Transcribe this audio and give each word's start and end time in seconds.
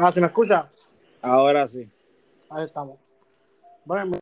Ah, 0.00 0.12
¿se 0.12 0.20
me 0.20 0.28
escucha? 0.28 0.70
Ahora 1.20 1.66
sí. 1.66 1.90
Ahí 2.50 2.66
estamos. 2.66 3.00
Bueno, 3.84 4.16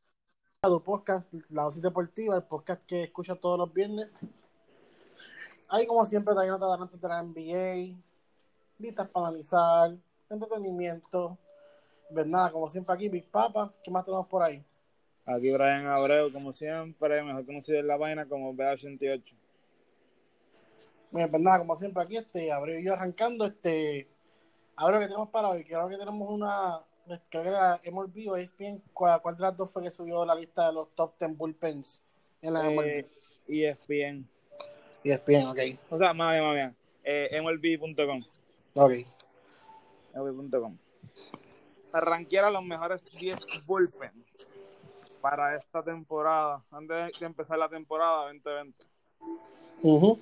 tu 0.63 0.83
podcast, 0.83 1.31
La 1.51 1.65
Dosis 1.65 1.83
Deportiva, 1.83 2.35
el 2.35 2.45
podcast 2.45 2.83
que 2.87 3.03
escuchas 3.03 3.39
todos 3.39 3.59
los 3.59 3.75
viernes. 3.75 4.19
Ahí, 5.69 5.87
como 5.87 6.03
siempre, 6.07 6.33
también 6.33 6.53
notas 6.53 6.71
adelante 6.71 6.97
de 6.97 7.09
la 7.09 7.23
NBA, 7.23 7.95
listas 8.79 9.07
para 9.11 9.27
analizar, 9.27 9.95
entretenimiento. 10.31 11.37
¿Verdad? 12.09 12.53
Como 12.53 12.71
siempre 12.71 12.95
aquí, 12.95 13.11
Big 13.11 13.31
Papa. 13.31 13.71
¿Qué 13.85 13.91
más 13.91 14.03
tenemos 14.03 14.27
por 14.29 14.45
ahí? 14.45 14.65
Aquí 15.27 15.53
Brian 15.53 15.89
Abreu, 15.89 16.33
como 16.33 16.55
siempre, 16.55 17.23
mejor 17.23 17.45
conocido 17.45 17.81
en 17.81 17.87
la 17.87 17.99
vaina 17.99 18.27
como 18.27 18.55
BA88. 18.55 19.35
Bien, 21.11 21.31
pues 21.31 21.43
nada, 21.43 21.59
como 21.59 21.77
siempre 21.77 22.03
aquí, 22.03 22.17
este, 22.17 22.51
Abreu 22.51 22.79
y 22.79 22.87
yo 22.87 22.95
arrancando, 22.95 23.45
este, 23.45 24.09
ahora 24.77 24.99
que 24.99 25.07
tenemos 25.07 25.29
para 25.31 25.49
hoy, 25.49 25.65
creo 25.65 25.89
que 25.89 25.97
tenemos 25.97 26.29
una, 26.29 26.79
creo 27.31 27.43
que 27.43 27.49
era 27.49 27.81
MLB 27.91 28.31
o 28.31 28.37
ESPN, 28.37 28.83
¿cuál, 28.93 29.21
cuál 29.23 29.37
de 29.37 29.43
las 29.43 29.57
dos 29.57 29.71
fue 29.73 29.83
que 29.83 29.91
subió 29.91 30.25
la 30.25 30.35
lista 30.35 30.67
de 30.67 30.75
los 30.75 30.95
top 30.95 31.19
10 31.19 31.37
bullpens 31.37 32.03
en 32.43 32.55
la 32.55 32.71
MLB? 32.71 32.81
Eh, 32.81 33.11
ESPN. 33.49 34.29
ESPN, 35.05 35.47
ok. 35.49 35.59
O 35.91 35.99
sea, 35.99 36.13
más 36.13 36.33
bien, 36.33 36.45
más 36.45 36.55
bien. 36.55 36.77
Eh, 37.05 37.41
MLB.com. 37.41 38.21
Ok. 38.75 38.93
MLB.com. 40.15 40.77
Arranquear 41.93 42.51
los 42.53 42.63
mejores 42.63 43.03
10 43.19 43.37
bullpen 43.67 44.13
para 45.21 45.57
esta 45.57 45.83
temporada, 45.83 46.63
antes 46.71 47.19
de 47.19 47.27
empezar 47.27 47.59
la 47.59 47.69
temporada 47.69 48.25
2020. 48.25 48.85
Ujú. 49.83 50.19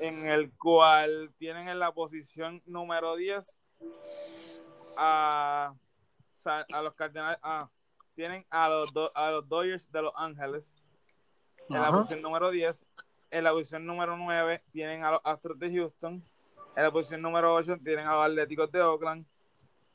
en 0.00 0.26
el 0.26 0.50
cual 0.58 1.32
tienen 1.38 1.68
en 1.68 1.78
la 1.78 1.92
posición 1.92 2.60
número 2.66 3.14
10 3.14 3.46
a, 4.96 5.74
a 6.72 6.82
los 6.82 6.94
Cardenales, 6.94 7.38
ah, 7.42 7.68
tienen 8.14 8.46
a 8.50 8.68
los, 8.68 8.92
Do- 8.92 9.12
a 9.14 9.30
los 9.32 9.48
Dodgers 9.48 9.90
de 9.90 10.02
Los 10.02 10.12
Ángeles 10.16 10.70
en 11.68 11.76
la 11.80 11.90
posición 11.98 12.22
número 12.22 12.50
10, 12.50 12.84
en 13.30 13.44
la 13.44 13.52
posición 13.52 13.86
número 13.86 14.16
9 14.16 14.62
tienen 14.70 15.02
a 15.04 15.12
los 15.12 15.20
Astros 15.24 15.58
de 15.58 15.74
Houston, 15.74 16.22
en 16.76 16.82
la 16.82 16.90
posición 16.90 17.22
número 17.22 17.54
8 17.54 17.78
tienen 17.82 18.06
a 18.06 18.14
los 18.14 18.24
Atléticos 18.26 18.70
de 18.70 18.82
Oakland, 18.82 19.26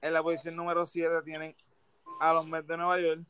en 0.02 0.14
la 0.14 0.24
posición 0.24 0.56
número 0.56 0.86
7 0.86 1.10
tienen 1.24 1.56
a 2.20 2.34
los 2.34 2.46
Mets 2.48 2.68
de 2.68 2.78
Nueva 2.78 3.00
York, 3.00 3.22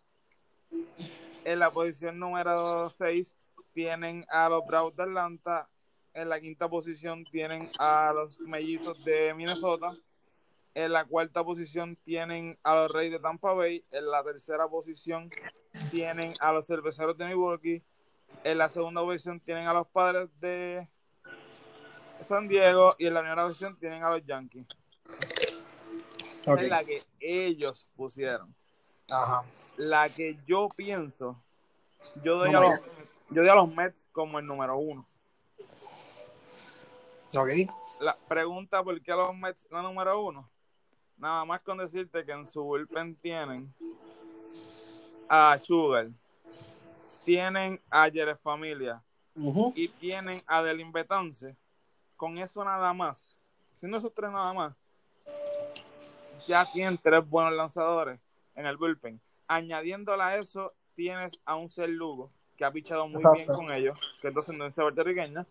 en 1.44 1.60
la 1.60 1.72
posición 1.72 2.18
número 2.18 2.90
6 2.90 3.36
tienen 3.74 4.26
a 4.30 4.50
los 4.50 4.66
Bravos 4.66 4.96
de 4.96 5.04
Atlanta, 5.04 5.70
en 6.14 6.30
la 6.30 6.40
quinta 6.40 6.68
posición 6.70 7.24
tienen 7.26 7.70
a 7.78 8.12
los 8.16 8.40
Mellizos 8.40 9.04
de 9.04 9.34
Minnesota, 9.36 9.96
en 10.76 10.94
la 10.94 11.06
cuarta 11.06 11.44
posición 11.44 11.96
tienen 11.98 12.58
a 12.64 12.76
los 12.76 12.92
Reyes 12.92 13.14
de 13.14 13.20
Tampa 13.20 13.54
Bay, 13.54 13.84
en 13.92 14.10
la 14.10 14.24
tercera 14.24 14.68
posición 14.68 15.30
tienen 15.92 16.34
a 16.40 16.52
los 16.52 16.68
Cerveceros 16.68 17.18
de 17.18 17.26
Milwaukee, 17.26 17.84
en 18.44 18.58
la 18.58 18.70
segunda 18.70 19.02
posición 19.02 19.40
tienen 19.40 19.68
a 19.68 19.74
los 19.74 19.88
Padres 19.88 20.30
de 20.40 20.88
San 22.28 22.48
Diego 22.48 22.96
y 22.98 23.08
en 23.08 23.14
la 23.14 23.22
primera 23.22 23.44
posición 23.46 23.78
tienen 23.78 24.04
a 24.04 24.10
los 24.10 24.26
Yankees. 24.26 24.66
Ok. 26.46 26.60
Es 26.60 26.70
la 26.70 26.84
que 26.84 27.04
ellos 27.20 27.88
pusieron. 27.96 28.54
Ajá. 29.10 29.44
La 29.78 30.10
que 30.10 30.38
yo 30.46 30.70
pienso, 30.76 31.42
yo 32.24 32.38
doy, 32.38 32.52
No 32.52 32.60
a 32.60 32.62
los, 32.62 32.74
yo 33.30 33.42
doy 33.42 33.50
a 33.50 33.56
los 33.56 33.74
Mets 33.74 34.08
como 34.12 34.40
el 34.40 34.46
número 34.46 34.78
uno. 34.78 35.08
Ok. 37.36 37.50
La 38.00 38.18
pregunta 38.28 38.84
por 38.84 39.02
qué 39.02 39.12
los 39.12 39.36
Mets 39.36 39.68
la 39.72 39.82
número 39.82 40.22
uno. 40.22 40.50
Nada 41.20 41.44
más 41.44 41.60
con 41.60 41.78
decirte 41.78 42.26
que 42.26 42.32
en 42.32 42.48
su 42.48 42.64
bullpen 42.64 43.14
tienen 43.16 43.74
a 45.28 45.60
Sugar, 45.62 46.08
tienen 47.26 47.80
a 47.92 48.10
Jerez 48.10 48.40
Familia 48.40 49.04
y 49.76 49.90
tienen 49.90 50.40
a 50.48 50.64
Delin. 50.64 50.94
Con 52.16 52.38
eso 52.38 52.64
nada 52.64 52.94
más, 52.94 53.44
siendo 53.76 53.98
esos 53.98 54.14
tres 54.14 54.32
nada 54.32 54.54
más, 54.54 54.74
ya 56.48 56.66
tienen 56.72 56.98
tres 56.98 57.28
buenos 57.30 57.54
lanzadores 57.54 58.20
en 58.56 58.66
el 58.66 58.78
bullpen. 58.78 59.20
Añadiéndole 59.46 60.24
a 60.24 60.38
eso, 60.38 60.74
tienes 60.96 61.38
a 61.44 61.58
un 61.58 61.70
Ser 61.70 61.90
Lugo 61.90 62.32
que 62.56 62.64
ha 62.64 62.72
pichado 62.72 63.08
muy 63.08 63.18
Exacto. 63.18 63.38
bien 63.38 63.48
con 63.48 63.72
ellos, 63.72 64.18
que 64.22 64.30
es 64.30 64.34
de 64.34 64.40
ascendencia 64.40 64.84
puertorriqueña, 64.84 65.46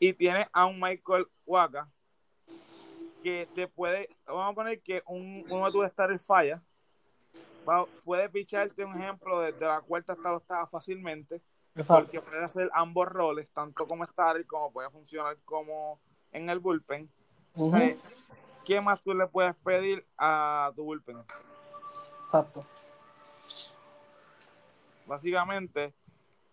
y 0.00 0.12
tienes 0.12 0.46
a 0.52 0.66
un 0.66 0.80
Michael 0.80 1.28
Waka 1.44 1.88
que 3.26 3.48
te 3.56 3.66
puede, 3.66 4.08
vamos 4.24 4.52
a 4.52 4.54
poner 4.54 4.80
que 4.80 5.02
un, 5.04 5.44
uno 5.50 5.66
de 5.66 5.72
tus 5.72 5.88
starters 5.88 6.24
falla, 6.24 6.62
va- 7.68 7.88
puede 8.04 8.28
picharte 8.28 8.84
un 8.84 8.96
ejemplo 9.02 9.40
desde 9.40 9.66
la 9.66 9.80
cuarta 9.80 10.12
hasta 10.12 10.30
la 10.30 10.36
octava 10.36 10.66
fácilmente, 10.68 11.42
Exacto. 11.74 12.04
porque 12.04 12.20
puede 12.20 12.44
hacer 12.44 12.70
ambos 12.72 13.08
roles, 13.08 13.50
tanto 13.50 13.84
como 13.88 14.06
starter 14.06 14.46
como 14.46 14.72
puede 14.72 14.90
funcionar 14.90 15.36
como 15.44 15.98
en 16.30 16.48
el 16.50 16.60
bullpen. 16.60 17.10
Ujú. 17.56 17.74
O 17.74 17.78
sea, 17.80 17.96
¿Qué 18.64 18.80
más 18.80 19.02
tú 19.02 19.12
le 19.12 19.26
puedes 19.26 19.56
pedir 19.56 20.06
a 20.16 20.70
tu 20.76 20.84
bullpen? 20.84 21.18
Exacto. 22.22 22.64
Básicamente, 25.04 25.92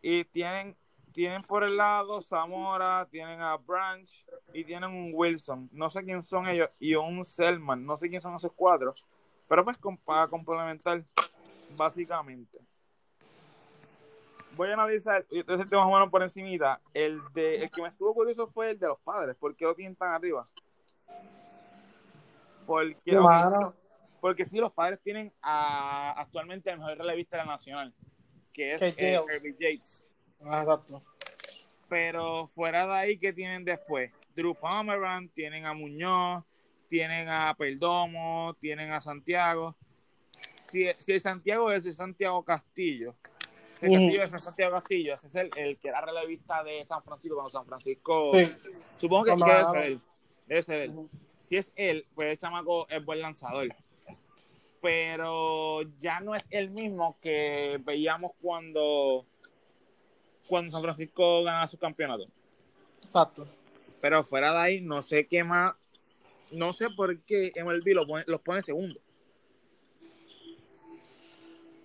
y 0.02 0.24
tienen 0.24 0.76
tienen 1.14 1.44
por 1.44 1.64
el 1.64 1.78
lado 1.78 2.22
Zamora, 2.22 3.06
tienen 3.10 3.42
a 3.42 3.56
Branch 3.58 4.10
y 4.54 4.64
tienen 4.66 4.90
un 4.90 5.12
Wilson. 5.14 5.70
No 5.72 5.90
sé 5.90 6.04
quién 6.04 6.24
son 6.24 6.48
ellos 6.48 6.70
y 6.80 6.96
un 6.96 7.24
Selman. 7.24 7.86
No 7.86 7.96
sé 7.96 8.10
quién 8.10 8.22
son 8.22 8.36
esos 8.36 8.52
cuatro. 8.54 8.94
Pero 9.48 9.64
pues 9.64 9.78
para 10.04 10.28
complementar, 10.28 11.04
básicamente. 11.78 12.60
Voy 14.56 14.70
a 14.70 14.74
analizar, 14.74 15.26
entonces 15.32 15.72
más 15.72 15.88
o 15.88 15.92
menos 15.92 16.10
por 16.10 16.22
encimita. 16.22 16.80
El, 16.94 17.22
de, 17.34 17.56
el 17.64 17.72
que 17.72 17.82
me 17.82 17.88
estuvo 17.88 18.14
curioso 18.14 18.48
fue 18.48 18.72
el 18.72 18.80
de 18.80 18.88
los 18.88 19.00
padres. 19.00 19.36
¿Por 19.36 19.56
qué 19.56 19.66
lo 19.66 19.74
tienen 19.76 19.96
tan 19.96 20.14
arriba? 20.14 20.44
Porque, 22.66 23.12
Sí, 23.12 23.16
mano. 23.18 23.74
porque 24.22 24.46
sí, 24.46 24.60
los 24.60 24.72
padres 24.72 25.00
tienen 25.02 25.34
a, 25.42 26.12
actualmente 26.22 26.70
el 26.70 26.78
mejor 26.80 26.98
relevista 26.98 27.38
de 27.38 27.46
la 27.46 27.52
nacional, 27.52 27.94
que 28.54 28.74
es 28.74 28.96
Que 28.96 29.20
Ah, 30.46 30.62
exacto. 30.62 31.02
Pero 31.90 32.48
fuera 32.48 32.86
de 32.88 32.94
ahí, 32.94 33.18
¿qué 33.18 33.34
tienen 33.34 33.64
después? 33.64 34.12
Drew 34.36 34.56
Pomeranz, 34.56 35.32
tienen 35.34 35.66
a 35.66 35.74
Muñoz, 35.74 36.44
tienen 36.90 37.30
a 37.30 37.54
Perdomo, 37.58 38.56
tienen 38.60 38.92
a 38.92 39.02
Santiago. 39.02 39.76
Si, 40.64 40.88
si 41.00 41.14
el 41.14 41.22
Santiago 41.22 41.72
es 41.72 41.86
el 41.86 41.94
Santiago 41.94 42.44
Castillo, 42.44 43.16
el. 43.84 43.92
Castillo 43.92 44.24
es 44.24 44.34
el 44.34 44.42
Santiago 44.42 44.74
Castillo, 44.74 45.14
ese 45.14 45.28
es 45.28 45.36
el, 45.36 45.50
el 45.56 45.78
que 45.78 45.90
era 45.90 46.02
relevista 46.02 46.64
de 46.64 46.86
San 46.86 47.04
Francisco 47.04 47.36
cuando 47.36 47.50
San 47.50 47.66
Francisco. 47.66 48.32
Sí. 48.34 48.52
Supongo 48.96 49.26
que, 49.26 49.32
debe 49.32 49.42
ganaron. 49.42 49.74
ser 49.74 49.84
él. 49.84 50.02
Debe 50.48 50.64
ser 50.64 50.82
él. 50.82 51.10
Si 51.42 51.58
es 51.58 51.74
él, 51.76 52.06
pues 52.16 52.32
el 52.32 52.38
chamaco 52.38 52.88
es 52.90 53.04
buen 53.04 53.22
lanzador. 53.22 53.68
Pero 54.82 55.82
ya 56.00 56.20
no 56.20 56.36
es 56.36 56.48
el 56.50 56.70
mismo 56.70 57.18
que 57.22 57.80
veíamos 57.84 58.32
cuando, 58.42 59.26
cuando 60.48 60.72
San 60.72 60.82
Francisco 60.82 61.44
ganaba 61.44 61.68
su 61.68 61.78
campeonato. 61.78 62.28
Exacto. 63.04 63.48
Pero 64.02 64.24
fuera 64.24 64.52
de 64.52 64.60
ahí, 64.60 64.82
no 64.82 65.02
sé 65.02 65.28
qué 65.28 65.44
más. 65.44 65.74
No 66.52 66.74
sé 66.74 66.90
por 66.90 67.20
qué 67.22 67.52
MLB 67.56 67.94
lo 67.94 68.06
pone- 68.06 68.26
los 68.28 68.42
pone 68.42 68.62
segundo. 68.62 69.00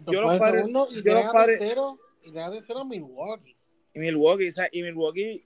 Yo 0.07 0.21
los 0.21 0.39
padres- 0.39 0.61
segundo, 0.61 0.89
y 0.91 1.03
yo 1.03 1.15
los 1.15 1.33
tercero, 1.33 1.99
y 2.25 2.39
a 2.39 2.51
tercero 2.51 2.81
a 2.81 2.85
Milwaukee. 2.85 3.57
Y 3.95 3.99
Milwaukee, 3.99 4.49
o 4.49 4.53
sea, 4.53 4.69
y 4.71 4.83
Milwaukee, 4.83 5.45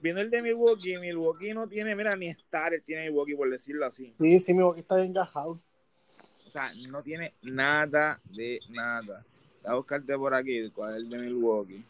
viendo 0.00 0.20
el 0.20 0.30
de 0.30 0.42
Milwaukee, 0.42 0.98
Milwaukee 0.98 1.52
no 1.54 1.68
tiene, 1.68 1.94
mira, 1.94 2.16
ni 2.16 2.28
estar, 2.28 2.72
tiene 2.84 3.02
Milwaukee, 3.08 3.34
por 3.36 3.48
decirlo 3.50 3.86
así. 3.86 4.14
Sí, 4.18 4.40
sí, 4.40 4.52
Milwaukee 4.54 4.80
está 4.80 4.96
bien 4.96 5.12
gajado. 5.12 5.60
O 6.46 6.50
sea, 6.50 6.70
no 6.88 7.02
tiene 7.02 7.34
nada 7.42 8.20
de 8.24 8.58
nada. 8.70 9.24
Voy 9.62 9.72
a 9.72 9.74
buscarte 9.74 10.16
por 10.16 10.34
aquí 10.34 10.68
cuál 10.70 10.90
es 10.90 10.96
el 10.98 11.08
de 11.08 11.18
Milwaukee. 11.18 11.84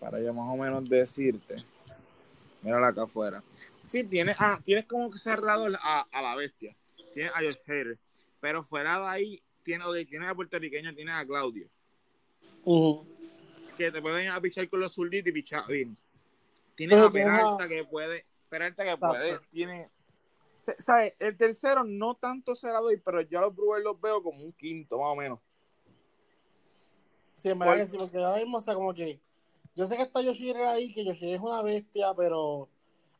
Para 0.00 0.20
yo 0.20 0.32
más 0.32 0.52
o 0.52 0.56
menos 0.56 0.88
decirte. 0.88 1.64
Mírala 2.62 2.88
acá 2.88 3.04
afuera. 3.04 3.42
sí, 3.84 4.04
tienes, 4.04 4.36
ah, 4.40 4.60
tienes 4.64 4.86
como 4.86 5.10
que 5.10 5.18
cerrado 5.18 5.66
a, 5.80 6.06
a 6.10 6.22
la 6.22 6.34
bestia. 6.34 6.76
Tienes 7.14 7.32
a 7.32 7.38
Josh 7.38 7.58
Hader. 7.66 7.98
Pero 8.40 8.62
fuera 8.62 8.98
de 8.98 9.06
ahí, 9.06 9.42
tienes, 9.62 9.86
tienes 10.08 10.28
a 10.28 10.34
puertorriqueño, 10.34 10.94
tienes 10.94 11.14
a 11.14 11.26
Claudio. 11.26 11.68
Que 13.76 13.90
te 13.90 14.02
pueden 14.02 14.28
a 14.28 14.40
pichar 14.40 14.68
con 14.68 14.80
los 14.80 14.92
zurditos 14.92 15.28
y 15.28 15.32
pichar 15.32 15.66
bien. 15.66 15.96
Tienes 16.74 16.96
Pero 16.96 17.06
a 17.06 17.12
Peralta 17.12 17.68
que 17.68 17.84
puede. 17.84 18.26
Peralta 18.48 18.84
que 18.84 18.96
puede. 18.96 19.38
Tiene. 19.50 19.90
¿Sabes? 20.78 21.14
El 21.18 21.36
tercero 21.36 21.84
no 21.84 22.14
tanto 22.14 22.54
se 22.56 22.70
la 22.70 22.80
doy, 22.80 22.96
pero 22.96 23.20
yo 23.22 23.38
a 23.38 23.42
los 23.42 23.54
Brewers 23.54 23.84
los 23.84 24.00
veo 24.00 24.22
como 24.22 24.42
un 24.42 24.52
quinto, 24.52 24.98
más 24.98 25.08
o 25.08 25.16
menos. 25.16 25.38
Sí, 27.36 27.50
en 27.50 27.58
verdad 27.58 27.86
sí, 27.86 27.96
porque 27.96 28.18
ahora 28.18 28.38
mismo, 28.38 28.60
sea, 28.60 28.74
como 28.74 28.92
que 28.92 29.20
yo 29.76 29.86
sé 29.86 29.96
que 29.96 30.02
está 30.02 30.22
Yoshiro 30.22 30.66
ahí, 30.66 30.92
que 30.92 31.04
Yoshiro 31.04 31.36
es 31.36 31.40
una 31.40 31.62
bestia, 31.62 32.14
pero 32.16 32.68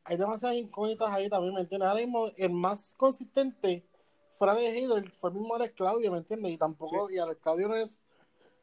hay 0.04 0.16
demasiadas 0.16 0.56
incógnitas 0.56 1.14
ahí 1.14 1.28
también, 1.28 1.54
¿me 1.54 1.60
entiendes? 1.60 1.88
Ahora 1.88 2.00
mismo 2.00 2.28
el 2.36 2.50
más 2.50 2.94
consistente 2.96 3.84
fuera 4.30 4.54
de 4.54 4.68
Hader 4.68 5.10
fue 5.10 5.30
el 5.30 5.36
mismo 5.36 5.54
Alex 5.54 5.74
Claudio, 5.74 6.10
¿me 6.10 6.18
entiendes? 6.18 6.52
Y 6.52 6.56
tampoco, 6.56 7.10
y 7.10 7.18
Alex 7.18 7.40
Claudio 7.42 7.68
no 7.68 7.76
es 7.76 7.98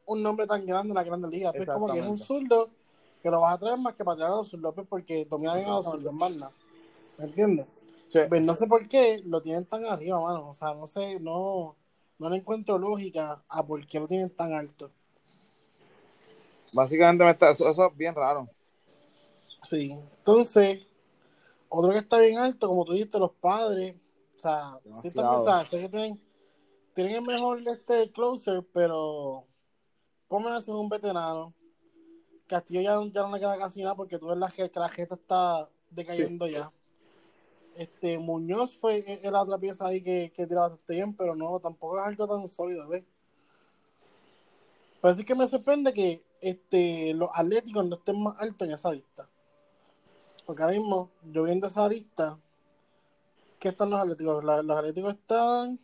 un 0.06 0.22
nombre 0.22 0.46
tan 0.46 0.66
grande 0.66 0.90
en 0.90 0.96
la 0.96 1.04
Grande 1.04 1.28
Liga, 1.28 1.52
es 1.54 1.66
como 1.66 1.86
que 1.86 2.00
es 2.00 2.06
un 2.06 2.18
zurdo 2.18 2.68
que 3.22 3.30
lo 3.30 3.40
vas 3.40 3.54
a 3.54 3.58
traer 3.58 3.78
más 3.78 3.94
que 3.94 4.04
para 4.04 4.16
traer 4.16 4.32
a 4.32 4.36
los 4.36 4.74
pues, 4.74 4.86
porque 4.88 5.24
domina 5.24 5.54
bien 5.54 5.68
a 5.68 5.76
los 5.76 5.84
zurdos, 5.84 6.12
más 6.12 6.32
nada, 6.32 6.52
¿me 7.16 7.26
entiendes? 7.26 7.66
Sí. 8.08 8.20
Pues 8.28 8.42
no 8.42 8.56
sé 8.56 8.66
por 8.66 8.88
qué 8.88 9.22
lo 9.24 9.40
tienen 9.40 9.66
tan 9.66 9.86
arriba, 9.86 10.20
mano, 10.20 10.50
o 10.50 10.54
sea, 10.54 10.74
no 10.74 10.86
sé, 10.86 11.20
no, 11.20 11.76
no 12.18 12.30
le 12.30 12.36
encuentro 12.36 12.76
lógica 12.76 13.42
a 13.48 13.66
por 13.66 13.86
qué 13.86 14.00
lo 14.00 14.08
tienen 14.08 14.30
tan 14.30 14.52
alto. 14.52 14.90
Básicamente 16.74 17.22
me 17.22 17.30
está, 17.30 17.50
eso, 17.50 17.70
eso 17.70 17.88
es 17.88 17.96
bien 17.96 18.14
raro. 18.16 18.48
Sí, 19.62 19.92
entonces, 19.92 20.84
otro 21.68 21.92
que 21.92 21.98
está 21.98 22.18
bien 22.18 22.38
alto, 22.38 22.66
como 22.66 22.84
tú 22.84 22.92
dijiste, 22.92 23.16
los 23.18 23.30
padres, 23.30 23.94
o 24.36 24.40
sea, 24.40 24.80
sí 25.00 25.08
están 25.08 25.66
que 25.66 25.88
tienen, 25.88 26.20
tienen 26.92 27.14
el 27.14 27.22
mejor 27.22 27.62
este 27.68 28.10
closer, 28.10 28.66
pero 28.72 29.46
pónganlo 30.26 30.60
en 30.66 30.74
un 30.74 30.88
veterano. 30.88 31.54
Castillo 32.48 32.80
ya, 32.80 33.00
ya 33.12 33.22
no 33.22 33.32
le 33.32 33.38
queda 33.38 33.56
casi 33.56 33.80
nada 33.80 33.94
porque 33.94 34.18
tú 34.18 34.26
ves 34.26 34.36
la, 34.36 34.50
que 34.50 34.68
la 34.74 34.88
jeta 34.88 35.14
está 35.14 35.68
decayendo 35.90 36.48
ya. 36.48 36.72
Este 37.76 38.18
Muñoz 38.18 38.74
fue 38.74 39.02
la 39.22 39.42
otra 39.42 39.58
pieza 39.58 39.86
ahí 39.86 40.02
que, 40.02 40.32
que 40.34 40.46
tiraba 40.46 40.70
bastante 40.70 40.94
bien, 40.94 41.14
pero 41.14 41.36
no, 41.36 41.60
tampoco 41.60 42.00
es 42.00 42.04
algo 42.04 42.26
tan 42.26 42.46
sólido, 42.48 42.88
¿ves? 42.88 43.04
Pero 45.00 45.14
sí 45.14 45.24
que 45.24 45.34
me 45.34 45.46
sorprende 45.46 45.92
que 45.92 46.22
este, 46.44 47.14
los 47.14 47.30
atléticos 47.32 47.86
no 47.86 47.96
estén 47.96 48.22
más 48.22 48.40
altos 48.40 48.68
en 48.68 48.74
esa 48.74 48.92
lista. 48.92 49.28
Porque 50.46 50.62
ahora 50.62 50.74
mismo, 50.74 51.10
yo 51.22 51.44
viendo 51.44 51.66
esa 51.66 51.88
lista, 51.88 52.38
¿qué 53.58 53.68
están 53.68 53.90
los 53.90 54.00
atléticos? 54.00 54.44
La- 54.44 54.62
los 54.62 54.78
atléticos 54.78 55.14
están 55.14 55.78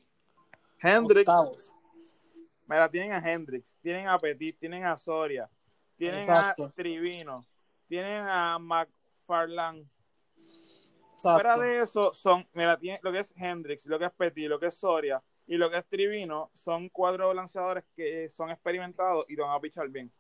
Hendrix, 0.83 1.29
octavos. 1.29 1.75
mira, 2.67 2.91
tienen 2.91 3.13
a 3.13 3.19
Hendrix, 3.19 3.77
tienen 3.81 4.07
a 4.07 4.19
Petit, 4.19 4.59
tienen 4.59 4.85
a 4.85 4.99
Soria, 4.99 5.49
tienen 5.97 6.21
Exacto. 6.21 6.65
a 6.65 6.71
Trivino, 6.73 7.45
tienen 7.89 8.23
a 8.27 8.59
McFarland. 8.59 9.89
Exacto. 11.15 11.41
Fuera 11.41 11.59
de 11.59 11.81
eso, 11.83 12.13
son, 12.13 12.47
mira, 12.53 12.79
tiene, 12.79 12.99
lo 13.03 13.13
que 13.13 13.21
es 13.21 13.35
Hendrix, 13.37 13.87
lo 13.87 13.99
que 13.99 14.07
es 14.07 14.13
Petit, 14.13 14.49
lo 14.49 14.59
que 14.59 14.67
es 14.67 14.75
Soria 14.75 15.23
y 15.47 15.57
lo 15.57 15.71
que 15.71 15.79
es 15.79 15.87
Trivino, 15.87 16.51
son 16.55 16.89
cuatro 16.91 17.33
lanzadores 17.35 17.85
que 17.97 18.29
son 18.29 18.51
experimentados 18.51 19.25
y 19.29 19.37
van 19.37 19.51
a 19.51 19.61
pichar 19.61 19.89
bien. 19.89 20.13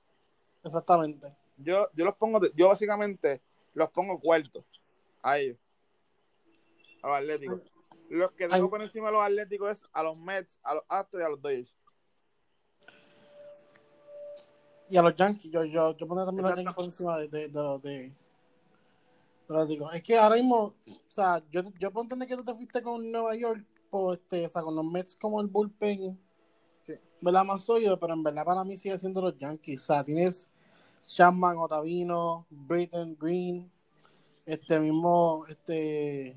Exactamente. 0.62 1.35
Yo, 1.57 1.87
yo 1.95 2.05
los 2.05 2.17
pongo, 2.17 2.41
yo 2.55 2.69
básicamente 2.69 3.43
los 3.75 3.91
pongo 3.91 4.19
cuartos 4.19 4.65
a 5.23 5.39
ellos, 5.39 5.59
a 7.03 7.09
los 7.09 7.17
Atléticos. 7.19 7.61
Los 8.09 8.33
que 8.33 8.49
tengo 8.49 8.65
Ay. 8.65 8.71
por 8.71 8.83
encima 8.83 9.07
de 9.07 9.12
los 9.12 9.23
Atléticos 9.23 9.71
es 9.71 9.85
a 9.93 10.03
los 10.03 10.17
Mets, 10.17 10.59
a 10.62 10.75
los 10.75 10.85
Astros 10.89 11.23
y 11.23 11.25
a 11.25 11.29
los 11.29 11.41
Dodgers. 11.41 11.75
Y 14.89 14.97
a 14.97 15.03
los 15.03 15.15
Yankees, 15.15 15.53
yo, 15.53 15.65
yo, 15.65 15.97
yo 15.97 16.09
pondría 16.09 16.27
también 16.27 16.47
a 16.47 16.49
los. 16.49 16.59
Yankees 16.59 16.75
por 16.75 16.85
encima 16.85 17.19
de, 17.19 17.29
de, 17.29 17.49
de 17.49 17.63
los 17.63 17.81
de, 17.83 18.13
Atléticos. 19.49 19.95
Es 19.95 20.03
que 20.03 20.17
ahora 20.17 20.37
mismo, 20.37 20.65
o 20.65 20.75
sea, 21.09 21.43
yo, 21.51 21.63
yo 21.79 21.93
puedo 21.93 22.05
entender 22.05 22.29
que 22.29 22.37
tú 22.37 22.45
te 22.45 22.55
fuiste 22.55 22.83
con 22.83 23.11
Nueva 23.11 23.37
York, 23.37 23.65
por 23.91 24.15
este, 24.15 24.47
o 24.47 24.49
sea, 24.49 24.63
con 24.63 24.75
los 24.75 24.85
Mets 24.85 25.15
como 25.17 25.41
el 25.41 25.49
bullpen, 25.49 26.19
Sí. 27.20 27.26
¿verdad? 27.26 27.44
Más 27.44 27.62
sólido, 27.62 27.99
pero 27.99 28.14
en 28.14 28.22
verdad 28.22 28.44
para 28.44 28.64
mí 28.64 28.76
sigue 28.76 28.99
siendo 28.99 29.20
los 29.22 29.37
Yankees. 29.38 29.82
O 29.82 29.84
sea, 29.87 30.05
tienes 30.05 30.49
Chapman, 31.06 31.56
Otavino, 31.58 32.46
Britton, 32.50 33.17
Green, 33.20 33.70
este 34.46 34.78
mismo, 34.81 35.44
este, 35.49 36.37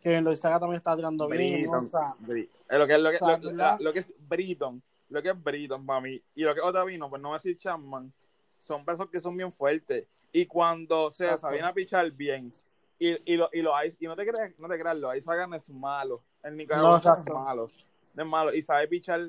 Kevin 0.00 0.24
Loizaga 0.24 0.58
también 0.60 0.78
está 0.78 0.96
tirando 0.96 1.28
bien. 1.28 1.64
¿no? 1.70 1.78
O 1.78 1.90
sea, 1.90 2.14
eh, 2.28 2.78
lo, 2.78 2.86
que, 2.86 2.98
lo, 2.98 3.10
que, 3.10 3.16
o 3.20 3.26
sea, 3.26 3.38
lo- 3.38 3.52
la- 3.52 3.76
lo 3.80 3.92
que 3.92 3.98
es 4.00 4.14
Britton, 4.28 4.82
lo 5.08 5.22
que 5.22 5.30
es 5.30 5.42
Britton 5.42 5.84
para 5.84 6.00
mí, 6.00 6.22
y 6.34 6.42
lo 6.42 6.54
que 6.54 6.60
es 6.60 6.66
Otavino, 6.66 7.08
pues 7.10 7.20
no 7.20 7.28
voy 7.28 7.36
a 7.36 7.38
decir 7.38 7.56
Chapman, 7.56 8.12
son 8.56 8.84
personas 8.84 9.10
que 9.10 9.20
son 9.20 9.36
bien 9.36 9.52
fuertes. 9.52 10.06
Y 10.32 10.46
cuando 10.46 11.10
se 11.10 11.36
sabían 11.36 11.64
a 11.64 11.72
pichar 11.74 12.10
bien, 12.12 12.52
y, 12.98 13.32
y, 13.32 13.36
lo, 13.36 13.48
y, 13.52 13.62
lo 13.62 13.72
y 13.98 14.06
no 14.06 14.14
te 14.14 14.26
creas, 14.26 14.52
no 14.58 14.68
te 14.68 14.78
creas, 14.78 14.96
lo 14.98 15.14
Ice 15.14 15.28
Hagan 15.30 15.52
es 15.54 15.68
malo. 15.70 16.22
El 16.42 16.52
No, 16.52 16.56
Nicaragua 16.58 16.98
es 16.98 17.04
exacto. 17.06 17.34
malo. 17.34 17.66
No 18.14 18.22
es 18.22 18.28
malo. 18.28 18.54
Y 18.54 18.62
sabe 18.62 18.86
pichar 18.86 19.28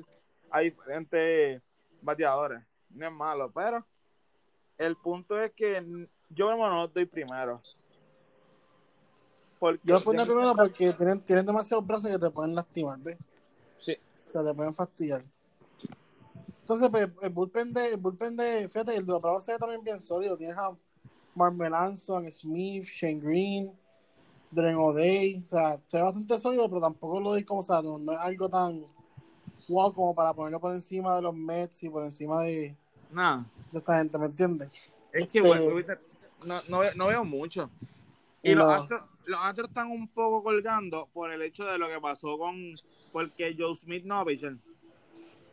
a 0.52 0.60
diferentes 0.60 1.60
bateadores. 2.00 2.62
No 2.90 3.06
es 3.06 3.12
malo. 3.12 3.50
Pero 3.52 3.84
el 4.78 4.96
punto 4.96 5.40
es 5.40 5.50
que 5.52 6.08
yo 6.30 6.54
no 6.54 6.68
los 6.68 6.92
doy 6.92 7.06
primero. 7.06 7.60
Porque 9.58 9.80
yo 9.84 9.94
lo 9.94 10.00
pondría 10.02 10.26
yo- 10.26 10.32
primero 10.32 10.54
porque 10.54 10.92
tienen, 10.92 11.20
tienen 11.20 11.46
demasiados 11.46 11.86
brazos 11.86 12.10
que 12.10 12.18
te 12.18 12.30
pueden 12.30 12.54
lastimar, 12.54 12.98
¿ves? 12.98 13.16
Sí. 13.80 13.96
O 14.28 14.32
sea, 14.32 14.44
te 14.44 14.54
pueden 14.54 14.74
fastidiar. 14.74 15.24
Entonces, 16.60 16.88
pues, 16.90 17.08
el 17.22 17.30
bullpen 17.30 17.72
de, 17.72 17.88
el 17.88 17.96
bullpen 17.96 18.36
de, 18.36 18.68
fíjate, 18.68 18.96
el 18.96 19.06
de 19.06 19.12
los 19.12 19.20
Bravos 19.22 19.44
se 19.44 19.52
ve 19.52 19.58
también 19.58 19.82
bien 19.82 19.98
sólido. 19.98 20.36
Tienes 20.36 20.56
a 20.56 20.76
Mark 21.34 21.54
Melanson, 21.54 22.30
Smith, 22.30 22.84
Shane 22.84 23.20
Green, 23.20 23.72
Dren 24.50 24.76
O'Day. 24.76 25.40
O 25.40 25.44
sea, 25.44 25.80
se 25.88 25.96
ve 25.96 26.02
bastante 26.02 26.38
sólido, 26.38 26.68
pero 26.68 26.80
tampoco 26.80 27.20
lo 27.20 27.30
doy 27.30 27.44
como, 27.44 27.60
o 27.60 27.62
sea, 27.62 27.82
no, 27.82 27.98
no 27.98 28.12
es 28.12 28.18
algo 28.20 28.48
tan 28.48 28.84
wow 29.72 29.92
como 29.92 30.14
para 30.14 30.32
ponerlo 30.34 30.60
por 30.60 30.72
encima 30.72 31.16
de 31.16 31.22
los 31.22 31.34
Mets 31.34 31.82
y 31.82 31.88
por 31.88 32.04
encima 32.04 32.42
de, 32.42 32.76
Nada. 33.10 33.46
de 33.72 33.78
esta 33.78 33.98
gente, 33.98 34.18
¿me 34.18 34.26
entiendes? 34.26 34.68
Es 35.12 35.26
que 35.28 35.38
Este- 35.38 35.40
bueno, 35.48 35.64
ahorita 35.64 35.98
no, 36.44 36.60
no, 36.68 36.78
veo- 36.80 36.94
no 36.94 37.06
veo 37.08 37.24
mucho. 37.24 37.70
Y 38.42 38.54
los. 38.54 38.68
Astros, 38.68 39.02
los 39.26 39.38
Astros 39.40 39.68
están 39.68 39.90
un 39.90 40.08
poco 40.08 40.42
colgando 40.42 41.08
por 41.12 41.30
el 41.32 41.42
hecho 41.42 41.64
de 41.64 41.78
lo 41.78 41.88
que 41.88 42.00
pasó 42.00 42.36
con. 42.38 42.72
Porque 43.12 43.54
Joe 43.58 43.74
Smith 43.76 44.04
no 44.04 44.24
pichar. 44.24 44.56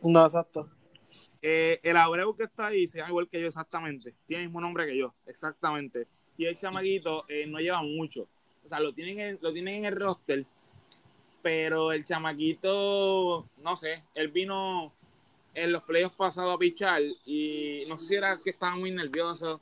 No, 0.02 0.24
exacto. 0.24 0.68
Eh, 1.42 1.78
el 1.82 1.96
Abreu 1.96 2.34
que 2.34 2.44
está 2.44 2.66
ahí 2.66 2.86
se 2.86 2.98
llama 2.98 3.10
igual 3.10 3.28
que 3.28 3.40
yo 3.40 3.46
exactamente. 3.46 4.14
Tiene 4.26 4.42
el 4.44 4.48
mismo 4.48 4.60
nombre 4.60 4.86
que 4.86 4.96
yo, 4.98 5.14
exactamente. 5.26 6.06
Y 6.36 6.46
el 6.46 6.58
chamaquito 6.58 7.22
eh, 7.28 7.44
no 7.48 7.58
lleva 7.60 7.82
mucho. 7.82 8.26
O 8.64 8.68
sea, 8.68 8.80
lo 8.80 8.92
tienen, 8.92 9.20
en, 9.20 9.38
lo 9.40 9.52
tienen 9.52 9.76
en 9.76 9.84
el 9.86 9.96
roster. 10.00 10.44
Pero 11.42 11.92
el 11.92 12.04
chamaquito, 12.04 13.48
no 13.58 13.76
sé, 13.76 14.04
él 14.14 14.28
vino 14.28 14.92
en 15.54 15.72
los 15.72 15.82
playoffs 15.84 16.16
pasados 16.16 16.54
a 16.54 16.58
pichar 16.58 17.00
y 17.24 17.84
no 17.88 17.96
sé 17.96 18.06
si 18.06 18.14
era 18.16 18.36
que 18.42 18.50
estaba 18.50 18.76
muy 18.76 18.90
nervioso. 18.90 19.60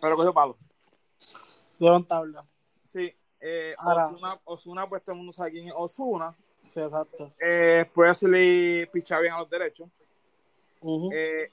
Pero 0.00 0.16
cogió 0.16 0.32
palo. 0.32 0.56
Dieron 1.78 2.06
tabla. 2.06 2.46
Sí, 2.86 3.12
eh, 3.40 3.74
Osuna, 4.10 4.40
Osuna, 4.44 4.86
pues 4.86 5.02
todo 5.02 5.12
el 5.12 5.18
mundo 5.18 5.32
sabe 5.32 5.50
quién 5.52 5.66
es 5.68 5.74
Osuna. 5.76 6.36
Sí, 6.62 6.80
exacto. 6.80 7.32
Eh, 7.40 7.84
Presley 7.94 8.86
picha 8.86 9.18
bien 9.18 9.34
a 9.34 9.40
los 9.40 9.50
derechos. 9.50 9.88
Eh, 11.12 11.50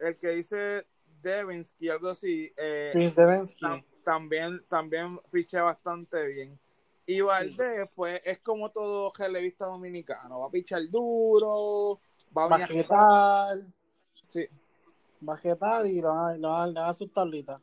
el 0.00 0.16
que 0.16 0.28
dice 0.30 0.86
Devinsky, 1.22 1.88
algo 1.88 2.08
así, 2.10 2.52
eh, 2.56 2.90
Chris 2.92 3.14
Devensky. 3.14 3.64
tam- 3.64 3.84
también, 4.04 4.64
también 4.68 5.20
picha 5.30 5.62
bastante 5.62 6.26
bien. 6.26 6.58
Y 7.06 7.20
Valdés, 7.20 7.88
pues 7.94 8.20
es 8.24 8.38
como 8.40 8.70
todo 8.70 9.12
relevista 9.16 9.66
dominicano. 9.66 10.40
Va 10.40 10.46
a 10.46 10.50
pichar 10.50 10.82
duro, 10.88 12.00
va 12.36 12.44
a 12.44 12.48
Va 12.48 12.56
a 12.56 12.58
venir 12.58 12.64
a- 12.64 12.82
jetar, 12.82 13.66
Sí, 14.28 14.48
va 15.28 15.34
a 15.34 15.36
jetar 15.36 15.86
y 15.86 15.96
le 16.00 16.06
van 16.08 16.44
a, 16.44 16.66
dar 16.72 16.94
sus 16.94 17.12
tablitas. 17.12 17.60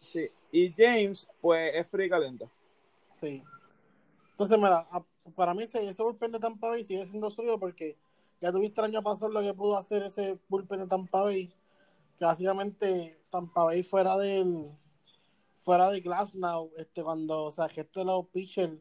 sí. 0.00 0.28
Y 0.50 0.72
James, 0.74 1.28
pues 1.42 1.74
es 1.74 1.86
free 1.88 2.08
calenta. 2.08 2.46
Sí. 3.12 3.42
Entonces, 4.30 4.56
mira, 4.58 4.86
para 5.34 5.52
mí 5.52 5.64
ese, 5.64 5.86
ese 5.86 6.02
bullpen 6.02 6.32
de 6.32 6.38
Tampa 6.38 6.68
Bay 6.68 6.84
sigue 6.84 7.04
siendo 7.04 7.28
sólido 7.28 7.58
porque 7.58 7.98
ya 8.40 8.52
tuviste 8.52 8.80
el 8.80 8.86
año 8.86 9.02
pasado 9.02 9.28
lo 9.28 9.42
que 9.42 9.52
pudo 9.52 9.76
hacer 9.76 10.04
ese 10.04 10.38
bullpen 10.48 10.78
de 10.80 10.86
Tampa 10.86 11.22
Bay, 11.24 11.52
que 12.16 12.24
básicamente 12.24 13.20
Tampa 13.28 13.64
Bay 13.64 13.82
fuera 13.82 14.16
del 14.16 14.70
fuera 15.68 15.90
de 15.90 16.00
Glasnow, 16.00 16.70
este, 16.78 17.02
cuando, 17.02 17.44
o 17.44 17.50
sea, 17.50 17.68
que 17.68 17.82
esto 17.82 18.00
de 18.00 18.06
los 18.06 18.26
pitchers, 18.28 18.72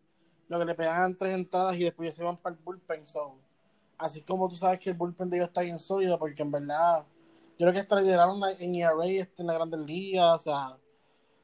lo 0.47 0.57
que 0.57 0.63
le 0.63 0.73
pegaban 0.73 1.17
tres 1.17 1.33
entradas 1.35 1.75
y 1.75 1.83
después 1.83 2.15
se 2.15 2.21
iban 2.23 2.37
para 2.37 2.55
el 2.55 2.61
bullpen, 2.63 3.05
so, 3.05 3.35
así 3.97 4.21
como 4.21 4.47
tú 4.47 4.55
sabes 4.55 4.79
que 4.79 4.91
el 4.91 4.95
bullpen 4.95 5.29
de 5.29 5.35
ellos 5.35 5.49
está 5.49 5.63
bien 5.63 5.79
sólido, 5.79 6.17
porque 6.17 6.43
en 6.43 6.49
verdad, 6.49 7.05
yo 7.59 7.65
creo 7.65 7.73
que 7.73 7.79
hasta 7.79 7.99
lideraron 7.99 8.41
en 8.57 8.73
ERA 8.73 9.05
este, 9.05 9.41
en 9.41 9.47
la 9.47 9.55
Grandes 9.55 9.81
Ligas, 9.81 10.35
o 10.35 10.39
sea, 10.39 10.77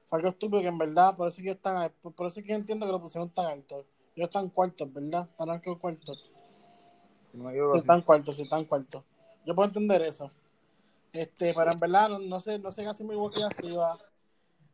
Fue 0.06 0.20
algo 0.20 0.30
estúpido 0.30 0.62
que 0.62 0.70
en 0.70 0.78
verdad, 0.78 1.14
por 1.14 1.28
eso 1.28 1.40
es 1.40 1.44
que 1.44 1.52
están, 1.52 1.92
por 2.02 2.14
por 2.14 2.28
eso 2.28 2.40
es 2.40 2.46
que 2.46 2.52
yo 2.54 2.56
entiendo 2.56 2.86
que 2.86 2.94
lo 2.94 3.02
pusieron 3.02 3.30
tan 3.30 3.48
alto. 3.48 3.86
Ellos 4.16 4.30
están 4.30 4.48
cuartos, 4.48 4.94
¿verdad? 4.94 5.28
Están 5.30 5.50
altos 5.50 5.78
cuartos. 5.78 6.32
Si 7.34 7.38
no 7.38 7.50
equivoco, 7.50 7.74
Sí, 7.74 7.80
están 7.80 8.02
cuartos, 8.02 8.38
sí, 8.38 8.44
están 8.44 8.64
cuartos. 8.64 9.04
Yo 9.46 9.54
puedo 9.54 9.68
entender 9.68 10.04
eso. 10.04 10.32
Este, 11.12 11.54
pero 11.54 11.74
en 11.74 11.80
verdad, 11.82 12.08
no, 12.08 12.20
no 12.20 12.40
sé, 12.40 12.60
no 12.60 12.72
sé 12.72 12.86
casi 12.86 13.04
Milwaukee 13.04 13.42
arriba. 13.42 14.00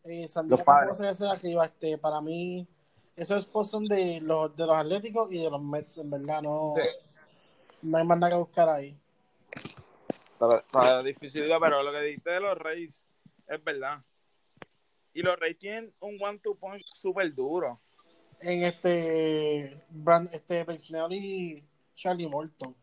Eh, 0.03 0.27
San 0.27 0.47
Los 0.49 0.59
Diego 0.59 0.71
tampoco 0.71 0.95
se 0.95 1.23
ve 1.23 1.29
arriba. 1.29 1.65
Este, 1.65 1.97
para 1.97 2.21
mí, 2.21 2.67
esos 3.15 3.43
spots 3.43 3.69
son 3.69 3.85
de 3.85 4.21
los, 4.21 4.55
de 4.55 4.65
los 4.65 4.75
Atléticos 4.75 5.31
y 5.31 5.43
de 5.43 5.49
los 5.49 5.61
Mets, 5.61 5.97
en 5.97 6.09
verdad, 6.09 6.41
no, 6.41 6.73
Sí. 6.75 6.81
no 7.81 7.97
hay 7.97 8.05
más 8.05 8.17
nada 8.17 8.31
que 8.31 8.39
buscar 8.39 8.69
ahí. 8.69 8.97
Para, 10.37 10.61
para 10.63 11.03
dificilidad, 11.03 11.57
pero 11.59 11.83
lo 11.83 11.91
que 11.91 12.01
dijiste 12.01 12.29
de 12.29 12.39
los 12.39 12.57
Reyes 12.57 13.03
es 13.47 13.63
verdad. 13.63 14.01
Y 15.13 15.21
los 15.21 15.37
Reyes 15.37 15.57
tienen 15.59 15.93
un 15.99 16.17
one-two 16.21 16.55
punch 16.55 16.85
súper 16.95 17.33
duro. 17.35 17.79
En 18.41 18.63
este, 18.63 19.75
Brand, 19.89 20.29
este, 20.33 20.65
y 21.09 21.63
Charlie 21.95 22.27
Morton. 22.27 22.73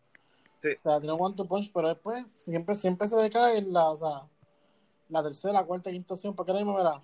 Sí. 0.60 0.68
O 0.78 0.82
sea, 0.82 1.00
tiene 1.00 1.16
one 1.18 1.34
to 1.34 1.46
punch, 1.46 1.70
pero 1.72 1.88
después 1.88 2.28
siempre, 2.32 2.74
siempre 2.74 3.08
se 3.08 3.16
decae 3.16 3.58
en 3.58 3.72
la, 3.72 3.90
o 3.90 3.96
sea, 3.96 4.28
la 5.08 5.22
tercera, 5.22 5.54
la 5.54 5.64
cuarta, 5.64 5.90
quinta 5.90 6.14
opción, 6.14 6.34
porque 6.34 6.52
ahora 6.52 6.64
mismo, 6.64 6.76
verá, 6.76 7.00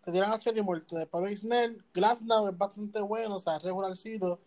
se 0.00 0.12
tiran 0.12 0.32
a 0.32 0.38
Charlie 0.38 0.62
Morton, 0.62 0.98
después 0.98 1.24
Luis 1.24 1.40
Snell, 1.40 1.82
Glasnow 1.92 2.48
es 2.48 2.56
bastante 2.56 3.00
bueno, 3.00 3.36
o 3.36 3.40
sea, 3.40 3.56
es 3.56 3.62
regularcito, 3.62 4.40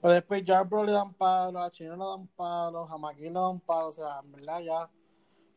pero 0.00 0.14
después 0.14 0.42
Jarbro 0.46 0.84
le 0.84 0.92
dan 0.92 1.14
palos, 1.14 1.62
a 1.62 1.70
Chino 1.70 1.96
le 1.96 2.04
dan 2.04 2.26
palos, 2.28 2.90
a 2.90 2.98
McGee 2.98 3.30
le 3.30 3.40
dan 3.40 3.60
palos, 3.60 3.98
o 3.98 4.02
sea, 4.02 4.20
en 4.22 4.32
verdad 4.32 4.60
ya, 4.60 4.90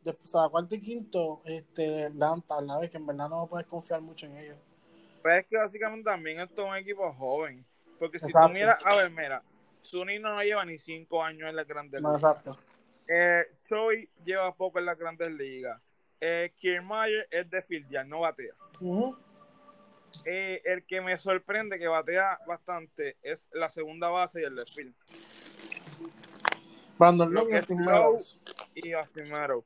después, 0.04 0.34
o 0.34 0.40
sea, 0.40 0.50
cuarto 0.50 0.76
y 0.76 0.82
quinto, 0.82 1.42
este, 1.46 2.10
le 2.10 2.16
dan 2.18 2.42
tabla, 2.42 2.80
ves 2.80 2.90
que 2.90 2.98
en 2.98 3.06
verdad 3.06 3.30
no 3.30 3.48
puedes 3.48 3.68
confiar 3.68 4.02
mucho 4.02 4.26
en 4.26 4.38
ellos. 4.38 4.58
Pero 5.22 5.36
es 5.36 5.48
que 5.48 5.58
básicamente 5.58 6.06
también 6.10 6.40
esto 6.40 6.64
es 6.64 6.70
un 6.70 6.76
equipo 6.78 7.12
joven. 7.14 7.66
Porque 8.00 8.20
si 8.20 8.28
Exacto. 8.28 8.48
tú 8.48 8.54
miras, 8.54 8.80
a 8.86 8.96
ver, 8.96 9.10
mira, 9.10 9.44
Zuni 9.84 10.20
no 10.20 10.42
lleva 10.42 10.64
ni 10.64 10.78
cinco 10.78 11.22
años 11.24 11.50
en 11.50 11.56
la 11.56 11.64
Grandes 11.66 12.02
No, 12.02 12.10
Ligas. 12.16 12.22
exacto. 12.24 12.58
Eh, 13.08 13.44
Choi 13.66 14.10
lleva 14.24 14.54
poco 14.56 14.80
en 14.80 14.86
la 14.86 14.96
Grandes 14.96 15.32
Ligas. 15.32 15.82
Eh, 16.20 16.52
Kiermaier 16.58 17.28
es 17.32 17.50
de 17.50 17.62
fildear, 17.62 18.06
no 18.08 18.22
batea. 18.22 18.54
Eh, 20.26 20.62
el 20.66 20.84
que 20.86 21.00
me 21.02 21.18
sorprende 21.18 21.78
que 21.78 21.88
batea 21.88 22.40
bastante 22.48 23.18
es 23.22 23.50
la 23.54 23.70
segunda 23.70 24.10
base 24.10 24.42
y 24.42 24.44
el 24.46 24.56
left 24.56 24.74
field. 24.74 24.96
Brandon 26.98 27.32
Lo 27.32 27.48
y 27.50 27.56
Austin 27.56 27.80
Meadows. 27.80 28.40
y 28.74 28.94
Austin 28.94 29.30
Meadows. 29.30 29.66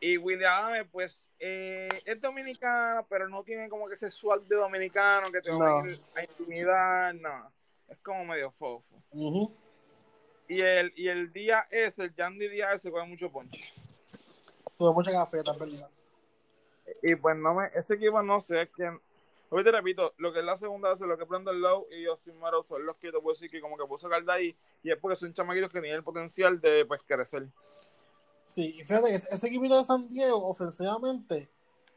Y 0.00 0.16
William 0.16 0.52
Adams, 0.66 0.88
pues, 0.92 1.28
eh, 1.40 1.88
es 2.04 2.20
dominicano, 2.20 3.06
pero 3.08 3.28
no 3.28 3.42
tiene 3.42 3.68
como 3.68 3.88
que 3.88 3.94
ese 3.94 4.10
swag 4.10 4.42
de 4.42 4.56
dominicano 4.56 5.30
que 5.30 5.40
te 5.40 5.50
va 5.50 5.58
No. 5.58 5.78
a 5.84 5.88
ir 5.90 6.00
a 6.16 6.22
intimidar, 6.22 7.14
no. 7.16 7.52
Es 7.88 7.98
como 7.98 8.24
medio 8.24 8.50
fofo. 8.52 8.84
Y 9.12 10.60
el, 10.60 10.92
y 10.96 11.08
el 11.08 11.32
día 11.32 11.66
ese, 11.70 12.04
el 12.04 12.14
Yandy 12.14 12.48
día 12.48 12.72
ese, 12.72 12.90
coge 12.90 13.06
mucho 13.06 13.30
ponche. 13.30 13.64
Tuvo 14.78 14.94
mucha 14.94 15.10
gafeta, 15.10 15.52
en 15.52 15.58
verdad. 15.58 15.90
Y 17.02 17.16
pues 17.16 17.36
no 17.36 17.54
me, 17.54 17.66
ese 17.66 17.94
equipo 17.94 18.22
no 18.22 18.40
sé, 18.40 18.62
es 18.62 18.70
que, 18.70 18.96
hoy 19.50 19.64
te 19.64 19.72
repito, 19.72 20.14
lo 20.18 20.32
que 20.32 20.38
es 20.38 20.44
la 20.44 20.56
segunda 20.56 20.90
base, 20.90 21.06
lo 21.06 21.18
que 21.18 21.24
Brandon 21.24 21.60
Lowe 21.60 21.86
y 21.90 22.06
Austin 22.06 22.38
Meadows 22.38 22.66
son 22.66 22.86
los 22.86 22.96
que 22.96 23.12
te 23.12 23.20
puedo 23.20 23.34
decir 23.34 23.50
que 23.50 23.60
como 23.60 23.76
que 23.76 23.84
puedo 23.84 23.98
sacar 23.98 24.24
de 24.24 24.32
ahí, 24.32 24.56
y 24.82 24.90
es 24.90 24.98
porque 24.98 25.16
son 25.16 25.34
chamaquitos 25.34 25.70
que 25.70 25.80
tienen 25.80 25.98
el 25.98 26.04
potencial 26.04 26.60
de, 26.60 26.86
pues, 26.86 27.00
crecer. 27.06 27.48
Sí, 28.46 28.68
y 28.68 28.84
fíjate, 28.84 29.14
ese, 29.14 29.28
ese 29.30 29.46
equipito 29.48 29.76
de 29.76 29.84
San 29.84 30.08
Diego, 30.08 30.48
ofensivamente, 30.48 31.50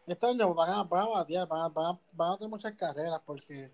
este 0.06 0.26
año 0.26 0.54
van 0.54 0.70
a, 0.70 0.84
van 0.84 1.04
a 1.04 1.08
batear, 1.08 1.48
van 1.48 1.62
a, 1.62 1.68
van, 1.70 1.96
a, 1.96 2.00
van 2.12 2.34
a 2.34 2.38
tener 2.38 2.50
muchas 2.50 2.74
carreras, 2.74 3.22
porque 3.26 3.72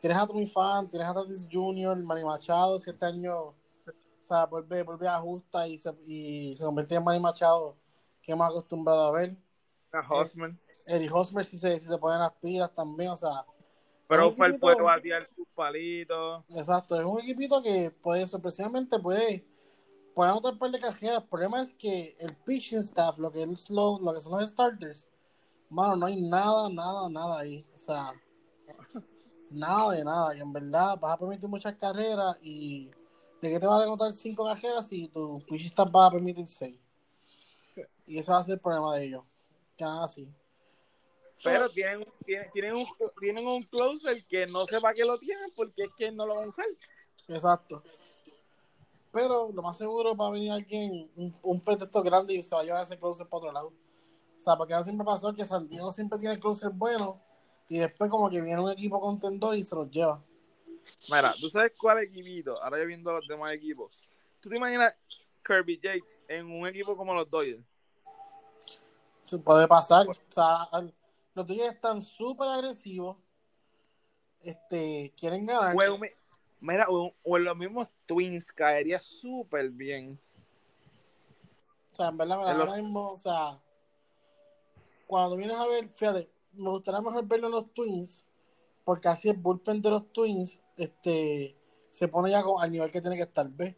tienes 0.00 0.18
a 0.18 0.26
Tommy 0.26 0.46
Fan, 0.46 0.88
tienes 0.88 1.08
a 1.08 1.14
Tatis 1.14 1.46
Jr., 1.50 1.96
Manny 2.02 2.24
Machado, 2.24 2.78
si 2.78 2.90
este 2.90 3.06
año, 3.06 3.54
o 4.24 4.26
sea, 4.26 4.46
vuelve, 4.46 4.82
vuelve 4.82 5.06
a 5.06 5.16
ajusta 5.16 5.68
y 5.68 5.76
se, 5.76 5.94
y 6.00 6.56
se 6.56 6.64
convierte 6.64 6.94
en 6.94 7.04
Manny 7.04 7.20
Machado, 7.20 7.76
que 8.22 8.32
hemos 8.32 8.48
acostumbrado 8.48 9.08
a 9.08 9.12
ver. 9.12 9.36
A 9.92 10.00
Hosman. 10.00 10.58
Eric 10.86 11.14
Hosmer, 11.14 11.44
si 11.44 11.58
se, 11.58 11.78
si 11.78 11.86
se 11.86 11.98
ponen 11.98 12.20
las 12.20 12.32
pilas 12.32 12.72
también, 12.72 13.10
o 13.10 13.16
sea, 13.16 13.44
Pero 14.08 14.30
fue 14.30 14.46
el 14.46 14.58
puede 14.58 14.80
batear 14.80 15.28
sus 15.36 15.46
palitos. 15.54 16.42
Exacto, 16.48 16.98
es 16.98 17.04
un 17.04 17.20
equipito 17.20 17.60
que 17.60 17.90
puede, 17.90 18.26
sorpresivamente 18.26 18.98
puede, 18.98 19.46
puede 20.14 20.30
anotar 20.30 20.54
un 20.54 20.58
par 20.58 20.70
de 20.70 20.80
cajeras. 20.80 21.22
El 21.22 21.28
problema 21.28 21.60
es 21.60 21.74
que 21.74 22.16
el 22.18 22.34
pitching 22.46 22.78
staff, 22.78 23.18
lo 23.18 23.30
que, 23.30 23.42
es 23.42 23.68
lo, 23.68 23.98
lo 23.98 24.14
que 24.14 24.22
son 24.22 24.40
los 24.40 24.48
starters, 24.48 25.06
mano, 25.68 25.96
no 25.96 26.06
hay 26.06 26.16
nada, 26.16 26.70
nada, 26.70 27.10
nada 27.10 27.40
ahí. 27.40 27.62
O 27.74 27.78
sea, 27.78 28.10
nada 29.50 29.92
de 29.92 30.02
nada. 30.02 30.34
Y 30.34 30.40
en 30.40 30.50
verdad 30.50 30.98
vas 30.98 31.12
a 31.12 31.18
permitir 31.18 31.46
muchas 31.50 31.74
carreras 31.74 32.38
y 32.42 32.90
¿de 33.44 33.50
qué 33.50 33.60
te 33.60 33.66
van 33.66 33.82
a 33.82 33.84
anotar 33.84 34.10
cinco 34.14 34.46
cajeras 34.46 34.88
si 34.88 35.08
tu 35.08 35.38
pitching 35.46 35.66
staff 35.66 35.94
va 35.94 36.06
a 36.06 36.10
permitir 36.10 36.48
seis? 36.48 36.78
Y 38.06 38.18
ese 38.18 38.32
va 38.32 38.38
a 38.38 38.42
ser 38.42 38.54
el 38.54 38.60
problema 38.60 38.96
de 38.96 39.04
ellos. 39.04 39.24
Que 39.76 39.84
nada 39.84 40.04
así. 40.04 40.26
Pero 41.42 41.68
tienen, 41.68 42.06
tienen, 42.24 42.50
tienen, 42.52 42.74
un, 42.74 42.86
tienen 43.20 43.46
un 43.46 43.62
closer 43.64 44.24
que 44.24 44.46
no 44.46 44.66
sé 44.66 44.80
para 44.80 44.94
qué 44.94 45.04
lo 45.04 45.18
tienen 45.18 45.50
porque 45.54 45.82
es 45.82 45.90
que 45.94 46.10
no 46.10 46.24
lo 46.24 46.36
van 46.36 46.46
a 46.46 46.48
usar. 46.48 46.64
Exacto. 47.28 47.82
Pero 49.12 49.52
lo 49.52 49.62
más 49.62 49.76
seguro 49.76 50.16
va 50.16 50.28
a 50.28 50.30
venir 50.30 50.50
alguien, 50.50 51.10
un, 51.14 51.36
un 51.42 51.60
pet 51.60 51.78
de 51.78 51.84
estos 51.84 52.02
grandes 52.02 52.36
y 52.36 52.42
se 52.42 52.54
va 52.54 52.62
a 52.62 52.64
llevar 52.64 52.82
ese 52.82 52.98
closer 52.98 53.26
para 53.26 53.38
otro 53.38 53.52
lado. 53.52 53.72
O 54.38 54.40
sea, 54.40 54.56
porque 54.56 54.72
ahora 54.72 54.84
siempre 54.84 55.04
pasó 55.04 55.34
que 55.34 55.44
San 55.44 55.68
Diego 55.68 55.92
siempre 55.92 56.18
tiene 56.18 56.40
closer 56.40 56.70
bueno 56.70 57.20
y 57.68 57.76
después 57.76 58.10
como 58.10 58.30
que 58.30 58.40
viene 58.40 58.62
un 58.62 58.70
equipo 58.70 58.98
contendor 59.00 59.54
y 59.54 59.62
se 59.62 59.74
los 59.74 59.90
lleva. 59.90 60.22
Mira, 61.08 61.34
¿tú 61.40 61.48
sabes 61.50 61.72
cuál 61.78 62.00
equipito? 62.02 62.62
Ahora 62.62 62.78
yo 62.78 62.86
viendo 62.86 63.12
los 63.12 63.26
demás 63.26 63.52
equipos. 63.52 63.98
¿Tú 64.40 64.48
te 64.48 64.56
imaginas 64.56 64.94
Kirby 65.46 65.80
Jakes 65.82 66.22
en 66.28 66.46
un 66.50 66.66
equipo 66.66 66.96
como 66.96 67.14
los 67.14 67.28
Dodgers? 67.30 67.62
Se 69.26 69.38
puede 69.38 69.66
pasar. 69.68 70.06
O 70.08 70.14
sea, 70.30 70.68
los 71.34 71.46
tuyos 71.46 71.66
están 71.72 72.00
súper 72.00 72.48
agresivos. 72.48 73.16
Este, 74.42 75.12
quieren 75.18 75.46
ganar. 75.46 75.74
En, 75.80 76.00
mira, 76.60 76.86
o, 76.90 77.14
o 77.22 77.36
en 77.36 77.44
los 77.44 77.56
mismos 77.56 77.88
Twins 78.06 78.52
caería 78.52 79.00
súper 79.00 79.70
bien. 79.70 80.18
O 81.92 81.96
sea, 81.96 82.08
en 82.08 82.16
verdad, 82.18 82.36
lo- 82.36 82.62
ahora 82.64 82.74
mismo, 82.82 83.12
o 83.12 83.18
sea, 83.18 83.62
cuando 85.06 85.36
vienes 85.36 85.56
a 85.56 85.66
ver, 85.66 85.88
fíjate, 85.88 86.28
me 86.52 86.70
gustaría 86.70 87.00
mejor 87.00 87.24
verlo 87.26 87.46
en 87.46 87.52
los 87.52 87.72
Twins, 87.72 88.26
porque 88.84 89.08
así 89.08 89.28
el 89.28 89.36
bullpen 89.36 89.80
de 89.80 89.90
los 89.90 90.12
Twins, 90.12 90.60
este, 90.76 91.56
se 91.90 92.08
pone 92.08 92.30
ya 92.30 92.42
con- 92.42 92.62
al 92.62 92.70
nivel 92.70 92.90
que 92.90 93.00
tiene 93.00 93.16
que 93.16 93.22
estar, 93.22 93.48
¿ves? 93.48 93.74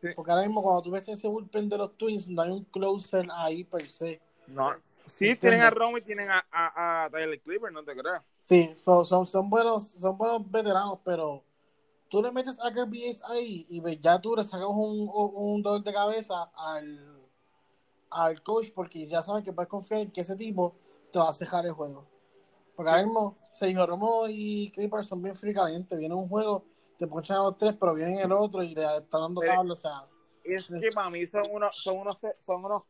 Sí. 0.00 0.08
Porque 0.14 0.30
ahora 0.32 0.42
mismo 0.46 0.62
cuando 0.62 0.82
tú 0.82 0.90
ves 0.90 1.08
ese 1.08 1.28
bullpen 1.28 1.68
de 1.68 1.78
los 1.78 1.96
Twins, 1.96 2.26
no 2.28 2.42
hay 2.42 2.50
un 2.50 2.64
closer 2.64 3.26
ahí 3.32 3.64
per 3.64 3.88
se. 3.88 4.20
No. 4.46 4.72
Sí, 5.06 5.36
tienen 5.36 5.60
a 5.60 5.70
Romo 5.70 5.98
y 5.98 6.02
tienen 6.02 6.30
a, 6.30 6.44
a, 6.50 7.04
a 7.04 7.10
Tyler 7.10 7.40
Clipper, 7.40 7.70
no 7.72 7.84
te 7.84 7.94
creas. 7.94 8.22
Sí, 8.42 8.72
son, 8.76 9.04
son, 9.06 9.26
son 9.26 9.48
buenos, 9.50 9.88
son 9.88 10.16
buenos 10.18 10.50
veteranos, 10.50 10.98
pero 11.04 11.42
tú 12.08 12.22
le 12.22 12.30
metes 12.32 12.58
a 12.62 12.72
Kirby 12.72 13.00
Yates 13.00 13.22
ahí 13.24 13.66
y 13.68 13.80
ves, 13.80 14.00
ya 14.00 14.18
tú 14.20 14.34
le 14.36 14.44
sacas 14.44 14.66
un, 14.68 15.08
un, 15.14 15.30
un 15.34 15.62
dolor 15.62 15.82
de 15.82 15.92
cabeza 15.92 16.50
al, 16.54 17.22
al 18.10 18.42
coach 18.42 18.68
porque 18.74 19.06
ya 19.06 19.22
sabes 19.22 19.44
que 19.44 19.52
puedes 19.52 19.68
confiar 19.68 20.00
en 20.02 20.10
que 20.10 20.20
ese 20.22 20.36
tipo 20.36 20.74
te 21.12 21.18
va 21.18 21.28
a 21.30 21.32
cejar 21.34 21.64
el 21.66 21.72
juego. 21.72 22.06
Porque 22.74 22.90
ahora 22.90 23.04
mismo 23.04 23.36
Sergio 23.50 23.86
Romo 23.86 24.24
y 24.28 24.70
Clippers 24.72 25.06
son 25.06 25.22
bien 25.22 25.34
caliente. 25.54 25.96
Viene 25.96 26.14
un 26.14 26.28
juego, 26.28 26.64
te 26.98 27.06
ponchan 27.06 27.36
a 27.38 27.42
los 27.44 27.56
tres, 27.56 27.74
pero 27.78 27.94
viene 27.94 28.20
el 28.20 28.32
otro 28.32 28.62
y 28.62 28.74
le 28.74 28.82
están 28.82 29.20
dando 29.20 29.40
cable, 29.40 29.72
o 29.72 29.76
sea, 29.76 30.08
Es 30.42 30.68
que 30.68 30.90
para 30.94 31.10
mí 31.10 31.26
son 31.26 31.44
unos, 31.50 31.74
son 31.82 31.98
unos, 31.98 32.16
son 32.40 32.64
unos, 32.64 32.82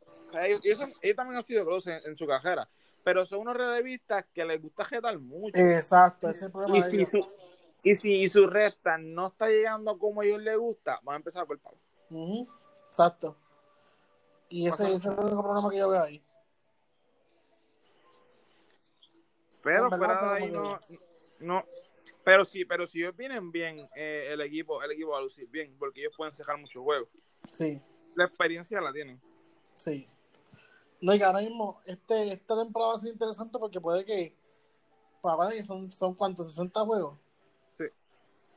ellos, 0.42 0.60
ellos, 0.64 0.78
son- 0.78 0.92
ellos 1.02 1.16
también 1.16 1.36
han 1.38 1.44
sido 1.44 1.64
close 1.64 1.96
en, 1.96 2.02
en 2.06 2.16
su 2.16 2.26
carrera, 2.26 2.68
pero 3.02 3.24
son 3.26 3.40
unos 3.40 3.56
relevistas 3.56 4.24
que 4.32 4.44
les 4.44 4.60
gusta 4.60 4.84
jetar 4.86 5.18
mucho. 5.18 5.60
exacto, 5.60 6.28
ese 6.28 6.38
es 6.38 6.42
el 6.46 6.52
problema 6.52 6.78
y, 6.78 6.82
de 6.82 6.90
si 6.90 6.96
ellos. 6.96 7.10
su, 7.10 7.26
y 7.82 7.94
si 7.96 8.12
y 8.22 8.28
su 8.28 8.46
recta 8.46 8.96
no 8.98 9.28
está 9.28 9.48
llegando 9.48 9.98
como 9.98 10.22
a 10.22 10.24
ellos 10.24 10.42
les 10.42 10.56
gusta, 10.56 10.98
van 11.02 11.14
a 11.14 11.16
empezar 11.18 11.46
por 11.46 11.56
el 11.56 11.62
palo. 11.62 11.76
Ujú, 12.10 12.48
Exacto. 12.88 13.36
Y 14.48 14.66
ese 14.68 14.92
es 14.94 15.04
el 15.04 15.12
único 15.12 15.42
problema 15.42 15.70
que 15.70 15.78
yo 15.78 15.88
veo 15.88 16.02
ahí. 16.02 16.22
Pero 19.64 19.90
fuera 19.90 20.20
de 20.20 20.44
ahí 20.44 20.50
no, 20.50 20.78
no. 21.40 21.64
Pero 22.22 22.44
sí, 22.44 22.64
pero 22.64 22.86
si 22.86 23.00
ellos 23.00 23.16
vienen 23.16 23.50
bien, 23.50 23.76
eh, 23.96 24.28
el 24.30 24.40
equipo, 24.42 24.82
el 24.82 24.92
equipo 24.92 25.10
va 25.10 25.18
a 25.18 25.22
lucir 25.22 25.48
bien, 25.48 25.74
porque 25.78 26.00
ellos 26.00 26.14
pueden 26.16 26.34
cejar 26.34 26.58
muchos 26.58 26.82
juegos. 26.82 27.08
Sí. 27.50 27.80
La 28.14 28.24
experiencia 28.24 28.80
la 28.80 28.92
tienen. 28.92 29.20
Sí. 29.76 30.08
No, 31.00 31.14
y 31.14 31.18
que 31.18 31.24
ahora 31.24 31.40
mismo, 31.40 31.78
este, 31.84 32.32
esta 32.32 32.56
temporada 32.56 32.92
va 32.92 32.98
a 32.98 33.00
ser 33.00 33.12
interesante 33.12 33.58
porque 33.58 33.80
puede 33.80 34.04
que, 34.04 34.34
que 35.50 35.62
son, 35.62 35.92
son 35.92 36.14
cuántos, 36.14 36.48
60 36.48 36.80
juegos. 36.80 37.18
Sí. 37.76 37.84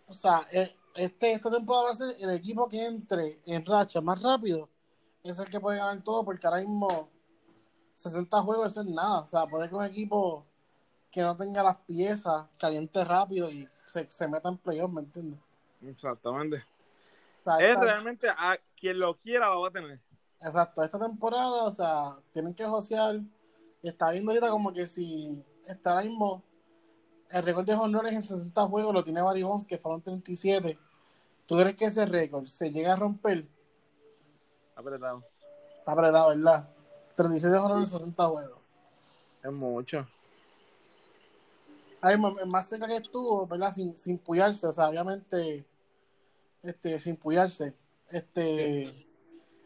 O 0.08 0.14
sea, 0.14 0.46
eh, 0.54 0.74
este, 0.96 1.34
esta 1.34 1.52
temporada 1.52 1.86
va 1.86 1.92
a 1.92 1.96
ser 1.96 2.16
el 2.20 2.30
equipo 2.32 2.70
que 2.70 2.86
entre 2.86 3.36
en 3.46 3.66
racha 3.66 4.00
más 4.00 4.22
rápido, 4.22 4.70
es 5.24 5.38
el 5.40 5.50
que 5.50 5.60
puede 5.60 5.78
ganar 5.78 6.02
todo, 6.04 6.24
porque 6.24 6.48
ahora 6.48 6.62
mismo 6.62 7.10
60 7.96 8.42
juegos 8.42 8.72
eso 8.72 8.82
es 8.82 8.88
nada. 8.88 9.22
O 9.22 9.28
sea, 9.28 9.46
puede 9.46 9.68
que 9.68 9.76
un 9.76 9.84
equipo 9.84 10.46
que 11.12 11.22
no 11.22 11.36
tenga 11.36 11.64
las 11.64 11.78
piezas, 11.78 12.46
caliente 12.60 13.04
rápido 13.04 13.50
y 13.50 13.68
se, 13.88 14.10
se 14.10 14.28
meta 14.28 14.50
en 14.50 14.58
playoff, 14.58 14.92
¿me 14.92 15.02
entiendes? 15.02 15.40
Exactamente. 15.82 16.66
O 17.44 17.44
sea, 17.44 17.66
Es 17.66 17.80
realmente 17.80 18.28
a 18.30 18.58
quien 18.80 19.00
lo 19.00 19.16
quiera 19.18 19.48
lo 19.50 19.62
va 19.62 19.70
a 19.70 19.72
tener. 19.72 20.00
Exacto, 20.42 20.84
esta 20.84 21.00
temporada, 21.00 21.64
o 21.64 21.72
sea, 21.72 22.12
tienen 22.32 22.54
que 22.54 22.66
josear. 22.66 23.20
Está 23.82 24.12
viendo 24.12 24.32
ahorita 24.32 24.50
como 24.50 24.74
que 24.74 24.86
si 24.86 25.44
está 25.66 25.92
ahora 25.92 26.04
mismo 26.04 26.44
el 27.32 27.44
récord 27.44 27.66
de 27.66 27.74
honores 27.74 28.14
en 28.14 28.24
60 28.24 28.62
juegos 28.68 28.94
lo 28.94 29.04
tiene 29.04 29.22
Barry 29.22 29.44
Bonds, 29.44 29.66
que 29.66 29.78
fueron 29.78 30.02
37. 30.02 30.78
¿Tú 31.46 31.58
crees 31.58 31.76
que 31.76 31.86
ese 31.86 32.06
récord 32.06 32.46
se 32.46 32.72
llega 32.72 32.94
a 32.94 32.96
romper? 32.96 33.46
Apretado. 34.76 35.24
Está 35.80 35.92
apretado, 35.92 36.30
¿verdad? 36.30 36.70
37 37.16 37.58
honores 37.58 37.92
en 37.92 38.00
60 38.00 38.28
juegos. 38.28 38.60
Es 39.44 39.52
mucho. 39.52 40.08
El 42.04 42.20
más 42.48 42.70
cerca 42.70 42.88
que 42.88 42.98
estuvo, 42.98 43.48
¿verdad? 43.48 43.74
Sin, 43.74 43.98
sin 43.98 44.18
puyarse, 44.20 44.68
o 44.68 44.74
sea, 44.74 44.90
obviamente, 44.90 45.66
este, 46.62 47.00
sin 47.00 47.18
puyarse. 47.18 47.74
Este, 48.10 49.06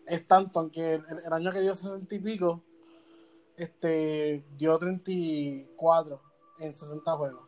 Stanton, 0.07 0.69
que 0.71 0.93
el, 0.95 1.03
el 1.25 1.33
año 1.33 1.51
que 1.51 1.59
dio 1.61 1.75
60 1.75 2.15
y 2.15 2.19
pico, 2.19 2.63
este, 3.57 4.43
dio 4.57 4.77
34 4.77 6.21
en 6.59 6.75
60 6.75 7.11
juegos. 7.17 7.43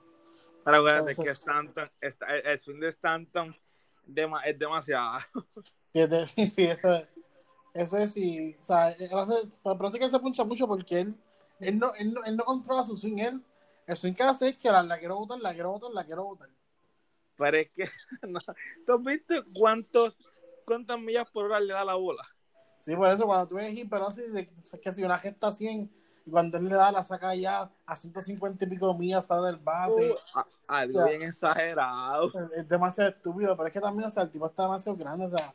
Pero 0.63 0.77
acuérdate 0.77 1.11
Entonces- 1.11 1.25
que 1.25 1.31
Stanton, 1.31 1.91
está- 2.01 2.25
el- 2.35 2.45
el 2.47 2.59
swing 2.59 2.79
de 2.79 2.87
Stanton 2.89 3.55
dema- 4.07 4.41
es 4.45 4.57
demasiado. 4.59 5.19
Sí, 6.35 6.47
sí, 6.47 6.63
eso, 6.63 7.03
eso 7.73 7.97
es 7.97 8.13
sí, 8.13 8.55
o 8.59 8.63
sea, 8.63 8.91
él 8.91 9.09
hace- 9.13 9.47
pero 9.63 9.77
parece 9.77 9.99
que 9.99 10.07
se 10.07 10.19
puncha 10.19 10.43
mucho 10.43 10.67
porque 10.67 11.01
él, 11.01 11.15
él, 11.59 11.77
no, 11.79 11.93
él, 11.95 12.13
no, 12.13 12.23
él 12.25 12.35
no 12.35 12.43
controla 12.45 12.83
su 12.83 12.97
swing, 12.97 13.17
él, 13.19 13.41
el 13.87 13.95
swing 13.95 14.13
que 14.13 14.23
hace 14.23 14.49
es 14.49 14.57
que 14.57 14.71
la, 14.71 14.83
la 14.83 14.97
quiero 14.97 15.17
botar, 15.17 15.39
la 15.39 15.53
quiero 15.53 15.71
botar, 15.71 15.91
la 15.91 16.03
quiero 16.05 16.23
botar. 16.25 16.49
Pero 17.37 17.57
es 17.57 17.69
que, 17.71 17.89
no, 18.27 18.39
¿tú 18.85 18.93
has 18.93 19.03
visto 19.03 19.33
cuántos, 19.57 20.15
cuántas 20.65 20.99
millas 20.99 21.31
por 21.31 21.45
hora 21.45 21.59
le 21.59 21.73
da 21.73 21.83
la 21.83 21.95
bola? 21.95 22.23
Sí, 22.79 22.95
por 22.95 23.09
eso 23.11 23.25
cuando 23.25 23.47
tú 23.47 23.55
ves 23.55 23.73
de 23.73 24.41
es 24.41 24.79
que 24.81 24.91
si 24.91 25.03
una 25.03 25.17
gesta 25.17 25.51
100 25.51 25.89
y 26.25 26.29
cuando 26.29 26.57
él 26.57 26.67
le 26.67 26.75
da 26.75 26.91
la 26.91 27.03
saca 27.03 27.33
ya 27.35 27.71
a 27.85 27.95
150 27.95 28.65
y 28.65 28.67
pico 28.67 28.93
millas 28.93 29.25
sale 29.25 29.47
del 29.47 29.57
bate, 29.57 30.11
Uh, 30.11 30.41
algo 30.67 31.05
bien 31.05 31.21
exagerado. 31.21 32.27
es, 32.27 32.57
es 32.57 32.67
demasiado 32.67 33.09
estúpido, 33.09 33.55
pero 33.55 33.67
es 33.67 33.73
que 33.73 33.81
también, 33.81 34.07
o 34.07 34.09
sea, 34.09 34.23
el 34.23 34.31
tipo 34.31 34.45
está 34.47 34.63
demasiado 34.63 34.97
grande, 34.97 35.25
o 35.25 35.29
sea, 35.29 35.53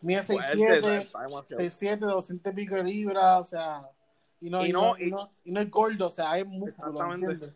mide 0.00 0.22
Fuerte, 0.22 0.56
6'7", 0.56 1.02
está 1.02 1.22
demasiado. 1.22 1.62
6'7", 1.62 1.98
200 1.98 2.52
y 2.52 2.56
pico 2.56 2.74
de 2.76 2.84
libras, 2.84 3.40
o 3.40 3.44
sea, 3.44 3.90
y 4.40 4.50
no, 4.50 4.64
Y 4.64 4.68
y 4.70 4.72
no- 4.72 4.80
no, 4.82 4.98
y 4.98 5.10
no, 5.10 5.30
y 5.44 5.50
no 5.52 5.60
es 5.60 5.70
gordo, 5.70 6.06
o 6.06 6.10
sea, 6.10 6.38
es 6.38 6.46
músculo, 6.46 6.92
¿me 6.92 7.14
Exactamente. 7.14 7.32
entiendes? 7.32 7.54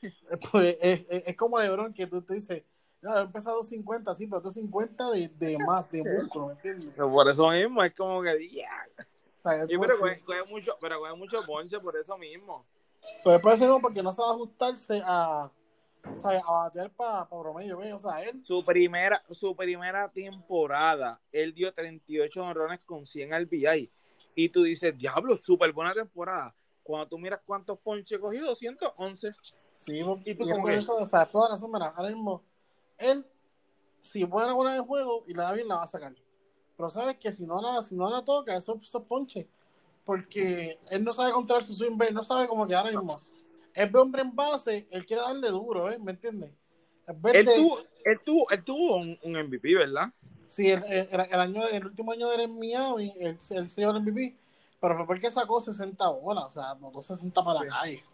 Sí. 0.00 0.08
Pues 0.52 0.78
es, 0.80 1.06
es, 1.08 1.28
es 1.28 1.36
como 1.36 1.58
Lebron 1.58 1.92
que 1.92 2.06
tú, 2.06 2.22
tú 2.22 2.34
dices, 2.34 2.62
no, 3.02 3.18
he 3.18 3.22
empezado 3.22 3.62
50, 3.62 4.14
sí, 4.14 4.26
pero 4.26 4.40
tú 4.42 4.50
50 4.50 5.10
de, 5.10 5.28
de 5.28 5.58
más, 5.66 5.90
de 5.90 6.02
músculo, 6.04 6.46
¿me 6.48 6.52
entiendes? 6.54 6.90
Pero 6.94 7.10
Por 7.10 7.28
eso 7.30 7.48
mismo 7.50 7.82
es 7.82 7.94
como 7.94 8.22
que, 8.22 8.48
yeah. 8.48 8.86
O 9.40 9.42
sea, 9.42 9.62
es 9.64 9.70
Y 9.70 9.76
pero 9.78 9.98
coge, 9.98 10.20
coge 10.24 10.44
mucho, 10.48 10.72
pero 10.80 10.98
coge 11.00 11.14
mucho 11.14 11.42
ponche 11.44 11.78
por 11.80 11.96
eso 11.96 12.16
mismo. 12.16 12.64
Pero 13.22 13.36
es 13.36 13.42
por 13.42 13.52
eso 13.52 13.64
mismo, 13.64 13.80
porque 13.80 14.02
no 14.02 14.12
sabe 14.12 14.30
ajustarse 14.30 15.02
a, 15.04 15.50
¿sabes? 16.14 16.42
a 16.46 16.52
batear 16.52 16.90
para 16.90 17.28
promedio, 17.28 17.76
¿ves? 17.78 17.92
O 17.94 17.98
sea, 17.98 18.22
él, 18.22 18.42
Su 18.44 18.64
primera, 18.64 19.22
su 19.30 19.54
primera 19.54 20.08
temporada, 20.10 21.20
él 21.32 21.52
dio 21.52 21.72
38 21.74 22.42
honrones 22.42 22.80
con 22.86 23.04
100 23.06 23.32
RBI. 23.44 23.90
Y 24.34 24.48
tú 24.48 24.62
dices, 24.62 24.96
diablo, 24.96 25.36
súper 25.36 25.72
buena 25.72 25.94
temporada. 25.94 26.54
Cuando 26.82 27.08
tú 27.08 27.18
miras 27.18 27.40
cuántos 27.46 27.78
ponches 27.78 28.18
cogió, 28.18 28.44
211. 28.44 29.30
sí, 29.78 30.02
porque- 30.04 30.30
¿Y 30.30 30.34
tú 30.34 30.44
qué? 30.46 30.74
eso, 30.74 30.96
o 30.96 31.06
sea, 31.06 31.28
la 31.32 31.48
razón, 31.48 31.70
mira, 31.72 31.88
ahora 31.96 32.08
mismo, 32.10 32.42
él, 32.98 33.24
si 34.02 34.24
pone 34.26 34.44
una 34.46 34.54
buena 34.54 34.74
de 34.74 34.80
juego 34.80 35.24
y 35.26 35.34
la 35.34 35.44
da 35.44 35.52
bien, 35.52 35.68
la 35.68 35.76
va 35.76 35.82
a 35.84 35.86
sacar. 35.86 36.14
Pero 36.76 36.90
sabes 36.90 37.16
que 37.18 37.30
si 37.32 37.46
no 37.46 37.60
la, 37.60 37.82
si 37.82 37.94
no 37.94 38.10
la 38.10 38.24
toca, 38.24 38.56
eso, 38.56 38.78
eso 38.82 38.98
es 38.98 39.04
ponche. 39.04 39.46
Porque 40.04 40.78
él 40.90 41.02
no 41.04 41.12
sabe 41.12 41.32
controlar 41.32 41.64
su 41.64 41.74
swing, 41.74 41.96
él 42.08 42.14
no 42.14 42.22
sabe 42.24 42.46
cómo 42.48 42.66
que 42.66 42.74
ahora 42.74 42.90
mismo. 42.90 43.20
Él 43.72 43.88
ve 43.90 43.98
hombre 43.98 44.22
en 44.22 44.34
base, 44.34 44.86
él 44.90 45.06
quiere 45.06 45.22
darle 45.22 45.48
duro, 45.48 45.90
¿eh? 45.90 45.98
¿Me 45.98 46.12
entiendes? 46.12 46.50
Él 47.06 47.46
de- 47.46 47.54
tuvo, 47.56 47.78
él 48.04 48.18
tuvo, 48.24 48.50
él 48.50 48.64
tuvo 48.64 48.96
un, 48.96 49.18
un 49.22 49.36
MVP, 49.36 49.74
¿verdad? 49.74 50.12
Sí, 50.48 50.70
el, 50.70 50.82
el, 50.84 51.08
el 51.10 51.40
año, 51.40 51.66
el 51.68 51.86
último 51.86 52.12
año 52.12 52.28
de 52.28 52.36
él 52.36 52.40
en 52.42 52.54
Miami, 52.58 53.12
él, 53.18 53.38
él 53.50 53.68
se 53.70 53.82
el 53.82 53.96
MVP, 54.00 54.36
pero 54.80 54.96
fue 54.96 55.06
porque 55.06 55.30
sacó 55.30 55.60
60 55.60 56.08
bolas, 56.08 56.44
o 56.44 56.50
sea, 56.50 56.74
botó 56.74 57.00
60 57.02 57.44
para 57.44 57.60
la 57.60 57.70
Sí. 57.70 57.76
calle. 57.78 58.04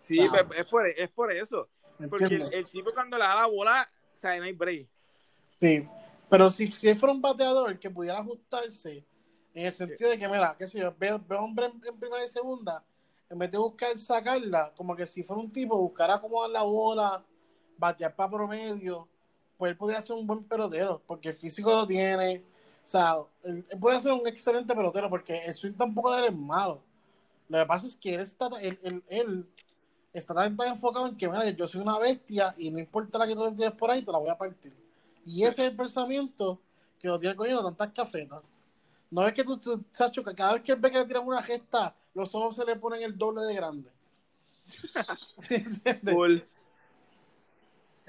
Sí, 0.00 0.16
Claro. 0.16 0.48
pues, 0.48 0.60
es, 0.60 0.66
por, 0.66 0.86
es 0.88 1.10
por 1.10 1.32
eso. 1.32 1.68
¿Me 1.98 2.08
Porque 2.08 2.24
el, 2.52 2.70
tipo 2.70 2.90
cuando 2.92 3.18
le 3.18 3.24
da 3.24 3.36
la 3.36 3.46
bola, 3.46 3.88
o 4.16 4.18
sea, 4.18 4.36
no 4.38 4.44
hay 4.44 4.52
break. 4.52 4.88
Sí, 5.58 5.86
pero 6.28 6.48
si, 6.48 6.70
si 6.72 6.88
él 6.88 6.98
fuera 6.98 7.12
un 7.12 7.20
bateador 7.20 7.78
que 7.78 7.90
pudiera 7.90 8.18
ajustarse, 8.20 9.04
en 9.52 9.66
el 9.66 9.72
sentido 9.72 10.08
de 10.10 10.18
que, 10.18 10.28
mira, 10.28 10.54
qué 10.58 10.66
sé 10.66 10.78
yo, 10.78 10.94
veo, 10.96 11.20
veo 11.28 11.40
hombre 11.40 11.66
en, 11.66 11.80
en 11.86 11.98
primera 11.98 12.24
y 12.24 12.28
segunda, 12.28 12.82
en 13.28 13.38
vez 13.38 13.50
de 13.50 13.58
buscar 13.58 13.98
sacarla, 13.98 14.72
como 14.76 14.96
que 14.96 15.06
si 15.06 15.22
fuera 15.22 15.42
un 15.42 15.52
tipo, 15.52 15.76
buscar 15.76 16.10
acomodar 16.10 16.50
la 16.50 16.62
bola, 16.62 17.22
batear 17.76 18.14
para 18.14 18.30
promedio, 18.30 19.08
pues 19.60 19.72
él 19.72 19.76
podría 19.76 20.00
ser 20.00 20.16
un 20.16 20.26
buen 20.26 20.42
pelotero, 20.42 21.02
porque 21.06 21.28
el 21.28 21.34
físico 21.34 21.70
lo 21.70 21.86
tiene, 21.86 22.42
o 22.82 22.88
sea, 22.88 23.16
él, 23.44 23.62
él 23.68 23.78
puede 23.78 24.00
ser 24.00 24.12
un 24.12 24.26
excelente 24.26 24.74
pelotero, 24.74 25.10
porque 25.10 25.44
el 25.44 25.52
swing 25.52 25.74
tampoco 25.74 26.10
de 26.12 26.20
él 26.22 26.24
es 26.32 26.34
malo. 26.34 26.80
Lo 27.46 27.58
que 27.58 27.66
pasa 27.66 27.86
es 27.86 27.94
que 27.94 28.14
él 28.14 28.22
está, 28.22 28.48
él, 28.58 28.78
él, 28.82 29.02
él 29.06 29.46
está 30.14 30.32
tan, 30.32 30.56
tan 30.56 30.68
enfocado 30.68 31.08
en 31.08 31.14
que, 31.14 31.28
mira, 31.28 31.50
yo 31.50 31.66
soy 31.66 31.82
una 31.82 31.98
bestia 31.98 32.54
y 32.56 32.70
no 32.70 32.78
importa 32.78 33.18
la 33.18 33.26
que 33.26 33.34
tú 33.34 33.54
tienes 33.54 33.74
por 33.74 33.90
ahí, 33.90 34.02
te 34.02 34.10
la 34.10 34.16
voy 34.16 34.30
a 34.30 34.38
partir. 34.38 34.72
Y 35.26 35.42
ese 35.42 35.60
es 35.60 35.68
el 35.68 35.76
pensamiento 35.76 36.58
que 36.98 37.08
lo 37.08 37.18
tiene 37.18 37.36
cogiendo 37.36 37.62
tantas 37.62 37.92
cafetas. 37.92 38.40
No 39.10 39.26
es 39.26 39.34
que 39.34 39.44
tú, 39.44 39.58
tú 39.58 39.84
Sacho, 39.90 40.24
que 40.24 40.34
cada 40.34 40.54
vez 40.54 40.62
que 40.62 40.72
él 40.72 40.80
ve 40.80 40.90
que 40.90 41.00
le 41.00 41.04
tiran 41.04 41.26
una 41.26 41.42
gesta, 41.42 41.94
los 42.14 42.34
ojos 42.34 42.56
se 42.56 42.64
le 42.64 42.76
ponen 42.76 43.02
el 43.02 43.18
doble 43.18 43.42
de 43.42 43.54
grande. 43.54 43.90
¿Sí 45.38 45.56
entiendes? 45.56 46.14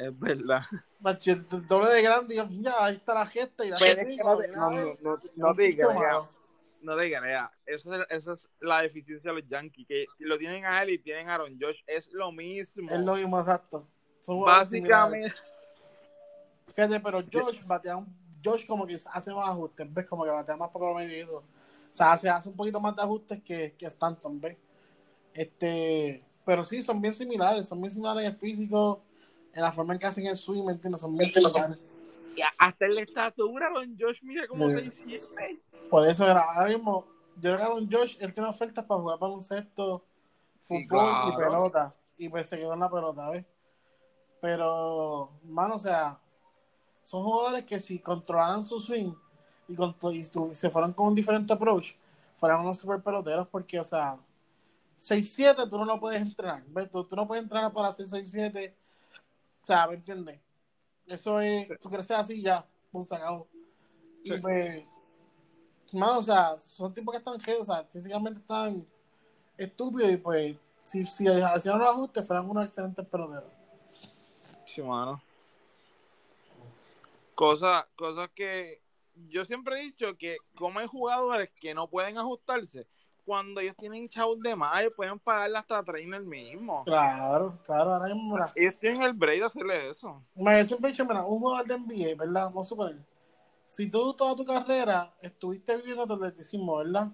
Es 0.01 0.19
verdad. 0.19 0.63
Sacho, 1.03 1.31
el 1.31 1.67
doble 1.67 1.93
de 1.93 2.01
grande, 2.01 2.35
y 2.35 2.61
ya, 2.61 2.73
ahí 2.79 2.95
está 2.95 3.13
la 3.13 3.25
gesta 3.25 3.63
y 3.63 3.69
la 3.69 3.77
es 3.77 3.95
que 3.97 4.17
no 4.17 4.35
no, 4.35 4.97
no, 5.01 5.19
no, 5.35 5.55
te 5.55 5.75
creas. 5.75 6.35
No 6.81 6.97
te 6.97 7.11
creas. 7.11 7.51
Eso 7.65 7.93
es, 7.93 8.07
eso 8.09 8.33
es 8.33 8.47
la 8.59 8.81
deficiencia 8.81 9.31
de 9.31 9.41
los 9.41 9.47
Yankees. 9.47 9.87
Que 9.87 10.05
lo 10.19 10.39
tienen 10.39 10.65
a 10.65 10.81
él 10.81 10.91
y 10.91 10.97
tienen 10.99 11.29
a 11.29 11.35
Aaron 11.35 11.55
Josh. 11.59 11.81
Es 11.85 12.11
lo 12.13 12.31
mismo. 12.31 12.89
Es 12.89 12.99
lo 12.99 13.15
mismo, 13.15 13.39
exacto. 13.39 13.87
Son. 14.21 14.41
Básicamente. 14.41 15.33
Fíjate, 16.73 16.99
pero 16.99 17.23
Josh 17.31 17.63
batea 17.63 17.97
un, 17.97 18.07
Josh 18.43 18.65
como 18.65 18.87
que 18.87 18.95
hace 18.95 19.33
más 19.33 19.49
ajustes, 19.49 19.93
¿ves? 19.93 20.07
Como 20.07 20.23
que 20.23 20.31
batea 20.31 20.57
más 20.57 20.69
para 20.69 20.85
promedio 20.85 21.15
y 21.15 21.19
eso. 21.19 21.37
O 21.37 21.93
sea, 21.93 22.13
hace, 22.13 22.29
hace 22.29 22.49
un 22.49 22.55
poquito 22.55 22.79
más 22.79 22.95
de 22.95 23.03
ajustes 23.03 23.43
que, 23.43 23.75
que 23.77 23.85
Stanton, 23.85 24.39
¿ves? 24.41 24.57
Este, 25.33 26.23
pero 26.45 26.63
sí, 26.63 26.81
son 26.81 27.01
bien 27.01 27.13
similares, 27.13 27.67
son 27.67 27.79
bien 27.81 27.91
similares 27.91 28.21
en 28.21 28.31
el 28.31 28.37
físico, 28.37 29.03
en 29.53 29.61
la 29.61 29.71
forma 29.71 29.93
en 29.93 29.99
que 29.99 30.05
hacen 30.07 30.25
el 30.27 30.35
swing, 30.35 30.63
¿me 30.65 30.71
entiendes? 30.73 31.01
Son 31.01 31.15
bien. 31.15 31.29
Y 32.35 32.41
hasta 32.57 32.85
en 32.85 32.95
la 32.95 33.01
estatura, 33.01 33.67
Aaron 33.67 33.95
Josh, 33.99 34.19
mira 34.23 34.47
cómo 34.47 34.69
Sí. 34.69 34.75
se 34.77 34.85
hicieron. 34.85 35.59
Por 35.89 36.07
eso, 36.07 36.25
ahora 36.25 36.67
mismo, 36.69 37.05
yo 37.35 37.41
creo 37.41 37.57
que 37.57 37.63
Aaron 37.63 37.89
Josh, 37.91 38.15
él 38.19 38.33
tiene 38.33 38.49
ofertas 38.49 38.85
para 38.85 39.01
jugar 39.01 39.19
baloncesto, 39.19 40.05
Sí, 40.61 40.85
fútbol 40.87 41.09
y 41.09 41.35
claro. 41.35 41.37
pelota. 41.37 41.95
Y 42.17 42.29
pues 42.29 42.47
se 42.47 42.57
quedó 42.57 42.73
en 42.73 42.79
la 42.79 42.89
pelota, 42.89 43.29
¿ves? 43.31 43.45
Pero, 44.39 45.31
mano, 45.43 45.75
o 45.75 45.79
sea, 45.79 46.19
son 47.03 47.23
jugadores 47.23 47.63
que 47.65 47.79
si 47.79 47.99
controlaran 47.99 48.63
su 48.63 48.79
swing 48.79 49.13
y, 49.67 49.75
contro- 49.75 50.11
y 50.11 50.23
tu- 50.29 50.53
se 50.53 50.69
fueran 50.69 50.93
con 50.93 51.07
un 51.07 51.15
diferente 51.15 51.51
approach, 51.53 51.93
fueran 52.37 52.61
unos 52.61 52.77
super 52.79 53.01
peloteros 53.01 53.47
porque, 53.49 53.79
o 53.79 53.83
sea, 53.83 54.17
6-7 54.97 55.67
tú 55.69 55.77
no 55.77 55.85
lo 55.85 55.99
puedes 55.99 56.21
entrenar, 56.21 56.63
¿ves? 56.67 56.89
Tú, 56.89 57.03
tú 57.03 57.15
no 57.15 57.27
puedes 57.27 57.43
entrenar 57.43 57.73
para 57.73 57.89
hacer 57.89 58.07
6-7, 58.07 58.73
o 59.61 59.65
sea, 59.65 59.87
¿me 59.87 59.95
entiendes? 59.95 60.39
Eso 61.05 61.39
es, 61.39 61.67
tú 61.79 61.89
creces 61.89 62.11
así 62.11 62.41
ya, 62.41 62.65
pues 62.91 63.07
se 63.07 63.15
acabó. 63.15 63.47
Y 64.23 64.37
pues, 64.37 64.83
mano, 65.91 66.19
o 66.19 66.23
sea, 66.23 66.57
son 66.57 66.93
tipos 66.93 67.11
que 67.11 67.17
están, 67.17 67.35
o 67.59 67.63
sea, 67.63 67.83
físicamente 67.85 68.39
están 68.39 68.85
estúpidos 69.57 70.11
y 70.11 70.17
pues, 70.17 70.57
si, 70.83 71.05
si 71.05 71.27
hacían 71.27 71.79
los 71.79 71.87
ajustes, 71.87 72.25
fueran 72.25 72.49
unos 72.49 72.65
excelentes 72.65 73.05
peloteros. 73.07 73.51
Sí, 74.65 74.81
mano. 74.81 75.21
Cosa, 77.35 77.87
cosa 77.95 78.27
que 78.29 78.81
yo 79.29 79.45
siempre 79.45 79.79
he 79.79 79.83
dicho 79.83 80.15
que 80.17 80.37
como 80.55 80.79
hay 80.79 80.87
jugadores 80.87 81.49
que 81.59 81.73
no 81.73 81.87
pueden 81.87 82.17
ajustarse, 82.17 82.87
cuando 83.25 83.61
ellos 83.61 83.75
tienen 83.77 84.09
chavos 84.09 84.39
de 84.39 84.55
más, 84.55 84.83
pueden 84.95 85.19
pagarle 85.19 85.57
hasta 85.57 85.83
trainer 85.83 86.21
mismo. 86.21 86.83
Claro, 86.85 87.59
claro, 87.65 87.93
ahora 87.93 88.13
mismo, 88.13 88.33
mira, 88.33 88.47
Ellos 88.55 88.77
tienen 88.77 89.01
el 89.03 89.13
break 89.13 89.39
de 89.39 89.45
hacerle 89.45 89.89
eso. 89.89 90.23
Yo 90.35 90.63
siempre 90.63 90.89
he 90.89 90.91
dicho, 90.91 91.05
mira, 91.05 91.23
un 91.23 91.39
jugador 91.39 91.67
de 91.67 91.77
NBA, 91.77 92.15
¿verdad? 92.17 92.45
Vamos 92.45 92.67
a 92.67 92.69
suponer. 92.69 93.05
Si 93.65 93.89
tú 93.89 94.13
toda 94.13 94.35
tu 94.35 94.45
carrera 94.45 95.13
estuviste 95.21 95.77
viviendo 95.77 96.05
tu 96.05 96.13
atleticismo, 96.13 96.77
¿verdad? 96.77 97.07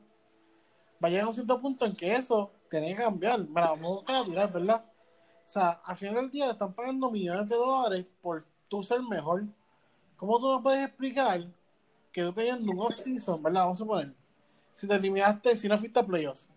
Va 1.04 1.08
a 1.08 1.10
llegar 1.10 1.26
a 1.26 1.28
un 1.28 1.34
cierto 1.34 1.62
punto 1.62 1.86
en 1.86 1.96
que 1.96 2.16
eso 2.16 2.52
tiene 2.70 2.96
que 2.96 3.04
cambiar. 3.04 3.40
Mira, 3.40 3.70
vamos 3.70 4.04
a 4.08 4.24
tirar, 4.24 4.52
¿verdad? 4.52 4.84
O 5.46 5.50
sea, 5.50 5.82
al 5.86 5.96
final 5.96 6.16
del 6.16 6.32
día 6.32 6.46
te 6.48 6.52
están 6.54 6.74
pagando 6.74 7.12
millones 7.12 7.48
de 7.48 7.56
dólares 7.56 8.06
por 8.22 8.44
tú 8.68 8.84
ser 8.84 9.02
mejor. 9.02 9.46
¿Cómo 10.16 10.40
tú 10.40 10.50
no 10.50 10.64
puedes 10.64 10.88
explicar 10.88 11.46
que 12.12 12.24
tú 12.24 12.34
teniendo 12.34 12.72
un 12.72 12.80
off-season, 12.80 13.44
¿verdad? 13.44 13.62
Vamos 13.62 13.82
a 13.82 13.86
poner, 13.86 14.14
si 14.78 14.88
te 14.88 14.94
eliminaste, 14.94 15.56
si 15.56 15.68
no 15.68 15.76
fuiste 15.80 15.98
a 16.00 16.06
playoffs, 16.06 16.48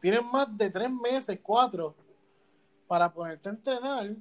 tienes 0.00 0.22
más 0.22 0.56
de 0.56 0.70
tres 0.70 0.88
meses, 0.88 1.40
cuatro, 1.42 1.92
para 2.86 3.12
ponerte 3.12 3.48
a 3.48 3.52
entrenar 3.52 4.14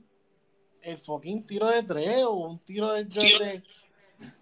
el 0.82 0.98
fucking 0.98 1.46
tiro 1.46 1.68
de 1.68 1.84
tres 1.84 2.24
o 2.24 2.32
un 2.34 2.58
tiro 2.60 2.92
de, 2.92 3.04
de, 3.04 3.64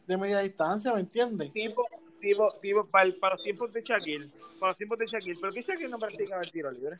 de 0.07 0.17
media 0.17 0.39
distancia, 0.39 0.93
¿me 0.93 1.01
entiendes? 1.01 1.51
Tipo, 1.51 1.85
tipo, 2.21 2.53
tipo, 2.61 2.85
para, 2.85 3.11
para 3.19 3.33
los 3.35 3.43
tiempos 3.43 3.73
de 3.73 3.83
Shaquille. 3.83 4.29
Para 4.57 4.69
los 4.69 4.77
tiempos 4.77 4.97
de 4.99 5.07
Shaquille. 5.07 5.37
¿Pero 5.41 5.53
qué 5.53 5.61
Shaquille 5.61 5.89
no 5.89 5.99
practicaba 5.99 6.41
el 6.41 6.51
tiro 6.51 6.71
libre? 6.71 6.97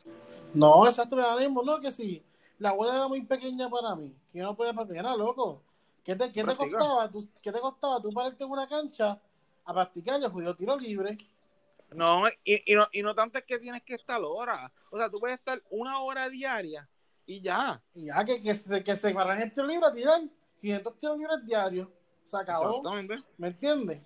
No, 0.52 0.86
exacto, 0.86 1.16
me 1.16 1.22
da 1.22 1.34
mismo, 1.38 1.62
no, 1.62 1.80
que 1.80 1.90
si 1.90 2.22
la 2.58 2.72
bola 2.72 2.94
era 2.94 3.08
muy 3.08 3.22
pequeña 3.22 3.70
para 3.70 3.96
mí, 3.96 4.14
que 4.30 4.40
yo 4.40 4.44
no 4.44 4.54
podía 4.54 4.74
practicar, 4.74 5.16
loco. 5.16 5.62
¿Qué 6.04 6.14
te, 6.14 6.30
qué 6.30 6.40
te 6.40 6.44
Practica. 6.44 6.76
costaba? 6.78 7.10
tú- 7.10 7.26
¿Qué 7.40 7.50
te 7.50 7.58
costaba 7.60 8.02
tú 8.02 8.10
pararte 8.12 8.44
en 8.44 8.50
una 8.50 8.68
cancha 8.68 9.18
a 9.64 9.72
practicar 9.72 10.22
el 10.22 10.28
jodido 10.28 10.54
tiro 10.54 10.76
libre? 10.76 11.16
No, 11.94 12.28
y, 12.44 12.72
y 12.72 12.74
no, 12.74 12.86
y 12.92 13.02
no 13.02 13.14
tanto 13.14 13.38
es 13.38 13.44
que 13.44 13.58
tienes 13.58 13.82
que 13.82 13.94
estar 13.94 14.20
horas. 14.22 14.70
O 14.90 14.98
sea, 14.98 15.10
tú 15.10 15.18
puedes 15.20 15.38
estar 15.38 15.62
una 15.70 16.00
hora 16.00 16.28
diaria 16.28 16.88
y 17.26 17.40
ya. 17.40 17.82
Y 17.94 18.06
ya 18.06 18.24
que, 18.24 18.40
que 18.40 18.54
se, 18.54 18.82
que 18.82 18.96
se 18.96 19.14
tiro 19.54 19.66
libre 19.66 19.86
a 19.86 19.92
tirar 19.92 20.20
500 20.60 20.98
tiros 20.98 21.18
libres 21.18 21.44
diarios. 21.44 21.88
Se 22.24 22.36
acabó. 22.36 22.76
Exactamente. 22.76 23.16
¿Me 23.36 23.48
entiendes? 23.48 24.00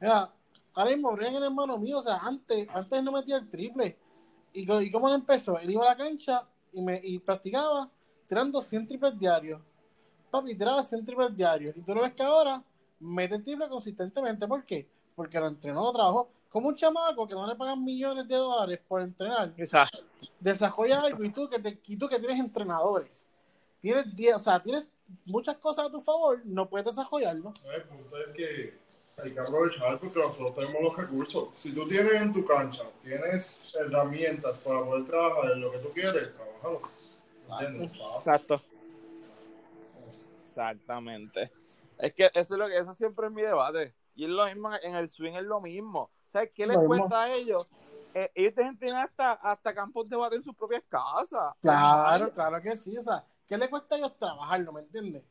Mira, 0.00 0.32
ahora 0.74 0.90
mismo 0.90 1.12
Brian 1.12 1.34
el 1.34 1.44
hermano 1.44 1.78
mío, 1.78 1.98
o 1.98 2.02
sea, 2.02 2.18
antes, 2.18 2.68
antes 2.72 3.02
no 3.02 3.12
metía 3.12 3.36
el 3.36 3.48
triple. 3.48 3.98
¿Y, 4.52 4.70
y 4.70 4.90
cómo 4.90 5.08
lo 5.08 5.14
empezó? 5.14 5.58
Él 5.58 5.70
iba 5.70 5.84
a 5.84 5.90
la 5.90 5.96
cancha 5.96 6.46
y, 6.72 6.82
me, 6.82 7.00
y 7.02 7.18
practicaba 7.18 7.90
tirando 8.26 8.60
100 8.60 8.86
triples 8.86 9.18
diarios. 9.18 9.60
Papi, 10.30 10.54
tiraba 10.54 10.82
100 10.82 11.04
triples 11.04 11.34
diarios. 11.34 11.76
Y 11.76 11.82
tú 11.82 11.94
lo 11.94 12.02
ves 12.02 12.12
que 12.12 12.22
ahora 12.22 12.62
mete 13.00 13.36
el 13.36 13.42
triple 13.42 13.68
consistentemente. 13.68 14.46
¿Por 14.46 14.64
qué? 14.64 14.88
Porque 15.14 15.40
lo 15.40 15.48
entrenó, 15.48 15.82
lo 15.82 15.92
trabajó. 15.92 16.30
Como 16.48 16.68
un 16.68 16.76
chamaco 16.76 17.26
que 17.26 17.34
no 17.34 17.46
le 17.46 17.54
pagan 17.56 17.84
millones 17.84 18.26
de 18.26 18.34
dólares 18.36 18.80
por 18.88 19.02
entrenar, 19.02 19.52
Exacto. 19.56 19.98
desarrolla 20.40 21.00
algo 21.00 21.22
y 21.22 21.30
tú 21.30 21.48
que, 21.48 21.58
te, 21.58 21.78
y 21.86 21.96
tú 21.96 22.08
que 22.08 22.18
tienes 22.18 22.38
entrenadores, 22.38 23.28
tienes, 23.80 24.14
die- 24.16 24.32
o 24.34 24.38
sea, 24.38 24.62
tienes 24.62 24.88
muchas 25.26 25.56
cosas 25.58 25.86
a 25.86 25.90
tu 25.90 26.00
favor, 26.00 26.40
no 26.44 26.68
puedes 26.68 26.86
desarrollarlo. 26.86 27.52
No, 27.64 27.72
El 27.72 27.82
punto 27.84 28.16
es 28.18 28.34
que 28.34 28.78
hay 29.22 29.32
que 29.34 29.40
aprovechar 29.40 29.98
porque 29.98 30.18
nosotros 30.20 30.54
tenemos 30.54 30.82
los 30.82 30.96
recursos. 30.96 31.48
Si 31.54 31.72
tú 31.72 31.86
tienes 31.86 32.14
en 32.14 32.32
tu 32.32 32.46
cancha, 32.46 32.84
tienes 33.02 33.60
herramientas 33.78 34.60
para 34.62 34.82
poder 34.84 35.06
trabajar 35.06 35.52
en 35.52 35.60
lo 35.60 35.70
que 35.72 35.78
tú 35.78 35.88
quieres, 35.92 36.32
trabajalo. 36.34 36.80
Exacto. 38.16 38.62
Exactamente. 40.42 41.50
Es 41.98 42.12
que 42.14 42.26
eso 42.26 42.54
es 42.54 42.58
lo 42.58 42.68
que 42.68 42.78
eso 42.78 42.92
siempre 42.92 43.26
es 43.26 43.32
mi 43.32 43.42
debate. 43.42 43.94
Y 44.14 44.24
es 44.24 44.30
lo 44.30 44.46
mismo 44.46 44.70
en 44.82 44.94
el 44.94 45.08
swing 45.08 45.32
es 45.34 45.42
lo 45.42 45.60
mismo. 45.60 46.10
¿Sabes 46.28 46.50
qué 46.54 46.66
les 46.66 46.76
Lo 46.76 46.82
mismo. 46.82 47.08
cuesta 47.08 47.22
a 47.22 47.34
ellos? 47.34 47.66
Eh, 48.14 48.30
ellos 48.34 48.54
tienen 48.78 48.96
hasta, 48.96 49.32
hasta 49.32 49.74
campos 49.74 50.08
de 50.08 50.16
bate 50.16 50.36
en 50.36 50.42
sus 50.42 50.54
propias 50.54 50.82
casas. 50.88 51.54
Claro, 51.60 52.32
claro 52.32 52.62
que 52.62 52.76
sí. 52.76 52.96
O 52.96 53.02
sea, 53.02 53.24
¿qué 53.46 53.56
le 53.58 53.68
cuesta 53.68 53.94
a 53.94 53.98
ellos 53.98 54.16
trabajarlo? 54.18 54.72
¿Me 54.72 54.80
entiendes? 54.80 55.24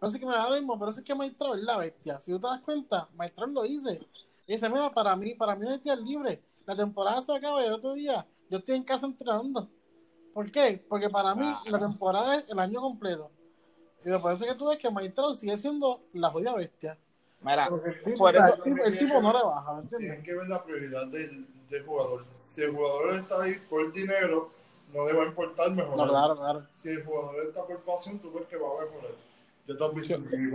No 0.00 0.08
sé 0.08 0.18
que 0.18 0.26
me 0.26 0.32
da 0.32 0.48
lo 0.48 0.56
mismo, 0.56 0.78
pero 0.78 0.90
eso 0.90 1.00
es 1.00 1.06
que 1.06 1.14
Maestro 1.14 1.54
es 1.54 1.62
la 1.62 1.76
bestia. 1.76 2.18
Si 2.20 2.32
tú 2.32 2.40
te 2.40 2.46
das 2.46 2.60
cuenta, 2.60 3.08
Maestro 3.14 3.46
lo 3.46 3.62
dice. 3.62 4.00
Y 4.46 4.52
dice, 4.52 4.68
mira, 4.68 4.90
para 4.90 5.14
mí, 5.16 5.34
para 5.34 5.54
mí 5.54 5.64
no 5.66 5.74
es 5.74 5.82
día 5.82 5.94
libre. 5.96 6.42
La 6.66 6.74
temporada 6.76 7.20
se 7.22 7.34
acaba 7.34 7.62
y 7.62 7.66
el 7.66 7.72
otro 7.74 7.92
día 7.94 8.26
yo 8.48 8.58
estoy 8.58 8.76
en 8.76 8.84
casa 8.84 9.06
entrenando. 9.06 9.68
¿Por 10.32 10.50
qué? 10.50 10.84
Porque 10.88 11.10
para 11.10 11.34
mí 11.34 11.46
Ah. 11.46 11.60
la 11.66 11.78
temporada 11.78 12.36
es 12.36 12.44
el 12.48 12.58
año 12.58 12.80
completo. 12.80 13.30
Y 14.04 14.08
me 14.08 14.18
parece 14.20 14.46
que 14.46 14.54
tú 14.54 14.68
ves 14.68 14.78
que 14.78 14.90
Maestro 14.90 15.34
sigue 15.34 15.56
siendo 15.56 16.04
la 16.14 16.30
jodida 16.30 16.54
bestia. 16.54 16.98
Mira, 17.42 17.68
el 17.86 18.02
tipo, 18.04 18.18
por 18.18 18.28
o 18.34 18.38
sea, 18.38 18.48
eso- 18.48 18.56
el 18.56 18.62
tipo- 18.74 18.84
el 18.84 18.98
tipo 18.98 19.22
no 19.22 19.32
le 19.32 19.42
baja, 19.44 19.82
que 20.22 20.34
ver 20.34 20.48
la 20.48 20.62
prioridad 20.62 21.06
del, 21.06 21.46
del 21.70 21.86
jugador. 21.86 22.24
Si 22.44 22.62
el 22.62 22.72
jugador 22.74 23.14
está 23.14 23.42
ahí 23.42 23.54
por 23.68 23.92
dinero, 23.92 24.50
no 24.92 25.06
le 25.06 25.12
va 25.14 25.22
a 25.22 25.26
importar 25.26 25.70
mejorar. 25.70 25.96
No, 26.06 26.08
claro, 26.12 26.36
claro. 26.36 26.66
Si 26.72 26.90
el 26.90 27.04
jugador 27.04 27.46
está 27.46 27.64
por 27.66 27.78
pasión, 27.80 28.18
tú 28.18 28.30
ves 28.32 28.46
que 28.46 28.56
va 28.56 28.68
a 28.68 28.84
mejorar. 28.84 29.12
Ya 29.66 29.76
tú 29.76 29.84
has 29.84 29.94
visto 29.94 30.16
un 30.16 30.28
Jimmy 30.28 30.50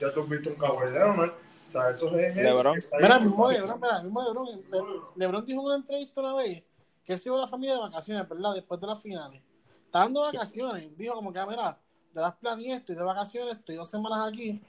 ya 0.00 0.12
tú 0.12 0.20
has 0.22 0.28
visto 0.28 0.50
un 0.50 0.56
Kawhi 0.56 0.90
Leonard. 0.92 1.30
O 1.68 1.72
sea, 1.72 1.90
esos 1.90 2.12
es 2.12 2.36
LeBron. 2.36 2.76
Mira, 3.00 3.18
mismo. 3.18 3.50
Lebron, 3.50 3.80
mira, 3.80 4.02
mismo 4.02 4.22
Lebron, 4.22 4.46
Le- 4.70 5.00
Lebron 5.16 5.44
dijo 5.46 5.60
en 5.60 5.66
una 5.66 5.76
entrevista 5.76 6.20
una 6.20 6.34
vez 6.34 6.62
que 7.04 7.12
él 7.14 7.18
se 7.18 7.28
iba 7.28 7.38
a 7.38 7.40
la 7.42 7.46
familia 7.46 7.74
de 7.76 7.80
vacaciones, 7.80 8.28
¿verdad? 8.28 8.54
Después 8.54 8.80
de 8.80 8.86
las 8.86 9.00
finales. 9.00 9.42
Está 9.86 10.00
dando 10.00 10.20
vacaciones. 10.22 10.96
Dijo 10.96 11.14
como 11.14 11.32
que, 11.32 11.38
ah, 11.38 11.46
mira, 11.46 11.78
de 12.12 12.20
las 12.20 12.34
planeé, 12.36 12.74
estoy 12.76 12.96
de 12.96 13.02
vacaciones, 13.04 13.56
estoy 13.58 13.76
dos 13.76 13.88
semanas 13.88 14.28
aquí. 14.28 14.60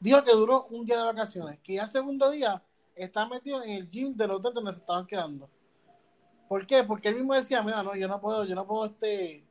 Dijo 0.00 0.22
que 0.22 0.32
duró 0.32 0.64
un 0.70 0.84
día 0.84 0.98
de 0.98 1.04
vacaciones, 1.04 1.58
que 1.60 1.74
ya 1.74 1.82
el 1.82 1.88
segundo 1.88 2.30
día 2.30 2.62
está 2.94 3.26
metido 3.26 3.62
en 3.62 3.70
el 3.70 3.90
gym 3.90 4.14
del 4.16 4.30
hotel 4.32 4.54
donde 4.54 4.72
se 4.72 4.78
estaban 4.78 5.06
quedando. 5.06 5.48
¿Por 6.48 6.66
qué? 6.66 6.82
Porque 6.84 7.08
él 7.08 7.16
mismo 7.16 7.34
decía, 7.34 7.62
mira, 7.62 7.82
no, 7.82 7.94
yo 7.94 8.08
no 8.08 8.20
puedo, 8.20 8.44
yo 8.44 8.54
no 8.54 8.66
puedo 8.66 8.86
este, 8.86 9.44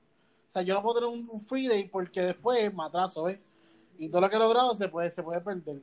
o 0.48 0.50
sea, 0.50 0.62
yo 0.62 0.74
no 0.74 0.82
puedo 0.82 0.96
tener 1.00 1.10
un, 1.10 1.30
un 1.30 1.42
free 1.42 1.68
day 1.68 1.84
porque 1.88 2.22
después 2.22 2.74
me 2.74 2.84
atraso, 2.84 3.24
¿ves? 3.24 3.40
Y 4.00 4.10
todo 4.10 4.22
lo 4.22 4.30
que 4.30 4.36
he 4.36 4.40
logrado 4.40 4.74
se 4.74 4.88
puede, 4.90 5.10
se 5.10 5.22
puede 5.22 5.42
perder. 5.42 5.82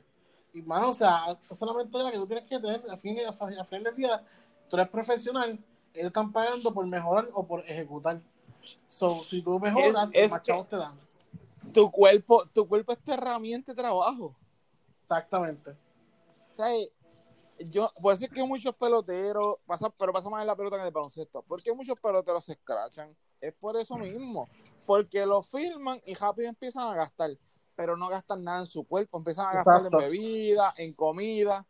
Y 0.53 0.61
mano, 0.61 0.89
o 0.89 0.93
sea, 0.93 1.37
solamente 1.57 1.97
la 1.97 2.11
que 2.11 2.17
tú 2.17 2.25
tienes 2.27 2.45
que 2.45 2.59
tener, 2.59 2.81
al 2.89 2.97
fin, 2.97 3.17
al 3.25 3.33
fin- 3.33 3.65
final 3.65 3.83
del 3.83 3.95
día, 3.95 4.23
tú 4.69 4.75
eres 4.77 4.89
profesional, 4.89 5.59
ellos 5.93 6.07
están 6.07 6.31
pagando 6.31 6.73
por 6.73 6.85
mejorar 6.87 7.29
o 7.33 7.45
por 7.45 7.61
ejecutar. 7.61 8.19
So, 8.89 9.09
si 9.11 9.41
tú 9.41 9.59
mejoras, 9.59 10.09
Es- 10.11 10.25
es 10.25 10.31
más 10.31 10.41
que- 10.41 10.51
chavos 10.51 10.67
te 10.67 10.77
dan. 10.77 10.97
tu 11.73 11.89
cuerpo, 11.91 12.45
tu 12.53 12.67
cuerpo 12.67 12.93
es 12.93 12.99
tu 12.99 13.11
herramienta 13.11 13.71
de 13.73 13.75
trabajo. 13.75 14.33
Exactamente. 15.05 15.71
O 16.51 16.55
sea, 16.55 16.67
yo, 17.59 17.91
por 18.01 18.15
eso 18.15 18.25
es 18.25 18.31
que 18.31 18.43
muchos 18.43 18.75
peloteros, 18.75 19.57
pasa, 19.67 19.89
pero 19.91 20.11
pasa 20.11 20.29
más 20.31 20.41
en 20.41 20.47
la 20.47 20.55
pelota 20.55 20.77
que 20.77 20.81
en 20.81 20.87
el 20.87 20.91
baloncesto, 20.93 21.43
porque 21.47 21.71
muchos 21.73 21.95
peloteros 21.99 22.43
se 22.43 22.53
escrachan. 22.53 23.15
Es 23.39 23.53
por 23.53 23.77
eso 23.77 23.97
mismo, 23.97 24.49
porque 24.85 25.25
lo 25.25 25.43
firman 25.43 26.01
y 26.05 26.15
rápido 26.15 26.49
empiezan 26.49 26.91
a 26.91 26.95
gastar, 26.95 27.37
pero 27.75 27.95
no 27.95 28.07
gastan 28.07 28.43
nada 28.43 28.61
en 28.61 28.65
su 28.65 28.83
cuerpo, 28.83 29.17
empiezan 29.19 29.45
a 29.47 29.53
gastar 29.53 29.81
Exacto. 29.81 29.97
en 29.99 30.03
bebida, 30.03 30.73
en 30.77 30.93
comida, 30.93 31.65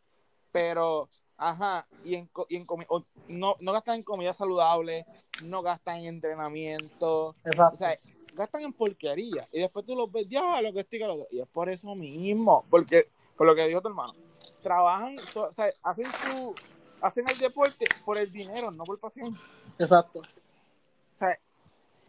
pero, 0.53 1.09
ajá, 1.35 1.85
y 2.03 2.15
en, 2.15 2.27
co- 2.27 2.45
y 2.47 2.55
en 2.55 2.65
o- 2.87 3.03
no, 3.27 3.57
no 3.59 3.73
gastan 3.73 3.95
en 3.95 4.03
comida 4.03 4.33
saludable, 4.33 5.05
no 5.43 5.61
gastan 5.61 5.97
en 5.97 6.05
entrenamiento, 6.05 7.35
Exacto. 7.43 7.73
o 7.73 7.75
sea, 7.77 7.99
gastan 8.33 8.61
en 8.61 8.71
porquería 8.73 9.47
y 9.51 9.59
después 9.59 9.85
tú 9.85 9.93
los 9.95 10.09
ves, 10.09 10.25
ya, 10.29 10.61
lo 10.61 10.71
que 10.71 10.81
estoy 10.81 10.99
que 10.99 11.05
lo 11.05 11.15
otro". 11.15 11.27
Y 11.31 11.41
es 11.41 11.47
por 11.47 11.67
eso 11.69 11.93
mismo, 11.95 12.65
porque, 12.69 13.09
por 13.37 13.47
lo 13.47 13.55
que 13.55 13.67
dijo 13.67 13.81
tu 13.81 13.87
hermano, 13.89 14.13
trabajan, 14.61 15.15
o 15.35 15.51
sea, 15.51 15.67
hacen 15.83 16.07
su, 16.11 16.55
hacen 17.01 17.29
el 17.29 17.37
deporte 17.37 17.87
por 18.05 18.17
el 18.17 18.31
dinero, 18.31 18.71
no 18.71 18.83
por 18.83 18.99
pasión. 18.99 19.37
Exacto. 19.77 20.19
O 20.19 21.17
sea, 21.17 21.37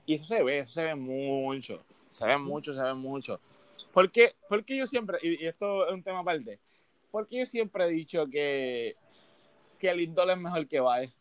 y 0.06 0.14
eso 0.14 0.24
se 0.24 0.42
ve, 0.42 0.58
eso 0.58 0.72
se 0.72 0.84
ve 0.84 0.94
mucho, 0.94 1.82
se 2.10 2.26
ve 2.26 2.38
mucho, 2.38 2.72
se 2.74 2.82
ve 2.82 2.94
mucho. 2.94 3.40
Porque, 3.92 4.34
porque 4.48 4.76
yo 4.76 4.86
siempre, 4.86 5.18
y, 5.22 5.42
y 5.42 5.46
esto 5.46 5.86
es 5.88 5.94
un 5.96 6.02
tema 6.02 6.20
aparte, 6.20 6.58
porque 7.10 7.38
yo 7.40 7.46
siempre 7.46 7.86
he 7.86 7.90
dicho 7.90 8.26
que, 8.26 8.94
que 9.78 9.94
Lindor 9.94 10.30
es 10.30 10.38
mejor 10.38 10.66
que 10.66 10.80
Baez. 10.80 11.12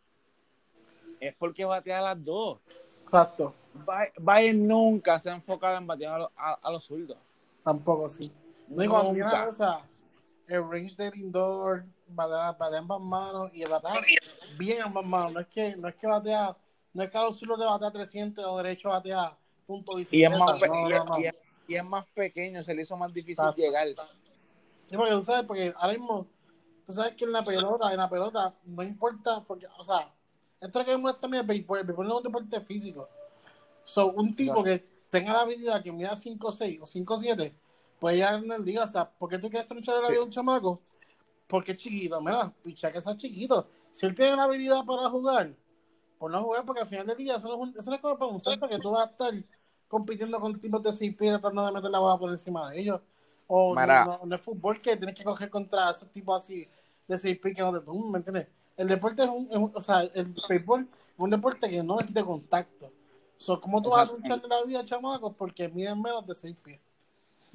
Es 1.19 1.33
porque 1.35 1.63
batea 1.65 1.99
a 1.99 2.01
las 2.01 2.23
dos. 2.25 2.59
Exacto. 3.03 3.53
Baez 3.85 4.11
Baez 4.19 4.55
nunca 4.55 5.17
se 5.19 5.29
ha 5.29 5.33
enfocado 5.35 5.77
en 5.77 5.87
batear 5.87 6.15
a, 6.15 6.19
los- 6.19 6.31
a- 6.35 6.59
a 6.61 6.71
los 6.71 6.83
zurdos. 6.83 7.17
Tampoco 7.63 8.09
sí. 8.09 8.31
No, 8.67 8.83
y 8.83 8.87
cuando 8.87 9.13
Nunca. 9.13 9.29
tiene, 9.29 9.45
o 9.47 9.53
sea, 9.53 9.79
el 10.47 10.69
range 10.69 10.95
del 10.95 11.15
indoor, 11.15 11.85
batea, 12.07 12.51
batea 12.53 12.79
ambas 12.79 13.01
manos 13.01 13.49
y 13.53 13.63
batea 13.65 14.01
bien 14.57 14.81
ambas 14.81 15.05
manos. 15.05 15.33
No 15.33 15.39
es 15.39 15.47
que, 15.47 15.75
no 15.75 15.87
es 15.87 15.95
que 15.95 16.07
batea, 16.07 16.55
no 16.93 17.03
es 17.03 17.09
que 17.09 17.17
a 17.17 17.23
los 17.23 17.37
zurdos 17.39 17.59
le 17.59 17.65
batea 17.65 17.91
300 17.91 18.45
o 18.45 18.57
derecho 18.57 18.89
batea 18.89 19.37
punto 19.65 19.97
Y 19.99 20.23
es, 20.23 20.29
más 20.37 20.61
no, 20.61 20.65
y, 20.67 20.69
no, 20.69 20.97
es, 20.97 21.05
no. 21.05 21.19
y 21.19 21.25
es- 21.25 21.35
y 21.67 21.75
es 21.75 21.83
más 21.83 22.05
pequeño, 22.13 22.63
se 22.63 22.75
le 22.75 22.83
hizo 22.83 22.95
más 22.95 23.11
difícil 23.11 23.43
Exacto. 23.43 23.59
llegar. 23.59 23.87
Sí, 24.87 24.95
porque 24.95 25.11
tú 25.13 25.21
sabes, 25.21 25.45
porque 25.47 25.73
ahora 25.77 25.93
mismo, 25.93 26.27
tú 26.85 26.93
sabes 26.93 27.15
que 27.15 27.25
en 27.25 27.31
la 27.31 27.43
pelota, 27.43 27.91
en 27.91 27.97
la 27.97 28.07
pelota, 28.07 28.53
no 28.65 28.83
importa, 28.83 29.43
porque, 29.43 29.65
o 29.79 29.83
sea, 29.83 30.13
esto 30.61 30.79
es 30.81 30.87
lo 30.87 31.09
que 31.09 31.25
a 31.25 31.27
mí 31.27 31.37
el 31.37 31.43
béisbol, 31.43 31.79
el 31.79 31.85
béisbol 31.85 32.07
no 32.07 32.13
es 32.13 32.17
un 32.17 32.23
deporte 32.31 32.61
físico. 32.61 33.09
So, 33.83 34.11
un 34.11 34.35
tipo 34.35 34.63
que 34.63 34.77
tenga 35.09 35.33
la 35.33 35.41
habilidad 35.41 35.81
que 35.81 35.91
mida 35.91 36.15
5'6 36.15 36.79
o 36.81 36.85
5'7, 36.85 37.55
puede 37.99 38.17
llegar 38.17 38.35
en 38.43 38.51
el 38.51 38.65
día, 38.65 38.83
o 38.83 38.87
sea, 38.87 39.09
¿por 39.09 39.29
qué 39.29 39.37
tú 39.37 39.49
quieres 39.49 39.67
tronchar 39.67 39.95
la 39.95 40.09
vida 40.09 40.19
de 40.19 40.25
un 40.25 40.31
chamaco? 40.31 40.81
Porque 41.47 41.73
es 41.73 41.77
chiquito, 41.77 42.21
mira, 42.21 42.51
picha 42.63 42.91
que 42.91 43.01
sea 43.01 43.15
chiquito. 43.15 43.67
Si 43.91 44.05
él 44.05 44.15
tiene 44.15 44.35
la 44.35 44.43
habilidad 44.43 44.83
para 44.85 45.09
jugar, 45.09 45.53
pues 46.17 46.31
no 46.31 46.41
jugar, 46.43 46.65
porque 46.65 46.81
al 46.81 46.87
final 46.87 47.05
del 47.07 47.17
día 47.17 47.35
eso 47.35 47.47
no 47.47 47.53
es, 47.55 47.59
un- 47.59 47.75
eso 47.79 47.89
no 47.89 47.95
es 47.95 48.01
como 48.01 48.17
para 48.17 48.31
un 48.31 48.41
salto 48.41 48.67
que 48.67 48.79
tú 48.79 48.91
vas 48.91 49.07
a 49.07 49.11
estar 49.11 49.33
compitiendo 49.87 50.39
con 50.39 50.59
tipos 50.59 50.81
de 50.81 50.91
6 50.91 51.15
pies 51.15 51.31
tratando 51.31 51.65
de 51.65 51.71
meter 51.71 51.91
la 51.91 51.99
bola 51.99 52.17
por 52.17 52.29
encima 52.31 52.69
de 52.71 52.79
ellos. 52.81 53.01
O 53.47 53.75
no, 53.75 53.81
Mira. 53.81 54.05
no- 54.05 54.19
no 54.25 54.35
es 54.35 54.41
fútbol 54.41 54.81
que 54.81 54.97
tienes 54.97 55.15
que 55.15 55.23
coger 55.23 55.49
contra 55.49 55.91
esos 55.91 56.09
tipos 56.11 56.41
así 56.41 56.67
de 57.07 57.17
6 57.17 57.37
pies 57.37 57.55
que 57.55 57.61
no 57.61 57.71
te 57.71 57.85
tumban, 57.85 58.11
¿me 58.11 58.17
entiendes? 58.17 58.47
El 58.75 58.87
deporte 58.87 59.23
es 59.23 59.29
un, 59.29 59.47
es 59.49 59.57
un- 59.57 59.71
o 59.73 59.81
sea, 59.81 60.01
el 60.01 60.33
béisbol 60.49 60.81
es 60.81 61.19
un 61.19 61.29
deporte 61.29 61.69
que 61.69 61.83
no 61.83 61.99
es 61.99 62.11
de 62.13 62.25
contacto. 62.25 62.91
So, 63.37 63.59
¿Cómo 63.61 63.81
tú 63.81 63.89
vas 63.91 64.09
a 64.09 64.11
luchar 64.11 64.41
de 64.41 64.47
la 64.47 64.63
vida, 64.63 64.83
chamacos? 64.83 65.33
Porque 65.35 65.69
miden 65.69 66.01
menos 66.01 66.25
de 66.25 66.33
6 66.33 66.55
pies. 66.63 66.79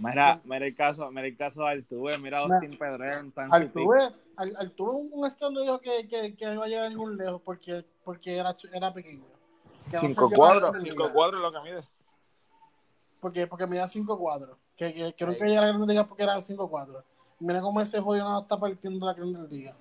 Mira, 0.03 0.41
mira 0.45 0.67
el 0.67 0.75
caso, 0.75 1.11
mira 1.11 1.27
el 1.27 1.37
caso 1.37 1.63
de 1.63 1.69
Altuve, 1.71 2.19
mira 2.19 2.39
a 2.39 2.43
Austin 2.43 2.71
Pedrero 2.79 3.31
tan 3.33 3.51
sutil. 3.51 3.63
Altuve, 3.67 4.15
Al- 4.37 4.57
Altuve 4.57 4.91
un, 5.13 5.27
escándalo 5.27 5.63
dijo 5.65 5.81
que, 5.81 6.09
que, 6.09 6.35
que 6.35 6.47
no 6.47 6.55
iba 6.55 6.65
a 6.65 6.69
llegar 6.69 6.85
a 6.87 6.89
ningún 6.89 7.17
lejos 7.17 7.43
porque, 7.45 7.85
porque 8.05 8.37
era, 8.37 8.57
era 8.73 8.93
pequeño. 8.95 9.25
Que 9.91 9.97
no 9.97 10.01
se 10.03 10.09
5-4, 10.09 10.31
llevaba 10.31 10.53
a 10.57 10.73
la 10.73 10.79
liga. 10.79 10.95
5-4 10.97 11.35
es 11.35 11.41
lo 11.41 11.53
que 11.53 11.61
mide. 11.71 11.89
Porque, 13.21 13.47
porque 13.47 13.67
medía 13.67 13.87
5'4". 13.87 14.57
Que, 14.77 14.95
que, 14.95 15.13
que 15.15 15.25
Ahí. 15.25 15.31
nunca 15.31 15.45
llegara 15.45 15.67
a 15.67 15.71
la 15.71 15.77
Grande 15.77 15.93
Liga 15.93 16.07
porque 16.09 16.23
era 16.23 16.37
5'4". 16.39 17.05
Mira 17.41 17.61
cómo 17.61 17.81
ese 17.81 18.01
jodido 18.01 18.29
no 18.29 18.41
está 18.41 18.59
partiendo 18.59 19.05
la 19.07 19.13
Grande 19.13 19.47
Liga. 19.55 19.77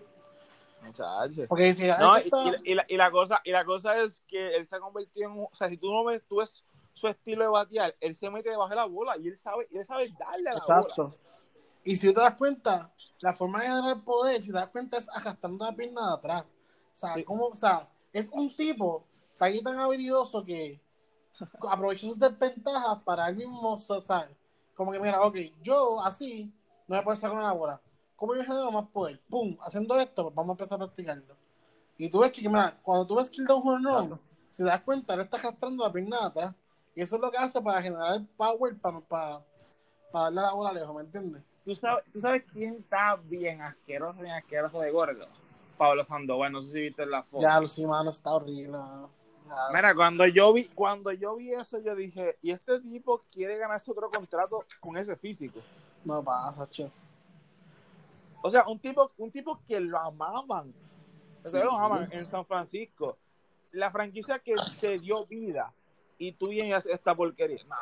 Muchachos. 0.83 1.45
Porque 1.47 1.63
dice, 1.65 1.87
No, 1.99 2.13
"Ay, 2.13 2.23
y, 2.25 2.29
que 2.29 2.37
está- 2.49 2.61
y- 2.65 2.71
y 2.71 2.75
la, 2.75 2.85
y 2.87 2.97
la 2.97 3.11
cosa, 3.11 3.41
y 3.45 3.51
la 3.51 3.63
cosa 3.65 3.97
es 4.01 4.21
que 4.27 4.55
él 4.55 4.65
se 4.65 4.75
ha 4.75 4.79
convertido 4.79 5.29
en 5.29 5.37
un, 5.39 5.43
o 5.51 5.55
sea, 5.55 5.69
si 5.69 5.77
tú 5.77 5.91
no 5.91 6.03
ves, 6.03 6.21
tú 6.27 6.37
ves 6.37 6.63
su 6.99 7.07
estilo 7.07 7.43
de 7.43 7.49
batear, 7.49 7.95
él 7.99 8.15
se 8.15 8.29
mete 8.29 8.49
debajo 8.49 8.69
de 8.69 8.75
la 8.75 8.85
bola 8.85 9.17
y 9.17 9.27
él 9.27 9.37
sabe, 9.37 9.67
él 9.71 9.85
sabe 9.85 10.09
darle 10.19 10.49
a 10.49 10.53
la 10.53 10.59
bola. 10.59 10.79
Exacto. 10.81 11.15
Y 11.83 11.95
si 11.95 12.13
te 12.13 12.19
das 12.19 12.35
cuenta, 12.35 12.91
la 13.19 13.33
forma 13.33 13.61
de 13.61 13.67
ganar 13.67 13.95
el 13.97 14.01
poder, 14.03 14.41
si 14.41 14.47
te 14.47 14.53
das 14.53 14.69
cuenta, 14.69 14.97
es 14.97 15.07
arrastrando 15.09 15.65
la 15.65 15.75
pierna 15.75 16.07
de 16.07 16.13
atrás. 16.13 16.43
O 16.43 16.95
sea, 16.95 17.13
Sí. 17.15 17.23
como, 17.23 17.47
o 17.47 17.55
sea, 17.55 17.87
es 18.11 18.29
un 18.29 18.53
tipo 18.55 19.05
tan 19.37 19.55
y 19.55 19.61
tan 19.61 19.79
habilidoso 19.79 20.43
que 20.43 20.81
aprovecha 21.69 22.07
sus 22.07 22.19
desventajas 22.19 23.01
para 23.03 23.29
él 23.29 23.37
mismo, 23.37 23.73
o 23.73 23.77
sea, 23.77 24.29
como 24.75 24.91
que 24.91 24.99
mira, 24.99 25.21
ok, 25.21 25.37
yo 25.61 26.01
así 26.01 26.51
no 26.87 26.97
me 26.97 27.03
puedo 27.03 27.15
sacar 27.15 27.37
una 27.37 27.53
bola. 27.53 27.81
¿Cómo 28.15 28.35
yo 28.35 28.43
genero 28.43 28.69
más 28.71 28.87
poder? 28.89 29.21
¡Pum! 29.29 29.57
Haciendo 29.61 29.97
esto, 29.97 30.23
pues 30.23 30.35
vamos 30.35 30.49
a 30.49 30.53
empezar 30.53 30.75
a 30.75 30.85
practicarlo. 30.85 31.37
Y 31.97 32.09
tú 32.09 32.19
ves 32.19 32.31
que, 32.31 32.47
mira, 32.47 32.77
cuando 32.83 33.07
tú 33.07 33.15
ves 33.15 33.29
que 33.29 33.37
él 33.41 33.47
da 33.47 33.55
un 33.55 34.19
si 34.49 34.63
te 34.63 34.69
das 34.69 34.81
cuenta, 34.81 35.13
él 35.13 35.21
está 35.21 35.37
arrastrando 35.37 35.83
la 35.83 35.91
pierna 35.91 36.19
de 36.19 36.25
atrás. 36.25 36.55
Y 36.95 37.01
eso 37.01 37.15
es 37.15 37.21
lo 37.21 37.31
que 37.31 37.37
hace 37.37 37.61
para 37.61 37.81
generar 37.81 38.15
el 38.15 38.25
power 38.27 38.75
para, 38.77 38.99
para, 39.01 39.41
para 40.11 40.25
darle 40.25 40.41
la 40.41 40.53
bola 40.53 40.73
lejos, 40.73 40.95
¿me 40.95 41.01
entiendes? 41.01 41.43
¿Tú 41.63 41.75
sabes, 41.75 42.03
¿Tú 42.11 42.19
sabes 42.19 42.43
quién 42.51 42.75
está 42.75 43.15
bien 43.15 43.61
asqueroso, 43.61 44.19
bien 44.21 44.33
asqueroso 44.33 44.79
de 44.79 44.91
gordo? 44.91 45.27
Pablo 45.77 46.03
Sandoval, 46.03 46.51
no 46.51 46.61
sé 46.61 46.71
si 46.71 46.81
viste 46.81 47.05
la 47.05 47.23
foto. 47.23 47.43
Ya, 47.43 47.65
sí, 47.67 47.85
mano, 47.85 48.09
está 48.09 48.31
horrible. 48.31 48.77
mano. 48.77 49.09
Ya. 49.47 49.55
Mira, 49.73 49.95
cuando 49.95 50.27
yo 50.27 50.51
vi, 50.53 50.67
cuando 50.69 51.11
yo 51.11 51.35
vi 51.37 51.53
eso, 51.53 51.79
yo 51.81 51.95
dije, 51.95 52.37
y 52.41 52.51
este 52.51 52.79
tipo 52.81 53.23
quiere 53.31 53.57
ganarse 53.57 53.89
otro 53.91 54.09
contrato 54.09 54.63
con 54.79 54.97
ese 54.97 55.15
físico. 55.15 55.59
No 56.03 56.23
pasa, 56.23 56.67
che. 56.69 56.91
O 58.41 58.49
sea, 58.51 58.65
un 58.67 58.79
tipo, 58.79 59.09
un 59.17 59.31
tipo 59.31 59.59
que 59.67 59.79
lo 59.79 59.97
amaban. 59.99 60.73
O 61.43 61.47
sea, 61.47 61.61
Sí, 61.61 61.65
lo 61.65 61.71
sí. 61.71 61.77
aman 61.79 62.09
en 62.11 62.25
San 62.25 62.45
Francisco. 62.45 63.17
La 63.71 63.91
franquicia 63.91 64.39
que 64.39 64.55
te 64.81 64.97
dio 64.97 65.25
vida 65.27 65.73
y 66.19 66.33
tú 66.33 66.49
vienes 66.49 66.69
y 66.69 66.73
haces 66.73 66.93
esta 66.93 67.15
porquería. 67.15 67.63
Nah, 67.67 67.75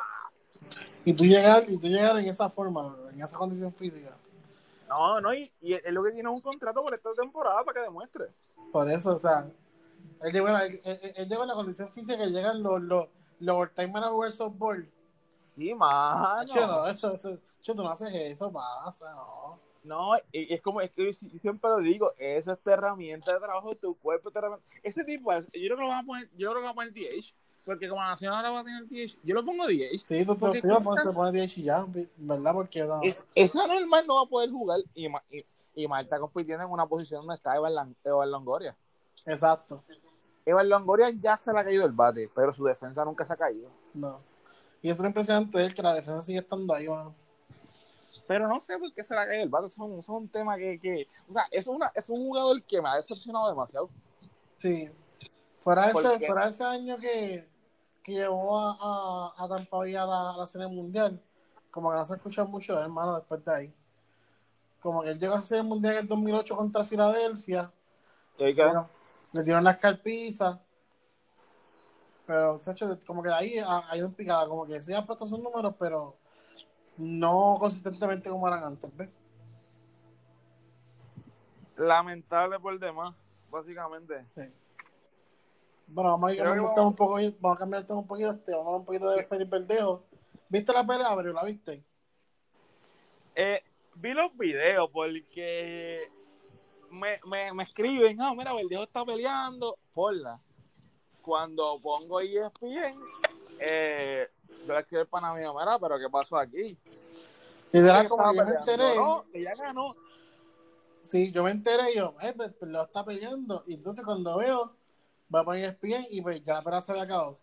Y 1.04 1.12
tú 1.12 1.24
llegar, 1.24 1.64
y 1.68 1.76
tú 1.76 1.86
llegar 1.88 2.16
en 2.18 2.26
esa 2.26 2.48
forma, 2.48 2.96
en 3.12 3.22
esa 3.22 3.36
condición 3.36 3.72
física. 3.74 4.16
No, 4.88 5.20
no, 5.20 5.34
y, 5.34 5.52
y 5.60 5.74
es 5.74 5.82
lo 5.92 6.02
que 6.02 6.12
tiene 6.12 6.28
un 6.30 6.40
contrato 6.40 6.82
por 6.82 6.94
esta 6.94 7.12
temporada 7.14 7.62
para 7.64 7.74
que 7.74 7.80
demuestre. 7.82 8.28
Por 8.72 8.88
eso, 8.90 9.16
o 9.16 9.20
sea, 9.20 9.50
él 10.22 10.32
llegó, 10.32 10.48
él, 10.48 10.80
él- 10.84 11.12
él 11.16 11.28
llegó 11.28 11.42
en 11.42 11.48
la 11.48 11.54
condición 11.54 11.90
física 11.90 12.16
que 12.16 12.26
llegan 12.28 12.62
los, 12.62 12.80
los, 12.82 13.06
los 13.40 13.56
overtimers 13.56 14.06
a 14.06 14.10
jugar 14.10 14.32
softball. 14.32 14.90
Sí, 15.54 15.74
mano. 15.74 16.46
Che, 16.52 16.66
no, 16.66 16.86
eso, 16.86 17.12
eso, 17.12 17.38
che, 17.60 17.74
tú 17.74 17.82
no 17.82 17.90
haces 17.90 18.10
eso, 18.14 18.50
pasa, 18.52 19.10
no. 19.12 19.60
No, 19.84 20.10
es 20.32 20.60
como, 20.60 20.80
es 20.80 20.90
que 20.90 21.06
yo 21.06 21.12
si- 21.12 21.38
siempre 21.38 21.70
lo 21.70 21.78
digo, 21.78 22.12
esa 22.18 22.52
es 22.54 22.60
tu 22.60 22.70
herramienta 22.70 23.32
de 23.32 23.40
trabajo 23.40 23.70
de 23.70 23.76
tu 23.76 23.96
cuerpo. 23.98 24.30
tu 24.30 24.38
herramienta- 24.38 24.64
Ese 24.82 25.04
tipo, 25.04 25.32
es- 25.32 25.46
yo 25.46 25.50
creo 25.52 25.76
que 25.76 25.82
lo 25.82 25.88
van 25.88 26.04
a 26.04 26.06
poner, 26.06 26.28
yo 26.36 26.50
creo 26.50 26.54
que 26.54 26.60
lo 26.60 26.62
van 26.62 26.70
a 26.72 26.74
poner 26.74 26.92
DH, 26.92 27.34
porque 27.68 27.86
como 27.86 28.00
la 28.00 28.08
nacional 28.08 28.46
ahora 28.46 28.50
va 28.50 28.60
a 28.60 28.64
tener 28.64 28.88
DH, 28.88 29.18
yo 29.22 29.34
lo 29.34 29.44
pongo 29.44 29.66
DH. 29.66 29.98
Sí, 30.06 30.24
tú 30.24 30.34
tú 30.36 30.52
te 30.52 31.12
pones 31.12 31.34
10 31.34 31.58
y 31.58 31.62
ya, 31.64 31.86
¿verdad? 32.16 32.54
Porque 32.54 32.82
no. 32.82 33.02
Es, 33.02 33.26
esa 33.34 33.66
normal 33.66 34.06
no 34.06 34.14
va 34.14 34.22
a 34.22 34.26
poder 34.26 34.48
jugar 34.50 34.80
y, 34.94 35.06
y, 35.06 35.44
y 35.74 35.86
Mar 35.86 36.02
está 36.02 36.18
compitiendo 36.18 36.64
en 36.64 36.70
una 36.70 36.86
posición 36.86 37.20
donde 37.20 37.34
está 37.34 37.54
Evan, 37.56 37.94
Longoria. 38.30 38.74
Exacto, 39.26 39.84
Evan 40.46 40.66
Longoria 40.70 41.10
ya 41.10 41.36
se 41.36 41.52
le 41.52 41.60
ha 41.60 41.64
caído 41.64 41.84
el 41.84 41.92
bate, 41.92 42.30
pero 42.34 42.54
su 42.54 42.64
defensa 42.64 43.04
nunca 43.04 43.26
se 43.26 43.34
ha 43.34 43.36
caído. 43.36 43.70
no. 43.92 44.22
Y 44.80 44.88
eso 44.88 44.94
es 44.94 45.00
lo 45.00 45.08
impresionante 45.08 45.58
de 45.58 45.64
él, 45.64 45.74
que 45.74 45.82
la 45.82 45.92
defensa 45.92 46.22
sigue 46.22 46.38
estando 46.38 46.72
ahí, 46.72 46.88
mano. 46.88 47.14
Pero 48.26 48.48
no 48.48 48.60
sé 48.60 48.78
por 48.78 48.90
qué 48.94 49.04
se 49.04 49.12
le 49.12 49.20
ha 49.20 49.26
caído 49.26 49.42
el 49.42 49.50
bate. 49.50 49.66
Eso 49.66 49.84
es 49.84 49.90
un, 49.90 49.98
eso 49.98 50.12
es 50.12 50.22
un 50.22 50.28
tema 50.28 50.56
que, 50.56 50.78
que. 50.78 51.06
O 51.28 51.32
sea, 51.34 51.46
es, 51.50 51.66
una, 51.66 51.90
es 51.94 52.08
un 52.08 52.16
jugador 52.16 52.62
que 52.62 52.80
me 52.80 52.88
ha 52.88 52.94
decepcionado 52.94 53.50
demasiado. 53.50 53.90
Sí. 54.56 54.88
Fuera 55.58 55.90
¿Por 55.90 56.06
ese, 56.06 56.26
fuera 56.26 56.48
ese 56.48 56.64
año 56.64 56.96
que, 56.96 57.46
que 58.08 58.14
llevó 58.14 58.58
a, 58.58 58.76
a, 58.80 59.44
a 59.44 59.48
Tampa 59.48 59.76
Bay 59.76 59.94
a 59.94 60.06
la, 60.06 60.30
a 60.30 60.36
la 60.38 60.46
Serie 60.46 60.66
Mundial, 60.66 61.20
como 61.70 61.90
que 61.90 61.96
no 61.98 62.04
se 62.06 62.14
escucha 62.14 62.44
mucho 62.44 62.74
de 62.74 62.82
hermano, 62.82 63.16
después 63.16 63.44
de 63.44 63.54
ahí. 63.54 63.74
Como 64.80 65.02
que 65.02 65.10
él 65.10 65.18
llegó 65.18 65.34
a 65.34 65.36
la 65.36 65.42
Serie 65.42 65.62
Mundial 65.62 65.94
en 65.94 66.00
el 66.00 66.08
2008 66.08 66.56
contra 66.56 66.84
Filadelfia, 66.84 67.70
Y 68.38 69.36
le 69.36 69.42
dieron 69.42 69.62
las 69.62 69.78
carpizas, 69.78 70.58
pero 72.26 72.60
como 73.06 73.22
que 73.22 73.28
de 73.28 73.34
ahí 73.34 73.58
ha, 73.58 73.94
ido 73.96 74.06
en 74.06 74.14
picada, 74.14 74.48
como 74.48 74.66
que 74.66 74.80
sí 74.80 74.94
ha 74.94 75.04
puesto 75.04 75.26
sus 75.26 75.38
números, 75.38 75.74
pero 75.78 76.16
no 76.96 77.56
consistentemente 77.60 78.30
como 78.30 78.48
eran 78.48 78.64
antes, 78.64 78.90
¿ves? 78.96 79.10
Lamentable 81.76 82.58
por 82.58 82.78
demás, 82.78 83.14
básicamente. 83.50 84.26
Bueno, 85.90 86.10
vamos 86.10 86.30
a, 86.30 86.34
ir, 86.34 86.42
vamos 86.42 86.76
a 86.76 86.82
un 86.82 86.94
poco, 86.94 87.14
vamos 87.14 87.56
a 87.56 87.58
cambiar 87.58 87.80
el 87.80 87.86
tema 87.86 88.00
un 88.00 88.06
poquito, 88.06 88.30
este, 88.30 88.52
vamos 88.52 88.66
a 88.66 88.68
hablar 88.68 88.80
un 88.80 88.84
poquito 88.84 89.10
de 89.10 89.24
Felipe 89.24 89.58
Verdejo. 89.58 90.04
¿Viste 90.50 90.72
la 90.72 90.86
pelea, 90.86 91.08
Abreu? 91.08 91.32
¿La 91.32 91.44
viste? 91.44 91.82
Eh, 93.34 93.62
vi 93.94 94.12
los 94.12 94.36
videos 94.36 94.90
porque 94.92 96.10
me, 96.90 97.18
me, 97.24 97.54
me 97.54 97.62
escriben, 97.62 98.20
ah, 98.20 98.34
mira, 98.36 98.52
Verdejo 98.52 98.82
está 98.82 99.02
peleando, 99.04 99.78
porla. 99.94 100.38
Cuando 101.22 101.80
pongo 101.80 102.20
ESPN, 102.20 103.00
eh, 103.58 104.28
yo 104.66 104.74
le 104.74 104.80
escribo 104.80 105.00
al 105.00 105.08
pana 105.08 105.32
mío, 105.32 105.54
mira, 105.58 105.78
pero 105.78 105.98
¿qué 105.98 106.10
pasó 106.10 106.36
aquí? 106.36 106.76
Literal, 107.72 108.02
Que 108.02 108.08
como 108.08 108.30
que 108.30 108.36
yo 108.36 108.44
me 108.44 108.52
enteré. 108.52 108.94
No, 108.94 109.24
ya 109.32 109.54
ganó. 109.54 109.96
Sí, 111.00 111.32
yo 111.32 111.42
me 111.42 111.50
enteré 111.50 111.92
y 111.92 111.96
yo, 111.96 112.14
eh, 112.20 112.34
pues, 112.36 112.52
lo 112.60 112.82
está 112.82 113.02
peleando. 113.04 113.64
Y 113.66 113.74
entonces 113.74 114.04
cuando 114.04 114.36
veo, 114.36 114.77
va 115.34 115.40
a 115.40 115.44
poner 115.44 115.64
ESPN 115.64 116.06
y 116.10 116.20
pues 116.22 116.42
ya 116.44 116.54
la 116.54 116.62
pelea 116.62 116.80
se 116.80 116.92
había 116.92 117.04
acabado. 117.04 117.38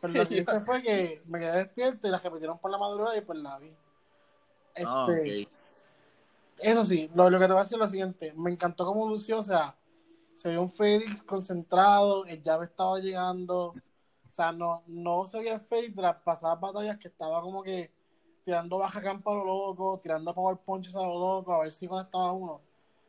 Pero 0.00 0.12
lo 0.12 0.24
que 0.28 0.38
hice 0.38 0.60
fue 0.60 0.82
que 0.82 1.22
me 1.26 1.38
quedé 1.38 1.58
despierto 1.58 2.08
y 2.08 2.10
la 2.10 2.18
repitieron 2.18 2.58
por 2.58 2.70
la 2.70 2.78
madrugada 2.78 3.16
y 3.16 3.20
pues 3.20 3.38
la 3.38 3.58
vi. 3.58 3.74
Este, 4.74 4.86
Ah, 4.86 5.04
ok. 5.04 5.50
Eso 6.62 6.84
sí, 6.84 7.10
lo, 7.14 7.30
lo 7.30 7.38
que 7.38 7.46
te 7.46 7.52
voy 7.52 7.60
a 7.60 7.62
decir 7.62 7.76
es 7.76 7.80
lo 7.80 7.88
siguiente. 7.88 8.32
Me 8.36 8.50
encantó 8.50 8.84
cómo 8.84 9.08
lució, 9.08 9.38
o 9.38 9.42
sea, 9.42 9.74
se 10.34 10.50
vio 10.50 10.62
un 10.62 10.70
Félix 10.70 11.22
concentrado, 11.22 12.26
el 12.26 12.42
llave 12.42 12.66
estaba 12.66 12.98
llegando. 12.98 13.74
O 14.28 14.32
sea, 14.32 14.52
no, 14.52 14.82
no 14.86 15.24
se 15.24 15.38
veía 15.38 15.54
el 15.54 15.60
Félix 15.60 15.96
de 15.96 16.02
las 16.02 16.16
pasadas 16.16 16.60
batallas 16.60 16.98
que 16.98 17.08
estaba 17.08 17.40
como 17.40 17.62
que 17.62 17.90
tirando 18.44 18.78
baja 18.78 19.02
campo 19.02 19.30
a 19.30 19.34
lo 19.34 19.44
loco, 19.44 19.98
tirando 20.02 20.34
power 20.34 20.56
punches 20.58 20.94
a 20.96 21.02
lo 21.02 21.18
loco, 21.18 21.54
a 21.54 21.60
ver 21.60 21.72
si 21.72 21.86
conectaba 21.86 22.32
uno. 22.32 22.60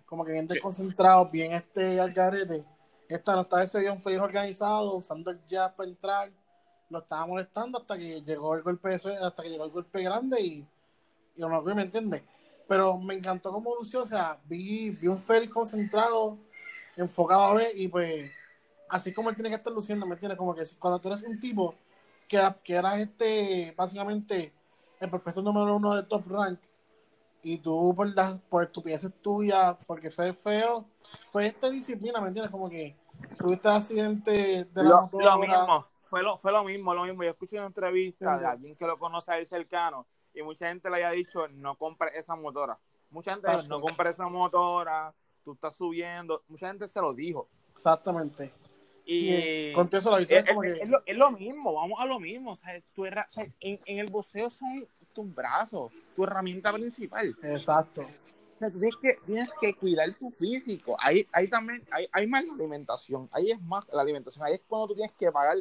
Como 0.06 0.26
que 0.26 0.32
bien 0.32 0.48
desconcentrado, 0.48 1.30
bien 1.30 1.54
este 1.54 2.00
al 2.00 2.12
garete. 2.12 2.66
Esta 3.12 3.36
no 3.36 3.41
esta 3.41 3.58
vez 3.58 3.69
se 3.69 3.80
vio 3.82 3.91
un 3.91 4.02
Félix 4.02 4.21
organizado, 4.21 4.95
usando 4.95 5.32
el 5.32 5.39
jab 5.50 5.76
para 5.76 5.89
entrar. 5.89 6.32
Lo 6.89 7.00
estaba 7.00 7.28
molestando 7.28 7.78
hasta 7.78 7.97
que 7.97 8.21
llegó 8.21 8.56
el 8.56 8.62
golpe 8.62 8.93
hasta 8.93 9.43
que 9.43 9.50
llegó 9.50 9.65
el 9.65 9.71
golpe 9.71 10.02
grande 10.02 10.41
y, 10.41 10.65
y 11.36 11.41
noqueó, 11.41 11.76
¿me 11.76 11.82
entiendes? 11.82 12.24
Pero 12.69 12.97
me 12.97 13.15
encantó 13.15 13.52
cómo 13.52 13.76
lució, 13.76 14.04
o 14.04 14.06
sea, 14.06 14.39
vi, 14.45 14.91
vi 14.91 15.08
un 15.08 15.19
Félix 15.19 15.52
concentrado, 15.52 16.38
enfocado 16.95 17.41
a 17.41 17.54
ver, 17.56 17.71
y 17.76 17.89
pues, 17.89 18.32
así 18.88 19.13
como 19.13 19.30
él 19.30 19.36
tiene 19.36 19.50
que 19.50 19.56
estar 19.56 19.74
luciendo, 19.74 20.06
¿me 20.06 20.13
entiendes? 20.13 20.38
Como 20.38 20.56
que 20.56 20.63
cuando 20.80 21.00
tú 21.00 21.10
eres 21.10 21.21
un 21.24 21.38
tipo 21.38 21.76
que, 22.30 22.41
que 22.63 22.76
eras 22.76 22.97
este, 22.97 23.74
básicamente, 23.76 24.54
el 25.02 25.10
prospecto 25.10 25.41
número 25.41 25.76
uno 25.76 25.95
de 25.95 26.04
top 26.04 26.24
rank, 26.30 26.60
y 27.43 27.58
tú 27.58 27.93
por 27.93 28.13
las 28.15 28.39
por 28.41 28.63
estupideces 28.63 29.12
tuyas, 29.21 29.76
porque 29.86 30.10
fue 30.10 30.32
feo, 30.34 30.86
fue 31.30 31.47
esta 31.47 31.69
disciplina, 31.69 32.21
¿me 32.21 32.28
entiendes? 32.28 32.52
Como 32.52 32.69
que 32.69 32.95
tuviste 33.38 33.67
accidente 33.69 34.65
de 34.65 34.84
la 34.84 34.89
Lo, 34.89 35.01
motora. 35.03 35.25
lo 35.25 35.39
mismo, 35.39 35.88
fue 36.01 36.23
lo, 36.23 36.38
fue 36.38 36.51
lo 36.51 36.63
mismo, 36.63 36.93
lo 36.93 37.03
mismo. 37.03 37.23
Yo 37.23 37.29
escuché 37.31 37.57
una 37.57 37.67
entrevista 37.67 38.36
Sí. 38.36 38.41
de 38.41 38.47
alguien 38.49 38.75
que 38.75 38.86
lo 38.88 38.97
conoce 38.99 39.31
a 39.31 39.38
él 39.38 39.45
cercano 39.45 40.07
y 40.34 40.41
mucha 40.41 40.67
gente 40.69 40.89
le 40.89 40.97
haya 40.97 41.12
dicho, 41.12 41.47
no 41.49 41.75
compre 41.77 42.12
esa 42.17 42.36
motora. 42.36 42.77
Mucha 43.10 43.34
gente 43.34 43.49
dijo, 43.49 43.63
no 43.63 43.79
compre 43.79 44.10
esa 44.12 44.29
motora, 44.29 45.13
tú 45.43 45.53
estás 45.53 45.75
subiendo. 45.75 46.43
Mucha 46.47 46.67
gente 46.67 46.88
se 46.88 47.01
lo 47.01 47.13
dijo. 47.13 47.49
Exactamente. 47.71 48.53
Y 49.05 49.69
Y 49.69 49.73
con 49.73 49.89
eso 49.91 50.12
lo 50.12 50.19
hizo 50.21 50.34
es, 50.36 50.45
como 50.47 50.63
es- 50.63 50.73
que... 50.75 50.84
es 50.84 50.89
lo, 50.89 50.99
es 51.05 51.17
lo 51.17 51.31
mismo, 51.31 51.73
vamos 51.73 51.99
a 51.99 52.05
lo 52.05 52.19
mismo. 52.19 52.51
O 52.51 52.55
sea, 52.55 52.79
tu 52.93 53.05
herra- 53.05 53.27
o 53.29 53.31
sea, 53.34 53.45
en, 53.60 53.79
en 53.86 53.97
el 53.99 54.10
boxeo 54.10 54.49
son 54.49 54.88
tus 55.13 55.34
brazos, 55.34 55.91
tu 56.15 56.23
herramienta 56.23 56.71
principal. 56.71 57.36
Exacto. 57.43 58.05
Sea, 58.62 58.69
tienes 58.69 58.95
que, 58.97 59.17
tienes 59.26 59.54
que 59.60 59.74
cuidar 59.74 60.13
tu 60.13 60.30
físico. 60.30 60.95
Ahí, 61.00 61.28
ahí 61.32 61.47
también, 61.47 61.84
hay, 61.89 62.08
hay 62.12 62.28
más 62.28 62.45
la 62.45 62.54
alimentación. 62.54 63.28
Ahí 63.32 63.50
es 63.50 63.60
más 63.60 63.88
la 63.91 64.04
alimentación. 64.04 64.45
Ahí 64.45 64.54
es 64.54 64.62
cuando 64.67 64.89
tú 64.89 64.95
tienes 64.95 65.15
que 65.17 65.32
pagar 65.32 65.58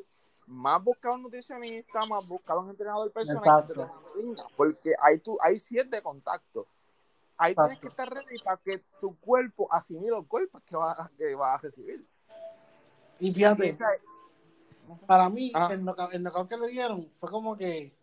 más 0.46 0.84
buscar 0.84 1.12
un 1.12 1.22
nutricionista, 1.22 2.04
más 2.04 2.28
buscar 2.28 2.58
un 2.58 2.68
entrenador 2.68 3.10
personal 3.10 3.66
que 3.66 3.72
te 3.72 3.80
porque 4.54 4.94
ahí 5.00 5.18
tú, 5.18 5.38
ahí 5.40 5.58
sí 5.58 5.78
es 5.78 5.90
de 5.90 6.02
contacto. 6.02 6.66
Ahí 7.38 7.54
tienes 7.54 7.78
que 7.78 7.88
estar 7.88 8.12
ready 8.12 8.38
para 8.44 8.58
que 8.58 8.84
tu 9.00 9.16
cuerpo 9.18 9.66
asimile 9.72 10.10
los 10.10 10.28
golpes 10.28 10.62
que 10.66 10.76
vas 10.76 11.10
que 11.16 11.34
vas 11.34 11.52
a 11.52 11.56
recibir. 11.58 12.06
Y 13.18 13.32
fíjate, 13.32 13.78
para 15.06 15.30
mí, 15.30 15.52
Ajá. 15.54 15.72
el 15.72 15.82
knockout, 15.82 16.12
el 16.12 16.22
knockout 16.22 16.48
que 16.50 16.56
le 16.58 16.68
dieron 16.68 17.08
fue 17.12 17.30
como 17.30 17.56
que 17.56 17.94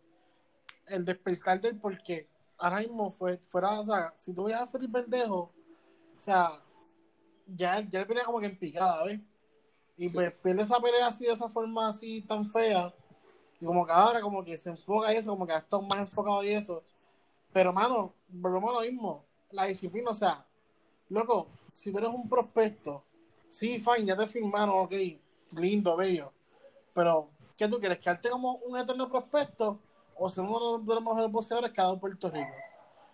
el 0.86 1.04
despertar 1.04 1.60
del 1.60 1.78
porque 1.78 2.26
ahora 2.58 2.80
mismo 2.80 3.10
fue 3.10 3.38
fuera, 3.38 3.80
o 3.80 3.84
sea, 3.84 4.12
si 4.16 4.32
tú 4.32 4.44
veías 4.44 4.62
a 4.62 4.66
Felipe 4.66 5.00
Verdejo, 5.00 5.38
o 5.38 6.20
sea, 6.20 6.50
ya, 7.46 7.80
ya 7.88 8.00
él 8.00 8.06
venía 8.06 8.24
como 8.24 8.40
que 8.40 8.46
en 8.46 8.58
picada, 8.58 9.04
¿ves? 9.04 9.20
Y 9.96 10.08
pues 10.10 10.32
pierde 10.32 10.62
esa 10.62 10.80
pelea 10.80 11.08
así, 11.08 11.24
de 11.24 11.32
esa 11.32 11.48
forma 11.48 11.88
así 11.88 12.22
tan 12.22 12.48
fea, 12.48 12.92
y 13.60 13.64
como 13.64 13.86
que 13.86 13.92
ahora 13.92 14.20
como 14.20 14.44
que 14.44 14.56
se 14.56 14.70
enfoca 14.70 15.12
y 15.12 15.16
eso, 15.16 15.30
como 15.30 15.46
que 15.46 15.52
ha 15.52 15.58
estado 15.58 15.82
más 15.82 15.98
enfocado 15.98 16.44
y 16.44 16.50
eso. 16.50 16.84
Pero, 17.52 17.72
mano, 17.72 18.14
volvemos 18.28 18.70
a 18.70 18.74
lo 18.74 18.80
mismo, 18.82 19.24
la 19.50 19.64
disciplina, 19.64 20.10
o 20.10 20.14
sea, 20.14 20.44
loco, 21.08 21.48
si 21.72 21.90
tú 21.90 21.98
eres 21.98 22.10
un 22.10 22.28
prospecto, 22.28 23.04
sí, 23.48 23.78
fine, 23.78 24.06
ya 24.06 24.16
te 24.16 24.26
firmaron, 24.26 24.80
ok, 24.80 24.92
lindo, 25.56 25.96
bello, 25.96 26.32
pero, 26.94 27.30
¿qué 27.56 27.66
tú 27.68 27.78
quieres? 27.78 27.98
¿Quedarte 27.98 28.28
como 28.30 28.56
un 28.56 28.78
eterno 28.78 29.08
prospecto 29.08 29.80
o 30.18 30.28
ser 30.28 30.44
uno 30.44 30.78
de 30.78 30.94
los 30.94 31.02
mejores 31.02 31.30
boxeadores 31.30 31.72
que 31.72 31.80
ha 31.80 31.84
dado 31.84 31.98
Puerto 31.98 32.30
Rico? 32.30 32.50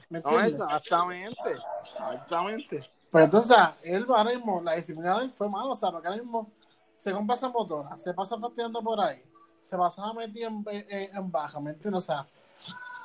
¿Me 0.08 0.20
No, 0.20 0.40
exactamente. 0.40 1.50
Exactamente. 1.84 2.90
Pero 3.10 3.24
entonces, 3.24 3.50
o 3.50 3.54
sea, 3.54 3.76
él 3.82 4.06
ahora 4.08 4.30
mismo, 4.30 4.60
la 4.60 4.74
disciplina 4.74 5.18
de 5.18 5.24
él 5.24 5.30
fue 5.30 5.48
mala, 5.48 5.70
o 5.70 5.76
sea, 5.76 5.90
porque 5.90 6.08
ahora 6.08 6.20
mismo 6.20 6.50
se 6.98 7.12
compra 7.12 7.36
esa 7.36 7.48
motora, 7.48 7.96
se 7.96 8.12
pasa 8.12 8.38
fastidiando 8.38 8.82
por 8.82 9.00
ahí, 9.00 9.22
se 9.62 9.76
pasa 9.76 10.12
metido 10.12 10.48
en, 10.48 10.64
en, 10.68 11.16
en 11.16 11.30
baja, 11.30 11.60
¿me 11.60 11.70
entiendes? 11.70 12.02
O 12.02 12.06
sea, 12.06 12.26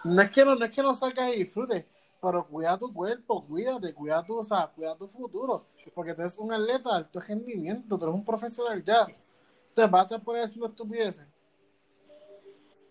no 0.04 0.22
es 0.22 0.30
que 0.32 0.46
no, 0.46 0.56
no 0.56 0.66
es 0.66 0.72
que 0.72 0.82
no 0.82 0.94
salgas 0.94 1.34
y 1.34 1.40
disfrutes, 1.40 1.86
pero 2.22 2.46
cuida 2.48 2.78
tu 2.78 2.92
cuerpo, 2.94 3.46
cuídate, 3.46 3.94
cuida 3.94 4.24
tu, 4.24 4.38
o 4.38 4.44
sea, 4.44 4.68
cuida 4.68 4.96
tu 4.96 5.08
futuro, 5.08 5.66
porque 5.94 6.14
tú 6.14 6.22
eres 6.22 6.38
un 6.38 6.52
atleta 6.52 6.90
de 6.90 6.96
alto 6.98 7.20
rendimiento, 7.20 7.98
tú 7.98 8.06
eres 8.06 8.16
un 8.16 8.26
profesional 8.26 8.84
ya. 8.84 9.08
Entonces 9.70 9.92
vas 9.92 10.02
a 10.02 10.04
estar 10.04 10.22
por 10.22 10.36
ahí 10.36 10.44
haciendo 10.44 10.68
estupideces. 10.68 11.28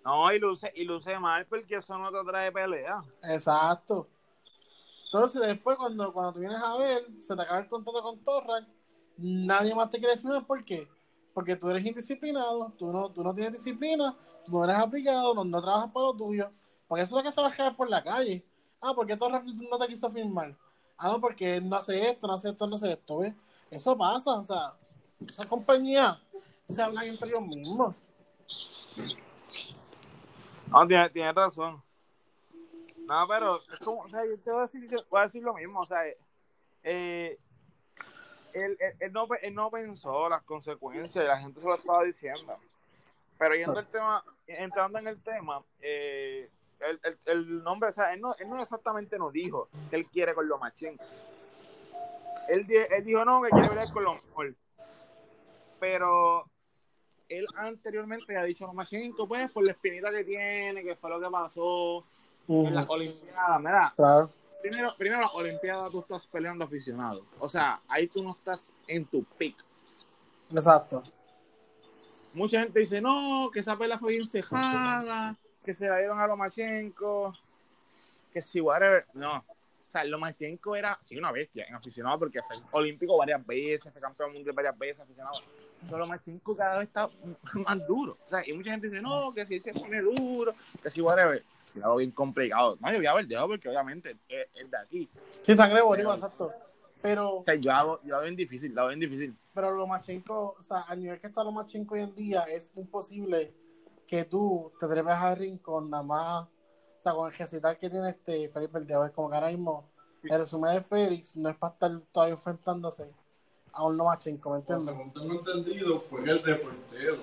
No, 0.09 0.33
y 0.33 0.39
luce, 0.39 0.73
y 0.75 0.85
luce 0.85 1.19
mal 1.19 1.45
porque 1.45 1.75
eso 1.75 1.99
no 1.99 2.11
te 2.11 2.25
trae 2.25 2.51
pelea. 2.51 3.05
Exacto. 3.25 4.09
Entonces, 5.05 5.43
después, 5.43 5.77
cuando, 5.77 6.11
cuando 6.15 6.33
tú 6.33 6.39
vienes 6.39 6.63
a 6.63 6.79
ver, 6.79 7.05
se 7.19 7.37
te 7.37 7.43
acaba 7.43 7.59
el 7.59 7.69
contrato 7.69 8.03
con 8.03 8.19
Torran, 8.25 8.67
nadie 9.19 9.75
más 9.75 9.91
te 9.91 9.99
quiere 9.99 10.17
firmar. 10.17 10.47
¿Por 10.47 10.65
qué? 10.65 10.89
Porque 11.35 11.57
tú 11.57 11.69
eres 11.69 11.85
indisciplinado, 11.85 12.73
tú 12.79 12.91
no, 12.91 13.11
tú 13.11 13.23
no 13.23 13.35
tienes 13.35 13.53
disciplina, 13.53 14.17
tú 14.47 14.53
no 14.53 14.65
eres 14.65 14.79
aplicado, 14.79 15.35
no, 15.35 15.45
no 15.45 15.61
trabajas 15.61 15.91
para 15.93 16.07
lo 16.07 16.15
tuyo. 16.15 16.51
Porque 16.87 17.03
eso 17.03 17.19
es 17.19 17.23
lo 17.23 17.29
que 17.29 17.35
se 17.35 17.43
va 17.43 17.49
a 17.49 17.53
quedar 17.53 17.77
por 17.77 17.91
la 17.91 18.03
calle. 18.03 18.43
Ah, 18.81 18.95
¿por 18.95 19.07
qué 19.07 19.15
Torran 19.15 19.45
no 19.45 19.79
te 19.79 19.89
quiso 19.89 20.11
firmar? 20.11 20.57
Ah, 20.97 21.09
no, 21.09 21.21
porque 21.21 21.61
no 21.61 21.77
hace 21.77 22.09
esto, 22.09 22.27
no 22.27 22.33
hace 22.33 22.49
esto, 22.49 22.67
no 22.67 22.77
hace 22.77 22.93
esto, 22.93 23.19
¿ves? 23.19 23.35
Eso 23.71 23.95
pasa, 23.95 24.39
o 24.39 24.45
sea, 24.45 24.73
esa 25.29 25.47
compañía 25.47 26.19
se 26.67 26.81
habla 26.81 27.05
entre 27.05 27.29
ellos 27.29 27.43
mismos. 27.43 27.95
No, 30.71 30.87
tienes, 30.87 31.13
tienes 31.13 31.35
razón. 31.35 31.83
No, 33.07 33.27
pero 33.27 33.61
es 33.73 33.79
como, 33.81 34.03
o 34.03 34.09
sea, 34.09 34.25
yo 34.27 34.39
te 34.39 34.51
voy 34.51 35.21
a 35.21 35.23
decir, 35.25 35.43
lo 35.43 35.55
mismo, 35.55 35.81
o 35.81 35.87
sea, 35.87 36.07
eh, 36.83 37.39
él, 38.53 38.77
él- 38.81 38.97
él 39.01 39.13
no, 39.13 39.27
él 39.41 39.55
no 39.55 39.71
pensó 39.71 40.29
las 40.29 40.43
consecuencias 40.43 41.25
y 41.25 41.27
la 41.27 41.39
gente 41.39 41.61
se 41.61 41.67
lo 41.67 41.75
estaba 41.75 42.03
diciendo. 42.05 42.55
Pero 43.39 43.55
yendo 43.55 43.79
el 43.79 43.87
tema, 43.87 44.23
entrando 44.47 44.99
en 44.99 45.07
el 45.07 45.23
tema, 45.23 45.63
eh, 45.81 46.51
el, 46.81 47.01
el, 47.05 47.19
el 47.27 47.63
nombre, 47.63 47.89
o 47.89 47.93
sea, 47.93 48.13
él 48.13 48.21
no, 48.21 48.35
él 48.39 48.49
no 48.51 48.61
exactamente 48.61 49.19
nos 49.19 49.33
dijo 49.33 49.69
que 49.89 49.97
él 49.97 50.07
quiere 50.09 50.35
con 50.35 50.49
Lomachenko. 50.49 51.05
Él, 52.49 52.67
di- 52.67 52.77
él 52.77 53.05
dijo 53.05 53.25
no, 53.25 53.43
que 53.43 53.51
quiere 53.51 53.75
ver 53.75 53.93
con 53.93 54.05
lo 54.05 54.15
mejor. 54.15 54.55
Pero 55.81 56.45
él 57.29 57.47
anteriormente 57.57 58.37
ha 58.37 58.45
dicho 58.45 58.67
Lomachenko, 58.67 59.27
pues, 59.29 59.51
por 59.51 59.65
la 59.65 59.73
espinita 59.73 60.11
que 60.11 60.25
tiene, 60.25 60.83
que 60.83 60.97
fue 60.97 61.11
lo 61.11 61.21
que 61.21 61.31
pasó 61.31 62.05
en 62.49 62.75
las 62.75 62.89
Olimpiadas. 62.89 63.61
Mira, 63.61 63.93
Claro. 63.97 64.31
primero, 64.63 64.95
primero 64.97 65.21
las 65.21 65.35
Olimpiadas 65.35 65.91
tú 65.91 66.01
estás 66.01 66.27
peleando 66.27 66.65
aficionado. 66.65 67.25
O 67.39 67.49
sea, 67.49 67.81
ahí 67.89 68.07
tú 68.07 68.23
no 68.23 68.33
estás 68.33 68.73
en 68.87 69.05
tu 69.05 69.25
pick. 69.25 69.57
Exacto. 70.51 71.03
Mucha 72.33 72.61
gente 72.63 72.81
dice, 72.81 73.01
no, 73.01 73.51
que 73.53 73.61
esa 73.61 73.77
pelea 73.77 73.99
fue 73.99 74.15
bien 74.15 74.29
cejada, 74.29 75.37
que 75.65 75.75
se 75.75 75.89
la 75.89 75.99
dieron 75.99 76.19
a 76.19 76.27
Lomachenko, 76.27 77.33
que 78.33 78.41
si 78.41 78.61
whatever. 78.61 79.07
No. 79.15 79.39
O 79.39 79.91
sea, 79.91 80.05
Lomachenko 80.05 80.77
era, 80.77 80.99
sí, 81.03 81.17
una 81.17 81.33
bestia 81.33 81.65
en 81.67 81.75
aficionado 81.75 82.19
porque 82.19 82.41
fue 82.43 82.57
olímpico 82.73 83.17
varias 83.17 83.45
veces, 83.47 83.91
fue 83.91 84.01
campeón 84.01 84.33
mundial 84.35 84.55
varias 84.55 84.79
veces, 84.79 85.01
aficionado. 85.01 85.39
Pero 85.87 85.99
Lomachenko 85.99 86.57
cada 86.57 86.79
vez 86.79 86.89
está 86.89 87.09
más 87.67 87.87
duro. 87.87 88.19
O 88.25 88.29
sea, 88.29 88.47
y 88.47 88.53
mucha 88.53 88.71
gente 88.71 88.89
dice, 88.89 89.01
no, 89.01 89.33
que 89.33 89.47
si 89.47 89.61
se 89.61 89.73
pone 89.73 90.01
duro, 90.03 90.55
que 90.83 90.91
si 90.91 91.01
whatever. 91.01 91.43
Algo 91.77 91.97
bien 91.97 92.11
complicado. 92.11 92.77
No, 92.81 92.91
yo 92.91 92.99
voy 92.99 93.07
a 93.07 93.15
ver 93.15 93.27
dejo 93.27 93.47
porque 93.47 93.69
obviamente 93.69 94.17
es, 94.29 94.47
es 94.55 94.71
de 94.71 94.77
aquí. 94.79 95.09
Sí, 95.43 95.55
sangre 95.55 95.83
boricua, 95.83 96.15
exacto. 96.15 96.53
Pero, 97.01 97.37
O 97.37 97.45
sea, 97.45 97.55
yo 97.55 97.71
hago, 97.73 98.01
yo 98.03 98.17
veo 98.17 98.23
bien 98.23 98.37
difícil, 98.37 98.75
lo 98.75 98.83
veo 98.83 98.89
bien 98.89 99.01
difícil. 99.01 99.37
pero 99.55 99.71
Lomachenko, 99.73 100.57
o 100.59 100.63
sea, 100.63 100.81
al 100.81 100.99
nivel 101.01 101.21
que 101.21 101.29
está 101.29 101.45
Lomachenko 101.45 101.95
hoy 101.95 102.01
en 102.01 102.15
día, 102.15 102.43
es 102.43 102.73
imposible 102.75 103.55
que 104.07 104.25
tú 104.25 104.73
te 104.81 104.87
atreves 104.87 105.15
a 105.15 105.35
ring 105.35 105.59
con 105.59 105.89
nada 105.91 106.03
más, 106.03 106.43
o 106.43 107.01
sea, 107.01 107.13
con 107.13 107.31
el 107.31 107.39
recital 107.39 107.79
que 107.79 107.89
tiene 107.89 108.09
este 108.09 108.49
Félix 108.49 108.73
Verdejo. 108.73 109.05
Es 109.05 109.13
como 109.13 109.31
que 109.31 109.37
ahora 109.37 109.49
mismo 109.49 109.89
el 110.25 110.39
resumen 110.39 110.75
de 110.75 110.83
Félix 110.83 111.37
no 111.37 111.49
es 111.49 111.57
para 111.57 111.75
estar 111.75 112.01
todavía 112.11 112.35
enfrentándose 112.35 113.13
a 113.79 113.85
un 113.87 113.97
Lomachenko, 113.97 114.51
¿me 114.51 114.57
entiendes? 114.59 114.95
Según 114.95 115.13
tengo 115.13 115.33
entendido, 115.35 116.01
fue 116.11 116.21
el 116.29 116.43
reportero. 116.43 117.17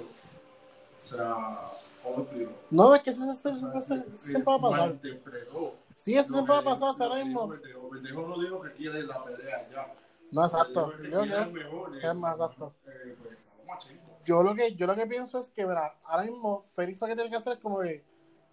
O 1.04 1.08
sea, 1.08 1.72
¿cómo 2.04 2.24
te 2.24 2.40
digo? 2.40 2.52
No, 2.72 2.96
es 2.96 3.02
que 3.04 3.10
eso, 3.12 3.30
eso- 3.32 3.50
eso- 3.50 3.74
eso- 3.78 4.04
siempre 4.16 4.52
va 4.54 4.56
a 4.56 4.62
pasar. 4.62 4.96
Sí, 5.96 6.16
eso 6.18 6.32
siempre 6.34 6.54
va 6.54 6.60
a 6.60 6.64
pasar, 6.64 6.94
ahora 7.10 7.24
mismo. 7.24 7.48
Verdejo. 7.48 8.28
No 8.28 8.40
dijo 8.42 8.62
que 8.62 8.72
quiere 8.74 9.04
la 9.04 9.24
pelea 9.24 9.70
ya. 9.72 9.94
No, 10.32 10.44
exacto. 10.44 10.92
Yo, 11.04 11.26
mejor, 11.52 11.98
es 12.04 12.16
más 12.16 12.34
exacto. 12.34 12.74
eh, 12.88 13.16
pues, 13.22 13.38
yo 14.26 14.42
lo 14.44 14.56
que 14.56 14.76
yo 14.76 14.88
lo 14.88 14.96
que 14.96 15.06
pienso 15.06 15.38
es 15.40 15.52
que 15.52 15.66
verá, 15.66 15.92
ahora 16.06 16.24
mismo 16.24 16.62
Félix 16.74 17.00
lo 17.02 17.08
que 17.08 17.16
tiene 17.16 17.30
que 17.30 17.36
hacer 17.38 17.54
es 17.54 17.60
como 17.60 17.80
que 17.80 18.04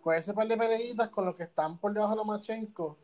cogerse 0.02 0.30
un 0.30 0.36
par 0.36 0.46
de 0.48 0.56
peleitas 0.56 1.08
con 1.08 1.24
los 1.24 1.34
que 1.34 1.44
están 1.44 1.78
por 1.78 1.92
debajo 1.92 2.10
de 2.12 2.16
Lomachenko 2.16 2.98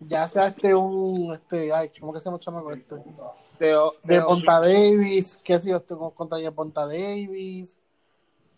ya 0.00 0.28
sea 0.28 0.48
este 0.48 0.74
un 0.74 1.32
este 1.32 1.72
ay 1.72 1.90
¿cómo 1.98 2.12
que 2.12 2.20
se 2.20 2.26
llama 2.26 2.38
chamaco 2.38 2.70
este? 2.72 2.96
Teo, 3.58 3.94
de 4.04 4.22
Ponta 4.22 4.60
Davis 4.60 5.38
qué 5.42 5.58
sé 5.58 5.70
yo 5.70 5.76
este, 5.78 5.94
contra 6.14 6.38
de 6.38 6.52
Ponta 6.52 6.86
Davis 6.86 7.80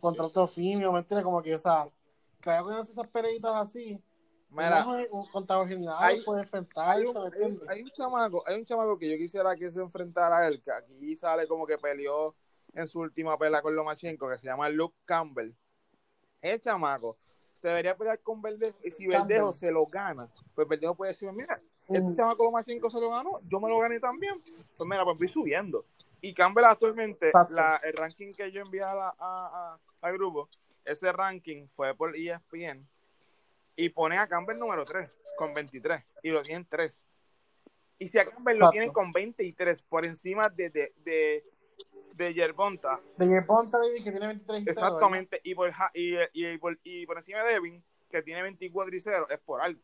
contra 0.00 0.26
otro 0.26 0.46
Fimio 0.46 0.92
¿me 0.92 0.98
entiendes? 1.00 1.24
como 1.24 1.42
que 1.42 1.54
o 1.54 1.58
sea 1.58 1.88
que 2.40 2.50
cogiendo 2.58 2.80
esas 2.80 3.08
peleitas 3.08 3.54
así 3.54 4.02
Mira, 4.52 4.84
un- 5.12 5.26
contra 5.26 5.56
Eugenio 5.58 5.92
hay- 5.96 6.20
puede 6.22 6.42
enfrentarse 6.42 7.06
un, 7.06 7.14
¿me 7.14 7.20
hay, 7.20 7.26
entiendes? 7.26 7.68
hay 7.68 7.82
un 7.82 7.90
chamaco, 7.90 8.42
hay 8.46 8.56
un 8.58 8.64
chamaco 8.64 8.98
que 8.98 9.08
yo 9.08 9.16
quisiera 9.16 9.54
que 9.54 9.70
se 9.70 9.80
enfrentara 9.80 10.38
a 10.38 10.48
él, 10.48 10.60
que 10.60 10.72
aquí 10.72 11.16
sale 11.16 11.46
como 11.46 11.64
que 11.66 11.78
peleó 11.78 12.34
en 12.74 12.88
su 12.88 12.98
última 12.98 13.38
pelea 13.38 13.62
con 13.62 13.76
Lomachenko, 13.76 14.28
que 14.28 14.38
se 14.40 14.48
llama 14.48 14.68
Luke 14.68 14.96
Campbell. 15.04 15.54
El 16.40 16.60
chamaco 16.60 17.16
se 17.60 17.68
debería 17.68 17.96
pelear 17.96 18.18
con 18.20 18.40
Verdejo, 18.40 18.78
y 18.82 18.90
si. 18.90 19.06
Verdejo 19.06 19.52
se 19.52 19.70
lo 19.70 19.86
gana, 19.86 20.28
pues 20.54 20.66
Verdejo 20.66 20.94
puede 20.94 21.12
decir, 21.12 21.30
mira, 21.32 21.60
este 21.88 22.00
Mm. 22.02 22.16
chamaco 22.16 22.44
Lomachenko 22.44 22.88
se 22.90 23.00
lo 23.00 23.10
ganó, 23.10 23.40
yo 23.48 23.60
me 23.60 23.68
lo 23.68 23.78
gané 23.78 24.00
también, 24.00 24.40
pues 24.76 24.88
mira, 24.88 25.04
pues 25.04 25.18
voy 25.18 25.28
subiendo. 25.28 25.84
Y 26.20 26.34
Campbell 26.34 26.64
actualmente, 26.64 27.30
la- 27.50 27.80
el 27.82 27.94
ranking 27.94 28.32
que 28.32 28.50
yo 28.52 28.60
envié 28.60 28.82
a 28.82 28.94
la- 28.94 29.14
a- 29.18 29.74
a- 29.74 29.78
al 30.06 30.12
grupo, 30.14 30.48
ese 30.84 31.10
ranking 31.12 31.66
fue 31.66 31.94
por 31.94 32.14
ESPN, 32.16 32.86
y 33.76 33.88
pone 33.88 34.18
a 34.18 34.26
Campbell 34.28 34.58
número 34.58 34.84
3 34.84 35.10
con 35.36 35.54
23 35.54 36.02
y 36.22 36.30
lo 36.30 36.42
tienen 36.42 36.66
3. 36.66 37.02
Y 37.98 38.08
si 38.08 38.18
a 38.18 38.24
Campbell 38.24 38.58
lo 38.58 38.70
tienen 38.70 38.92
con 38.92 39.12
23 39.12 39.82
por 39.82 40.04
encima 40.06 40.48
de, 40.48 40.70
de, 40.70 40.92
de, 41.04 41.44
de 42.14 42.34
Yerbonta, 42.34 43.00
de 43.16 43.42
Ponta 43.42 43.78
Davis 43.78 44.04
que 44.04 44.10
tiene 44.10 44.26
23 44.26 44.60
y 44.60 44.64
0, 44.64 44.72
exactamente, 44.72 45.40
y 45.44 45.54
por, 45.54 45.70
Ja- 45.72 45.90
y, 45.94 46.14
y, 46.32 46.58
por, 46.58 46.78
y 46.84 47.06
por 47.06 47.16
encima 47.16 47.42
de 47.42 47.52
Devin, 47.54 47.84
que 48.10 48.22
tiene 48.22 48.42
24 48.42 48.94
y 48.94 49.00
0, 49.00 49.26
es 49.30 49.38
por 49.40 49.60
algo. 49.60 49.80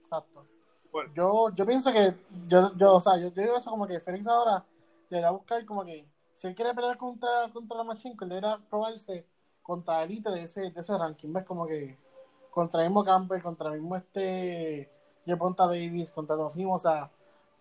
Exacto. 0.00 0.46
Bueno. 0.90 1.10
Yo, 1.14 1.50
yo 1.54 1.64
pienso 1.66 1.92
que, 1.92 2.14
yo, 2.46 2.76
yo, 2.76 2.94
o 2.94 3.00
sea, 3.00 3.16
yo, 3.16 3.28
yo 3.28 3.42
digo 3.42 3.56
eso 3.56 3.70
como 3.70 3.86
que 3.86 3.98
Félix 4.00 4.26
ahora 4.26 4.64
deberá 5.08 5.30
buscar 5.30 5.64
como 5.64 5.84
que, 5.84 6.06
si 6.32 6.46
él 6.46 6.54
quiere 6.54 6.74
pelear 6.74 6.96
contra, 6.96 7.48
contra 7.52 7.78
Lomachenko, 7.78 8.24
él 8.24 8.28
deberá 8.30 8.58
probarse 8.58 9.26
contra 9.62 10.02
élite 10.02 10.30
de 10.30 10.42
ese, 10.42 10.70
de 10.70 10.80
ese 10.80 10.98
ranking, 10.98 11.32
¿ves? 11.32 11.44
Como 11.44 11.66
que 11.66 11.96
contra 12.50 12.82
el 12.82 12.88
mismo 12.88 13.04
Campbell, 13.04 13.40
contra 13.42 13.68
el 13.72 13.80
mismo 13.80 13.96
este, 13.96 14.90
Ponta 15.38 15.66
Davis, 15.66 16.10
contra 16.10 16.36
Dofimo, 16.36 16.74
o 16.74 16.78
sea, 16.78 17.10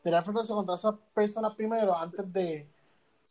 deberá 0.03 0.19
enfrentarse 0.19 0.51
contra 0.51 0.75
esas 0.75 0.95
personas 1.13 1.55
primero 1.55 1.95
antes 1.95 2.31
de 2.33 2.67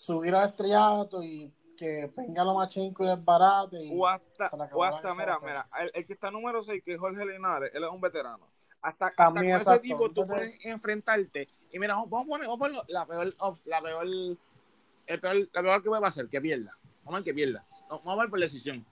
subir 0.00 0.34
al 0.34 0.48
estrellato 0.48 1.22
y 1.22 1.52
que 1.76 2.10
venga 2.16 2.42
Lomachenko 2.42 3.04
y 3.04 3.08
el 3.08 3.16
barate. 3.18 3.84
Y 3.84 3.98
O 4.00 4.06
hasta, 4.06 4.50
o 4.72 4.82
hasta 4.82 5.14
mira, 5.14 5.38
mira, 5.40 5.64
el, 5.80 5.90
el 5.94 6.06
que 6.06 6.14
está 6.14 6.30
número 6.30 6.62
6, 6.62 6.82
que 6.82 6.94
es 6.94 6.98
Jorge 6.98 7.24
Linares, 7.26 7.70
él 7.74 7.84
es 7.84 7.90
un 7.90 8.00
veterano. 8.00 8.48
Hasta, 8.80 9.08
hasta 9.08 9.24
con 9.26 9.34
También, 9.34 9.54
ese 9.56 9.62
exacto. 9.64 9.82
tipo 9.82 9.98
tú 10.10 10.22
Entonces- 10.22 10.36
puedes 10.58 10.64
enfrentarte. 10.64 11.48
Y 11.70 11.78
mira, 11.78 11.94
vamos 11.96 12.24
a 12.24 12.28
poner, 12.28 12.48
vamos 12.48 12.56
a 12.56 12.58
poner 12.72 12.82
la 12.88 13.06
peor, 13.06 13.34
op- 13.38 13.60
la 13.66 13.82
peor, 13.82 14.06
el 14.06 15.20
peor, 15.20 15.48
la 15.52 15.62
peor 15.62 15.82
que 15.82 15.88
puede 15.90 16.02
pasar, 16.02 16.28
que 16.28 16.40
pierda. 16.40 16.76
Vamos 17.04 17.12
a 17.12 17.16
ver 17.18 17.24
que 17.24 17.34
pierda. 17.34 17.64
Vamos 17.90 18.06
a 18.06 18.16
ver 18.16 18.30
por 18.30 18.40
decisión. 18.40 18.84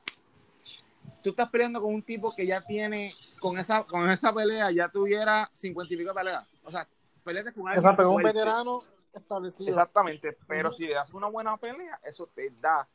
Tú 1.22 1.30
estás 1.30 1.48
peleando 1.48 1.80
con 1.80 1.92
un 1.94 2.02
tipo 2.02 2.34
que 2.34 2.46
ya 2.46 2.60
tiene, 2.60 3.12
con 3.40 3.58
esa, 3.58 3.84
con 3.84 4.08
esa 4.10 4.32
pelea, 4.32 4.70
ya 4.70 4.88
tuviera 4.90 5.48
cincuenta 5.54 5.92
y 5.94 5.96
pico 5.96 6.10
de 6.10 6.14
peleas. 6.14 6.44
O 6.64 6.70
sea, 6.70 6.86
peleas 7.24 7.44
con 7.46 7.66
alguien 7.66 7.76
Exacto, 7.78 8.04
con 8.04 8.14
un 8.16 8.22
veterano 8.22 8.82
establecido. 9.14 9.68
Exactamente, 9.70 10.36
pero 10.46 10.72
si 10.72 10.86
le 10.86 10.94
das 10.94 11.12
una 11.14 11.28
buena 11.28 11.56
pelea, 11.56 11.98
eso 12.04 12.26
te 12.34 12.50
da, 12.60 12.86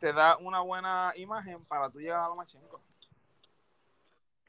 te 0.00 0.12
da 0.12 0.36
una 0.38 0.60
buena 0.60 1.12
imagen 1.16 1.64
para 1.64 1.90
tú 1.90 1.98
llegar 2.00 2.20
a 2.20 2.28
Lomachenko. 2.28 2.80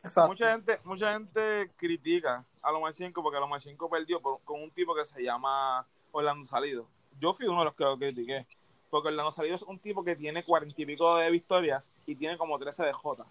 Exacto. 0.04 0.30
Mucha 0.30 0.52
gente, 0.52 0.80
mucha 0.84 1.14
gente 1.14 1.72
critica 1.76 2.46
a 2.62 2.72
Lomachenko 2.72 3.24
porque 3.24 3.40
Lomachenko 3.40 3.90
perdió 3.90 4.22
por- 4.22 4.40
con 4.42 4.62
un 4.62 4.70
tipo 4.72 4.94
que 4.94 5.06
se 5.06 5.22
llama 5.24 5.86
Orlando 6.12 6.46
Salido. 6.46 6.88
Yo 7.20 7.34
fui 7.34 7.48
uno 7.48 7.60
de 7.60 7.66
los 7.66 7.76
que 7.76 7.84
lo 7.84 7.98
critiqué. 7.98 8.46
Porque 8.92 9.08
Orlando 9.10 9.32
Salido 9.32 9.56
es 9.56 9.64
un 9.64 9.80
tipo 9.80 10.04
que 10.04 10.16
tiene 10.16 10.44
cuarenta 10.46 10.76
y 10.80 10.86
pico 10.86 11.18
de 11.18 11.30
victorias 11.32 11.92
y 12.06 12.16
tiene 12.16 12.38
como 12.38 12.58
13 12.60 12.86
de 12.86 12.94
J. 12.94 13.26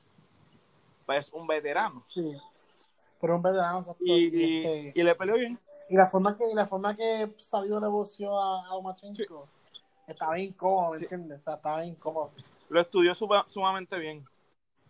Pues 1.07 1.19
es 1.27 1.33
un 1.33 1.47
veterano. 1.47 2.05
Sí. 2.09 2.37
Pero 3.21 3.37
un 3.37 3.43
veterano. 3.43 3.81
Y, 4.01 4.13
Y, 4.13 4.25
y, 4.27 4.65
este, 4.65 5.01
y 5.01 5.03
le 5.05 5.15
peleó 5.15 5.37
bien. 5.37 5.59
Y 5.89 5.97
la 5.97 6.09
forma 6.09 6.37
que, 6.37 6.51
y 6.51 6.55
la 6.55 6.67
forma 6.67 6.95
que 6.95 7.33
salió 7.37 7.81
de 7.81 7.89
boxeo 7.89 8.39
a, 8.39 8.67
a 8.67 8.75
Lomachenko 8.75 9.49
estaba 10.07 10.35
bien 10.35 10.49
incómodo, 10.49 10.93
¿me 10.93 10.99
Sí. 10.99 11.05
entiendes? 11.05 11.41
O 11.41 11.45
sea, 11.45 11.55
estaba 11.55 11.81
bien 11.81 11.95
incómodo. 11.95 12.33
Lo 12.69 12.81
estudió 12.81 13.15
suma- 13.15 13.47
sumamente 13.49 13.99
bien. 13.99 14.25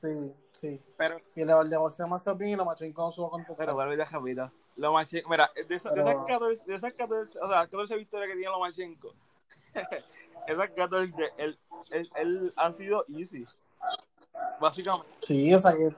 Sí, 0.01 0.35
sí. 0.53 0.81
Pero 0.97 1.19
Y 1.35 1.41
el, 1.43 1.51
el 1.51 1.71
de 1.71 1.77
boxeo 1.77 2.07
demasiado 2.07 2.37
bien 2.39 2.53
y 2.53 2.57
Lomachenko 2.57 3.03
no 3.03 3.13
supo 3.13 3.31
contestar. 3.31 3.57
Pero 3.59 3.75
vuelvo 3.75 3.95
y 3.95 3.97
te 3.97 4.05
repito. 4.05 4.51
Lomachenko, 4.77 5.29
mira, 5.31 5.51
de, 5.69 5.75
esa- 5.75 5.91
de 5.91 6.01
esas 6.01 6.17
14, 6.27 6.63
de 6.67 6.75
esas 6.75 6.93
14, 6.95 7.39
o 7.39 7.49
sea, 7.49 7.61
14 7.63 7.97
victorias 7.97 8.29
que 8.31 8.37
tiene 8.37 8.51
Lomachenko, 8.53 9.15
esas 10.47 10.71
14, 10.71 11.15
él, 11.39 11.59
él, 11.91 12.11
él 12.17 12.53
han 12.57 12.75
sido 12.75 13.05
easy. 13.09 13.47
Básicamente. 14.61 15.09
Sí, 15.21 15.55
o 15.55 15.59
sea 15.59 15.73
que. 15.77 15.95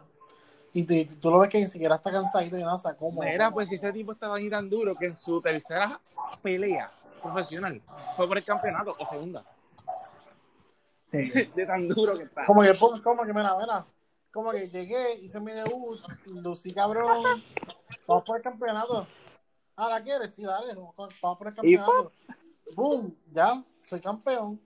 Y 0.78 0.84
tú, 1.06 1.30
lo 1.30 1.38
ves 1.38 1.48
que 1.48 1.58
ni 1.58 1.66
siquiera 1.66 1.94
está 1.94 2.10
cansadito 2.10 2.58
y 2.58 2.60
nada, 2.60 2.94
¿cómo? 2.98 3.22
Mira, 3.22 3.50
pues 3.50 3.70
si 3.70 3.76
ese 3.76 3.90
tipo 3.94 4.12
estaba 4.12 4.36
ahí 4.36 4.50
tan 4.50 4.68
duro 4.68 4.94
que 4.94 5.06
en 5.06 5.16
su 5.16 5.40
tercera 5.40 5.98
pelea 6.42 6.92
profesional 7.22 7.80
fue 8.14 8.28
por 8.28 8.36
el 8.36 8.44
campeonato 8.44 8.94
o 8.98 9.06
segunda. 9.06 9.42
Sí. 11.10 11.50
De 11.56 11.64
tan 11.64 11.88
duro 11.88 12.18
que 12.18 12.24
está. 12.24 12.44
Como 12.44 12.60
que, 12.60 12.76
como 12.76 13.24
que, 13.24 13.32
mira, 13.32 13.56
mira. 13.58 13.86
Como 14.30 14.50
que 14.50 14.68
llegué, 14.68 15.14
hice 15.14 15.40
mi 15.40 15.52
debut, 15.52 15.98
lucí 16.42 16.74
cabrón. 16.74 17.42
Vamos 18.06 18.24
por 18.26 18.36
el 18.36 18.42
campeonato. 18.42 19.06
Ah, 19.76 19.88
¿la 19.88 20.02
quieres? 20.02 20.34
Sí, 20.34 20.42
dale, 20.42 20.74
vamos 20.74 20.94
por 20.94 21.48
el 21.48 21.54
campeonato. 21.54 22.12
¡Boom! 22.76 23.16
Ya, 23.32 23.64
soy 23.82 24.02
campeón. 24.02 24.60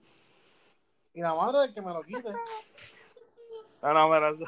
Y 1.13 1.21
la 1.21 1.33
madre 1.33 1.59
del 1.59 1.73
que 1.73 1.81
me 1.81 1.93
lo 1.93 2.03
quite. 2.03 2.33
No, 3.81 3.93
no, 3.93 4.09
pero 4.09 4.35
eso- 4.35 4.45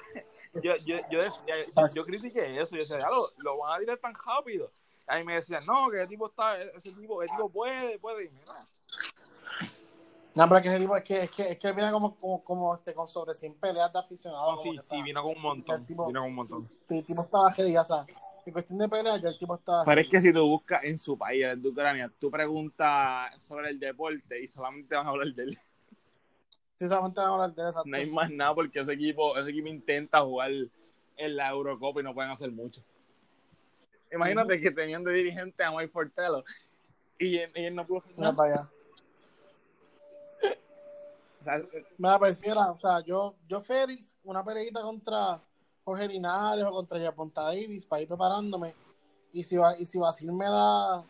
yo, 0.62 0.76
yo, 0.86 0.98
yo, 1.10 1.22
decía, 1.22 1.56
yo, 1.76 1.88
yo 1.96 2.06
critiqué 2.06 2.62
eso. 2.62 2.76
Yo 2.76 2.82
decía, 2.82 3.00
ya 3.00 3.10
lo, 3.10 3.32
lo 3.38 3.58
van 3.58 3.78
a 3.78 3.80
tirar 3.80 3.98
tan 3.98 4.14
rápido. 4.14 4.72
Ahí 5.08 5.24
me 5.24 5.34
decían, 5.36 5.66
no, 5.66 5.90
que 5.90 6.02
el 6.02 6.08
tipo 6.08 6.28
está, 6.28 6.62
ese 6.62 6.92
tipo, 6.94 7.22
el 7.24 7.30
tipo 7.30 7.50
puede, 7.50 8.00
puede. 8.00 8.26
Y 8.26 8.30
mira, 8.30 8.68
No, 10.36 10.44
pero 10.46 10.58
es 10.58 10.62
que 10.64 10.70
ese 10.70 10.80
tipo 10.80 10.96
es 10.98 11.04
que, 11.04 11.24
es 11.24 11.32
que, 11.32 11.52
es 11.52 11.60
que 11.60 11.68
él 11.68 11.74
viene 11.74 11.92
como, 11.92 12.16
como, 12.16 12.44
como 12.44 12.74
este, 12.76 12.94
con 12.94 13.08
sobre 13.08 13.34
100 13.34 13.56
peleas 13.56 13.92
de 13.92 14.00
aficionados. 14.00 14.56
No, 14.56 14.62
sí, 14.64 14.80
sí, 14.82 15.02
vino 15.04 15.22
con 15.24 15.36
un 15.36 15.42
montón. 15.42 15.80
el 15.82 15.86
tipo- 15.86 16.08
Vino 16.08 16.22
con 16.22 16.30
un 16.30 16.36
montón. 16.36 16.70
El 16.90 17.04
tipo 17.04 17.22
estaba 17.22 17.52
heavy, 17.52 17.76
o 17.78 17.84
sea, 17.86 18.06
en 18.46 18.54
cuestión 18.54 18.80
de 18.80 18.90
peleas, 18.90 19.22
ya 19.22 19.30
el 19.30 19.38
tipo 19.38 19.56
estaba. 19.56 19.84
Pero 19.86 20.02
es 20.02 20.10
que 20.10 20.22
si 20.22 20.34
tú 20.34 20.48
buscas 20.48 20.84
en 20.86 20.98
su 20.98 21.18
país, 21.18 21.44
en 21.46 21.66
Ucrania, 21.66 22.12
tú 22.20 22.32
preguntas 22.32 23.44
sobre 23.44 23.70
el 23.70 23.80
deporte 23.80 24.42
y 24.42 24.48
solamente 24.48 24.96
van 24.96 25.06
a 25.06 25.10
hablar 25.10 25.28
de 25.34 25.44
él. 25.44 25.58
Sí, 26.84 26.90
solamente 26.90 27.22
van 27.22 27.30
a 27.30 27.34
hablar 27.34 27.56
de 27.56 27.62
él, 27.62 27.68
exacto. 27.70 27.90
No 27.90 27.96
hay 27.96 28.10
más 28.10 28.30
nada 28.30 28.54
porque 28.54 28.78
ese 28.78 28.92
equipo, 28.92 29.38
ese 29.38 29.52
equipo 29.52 29.70
intenta 29.70 30.20
jugar 30.20 30.52
en 30.52 31.36
la 31.38 31.50
Eurocopa 31.50 32.02
y 32.02 32.04
no 32.04 32.14
pueden 32.14 32.30
hacer 32.30 32.52
mucho. 32.52 32.84
Imagínate 34.12 34.60
que 34.60 34.70
tenían 34.70 35.02
de 35.02 35.14
dirigente 35.14 35.64
a 35.64 35.72
Mike 35.72 35.88
Fortello 35.88 36.44
y 37.18 37.38
él, 37.38 37.52
y 37.56 37.64
él 37.64 37.74
no 37.74 37.88
pudo 37.88 38.04
nada. 38.18 38.36
para 38.36 38.54
allá. 38.54 38.70
O 41.40 41.44
sea, 41.46 41.62
Me 41.98 42.20
pareciera, 42.20 42.72
o 42.72 42.76
sea, 42.76 43.00
yo, 43.00 43.34
yo 43.48 43.62
Félix, 43.62 44.18
una 44.26 44.44
peleita 44.44 44.82
contra 44.82 45.42
Jorge 45.86 46.10
Linares 46.10 46.66
o 46.66 46.72
contra 46.72 47.00
Yaponta 47.00 47.44
Davis 47.44 47.86
para 47.86 48.02
ir 48.02 48.10
preparándome. 48.10 48.76
Y 49.32 49.42
si 49.46 49.56
va, 49.56 49.72
y 49.80 49.86
si 49.86 50.00
Basil 50.00 50.34
me 50.34 50.50
da, 50.50 51.02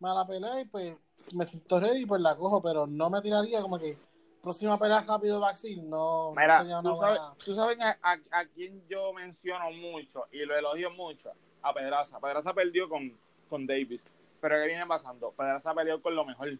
me 0.00 0.08
da 0.08 0.14
la 0.16 0.26
pelea, 0.26 0.60
y 0.60 0.64
pues 0.64 0.96
me 1.32 1.44
siento 1.44 1.78
ready, 1.78 2.06
pues 2.06 2.20
la 2.20 2.34
cojo, 2.34 2.60
pero 2.60 2.88
no 2.88 3.08
me 3.08 3.22
tiraría 3.22 3.62
como 3.62 3.78
que 3.78 4.09
próxima 4.42 4.78
pelea 4.78 5.00
rápido 5.00 5.40
Basil, 5.40 5.88
no, 5.88 6.34
no 6.34 6.40
Mira, 6.40 6.62
una 6.62 6.82
tú 6.82 6.96
sabes, 6.96 7.20
buena. 7.20 7.34
tú 7.44 7.54
sabes 7.54 7.78
a, 7.80 7.98
a, 8.02 8.12
a 8.40 8.46
quién 8.54 8.82
yo 8.88 9.12
menciono 9.12 9.70
mucho 9.72 10.26
y 10.32 10.44
lo 10.44 10.56
elogio 10.56 10.90
mucho, 10.92 11.32
a 11.62 11.72
Pedraza. 11.74 12.18
Pedraza 12.20 12.54
perdió 12.54 12.88
con, 12.88 13.16
con 13.48 13.66
Davis. 13.66 14.04
Pero 14.40 14.56
¿qué 14.56 14.66
viene 14.68 14.86
pasando? 14.86 15.32
Pedraza 15.32 15.74
peleó 15.74 16.00
con 16.00 16.14
lo 16.14 16.24
mejor. 16.24 16.58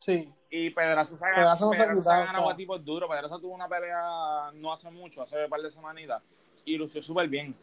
Sí, 0.00 0.28
Y 0.50 0.70
Pedraza 0.70 1.16
se 1.16 1.24
ha 1.24 1.34
Pedraza 1.34 1.64
no 1.64 1.70
se 1.70 1.78
Pedraza 1.78 2.02
sea. 2.02 2.50
a 2.50 2.56
tipos 2.56 2.84
duros. 2.84 3.08
Pedraza 3.08 3.38
tuvo 3.38 3.54
una 3.54 3.68
pelea 3.68 4.50
no 4.54 4.72
hace 4.72 4.90
mucho, 4.90 5.22
hace 5.22 5.44
un 5.44 5.50
par 5.50 5.60
de 5.60 5.70
semanitas, 5.70 6.22
y 6.64 6.76
lució 6.76 7.02
súper 7.02 7.28
bien. 7.28 7.54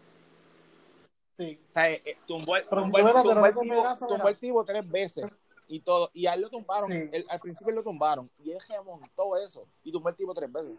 sí. 1.38 1.59
O 1.69 1.73
sea, 1.73 1.89
eh, 1.91 2.01
eh, 2.05 2.17
tumbó, 2.25 2.55
el- 2.55 2.67
tumbó 2.67 2.97
el- 2.99 3.03
tumbó 3.05 3.63
Pedraza, 3.63 4.07
tumbó 4.07 4.30
el 4.30 4.38
tipo 4.38 4.63
tres 4.63 4.89
veces 4.89 5.25
y 5.70 5.80
todo. 5.80 6.09
Y 6.13 6.26
a 6.28 6.34
él 6.34 6.41
lo 6.41 6.49
tumbaron. 6.49 6.91
Sí. 6.91 7.09
Él- 7.13 7.26
al 7.30 7.39
principio 7.39 7.74
lo 7.74 7.84
tumbaron. 7.84 8.30
Y 8.43 8.51
él 8.51 8.59
remontó 8.67 9.38
eso. 9.38 9.65
Y 9.84 9.91
tumbó 9.93 10.09
el 10.09 10.15
tipo 10.15 10.34
tres 10.34 10.51
veces. 10.51 10.76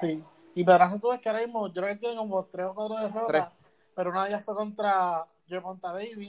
Sí. 0.00 0.24
Y 0.54 0.64
Pedraza 0.64 0.98
tú 0.98 1.08
ves 1.10 1.18
que 1.20 1.28
ahora 1.28 1.42
mismo, 1.44 1.66
yo 1.68 1.74
creo 1.82 1.88
que 1.88 1.96
tiene 1.96 2.16
como 2.16 2.44
tres 2.46 2.66
o 2.66 2.74
cuatro 2.74 2.96
derrotas, 2.96 3.26
Tres. 3.26 3.44
pero 3.94 4.10
una 4.10 4.22
de 4.24 4.30
ellas 4.30 4.44
fue 4.44 4.54
contra 4.54 5.26
Yaponta 5.48 5.92
Davis. 5.92 6.28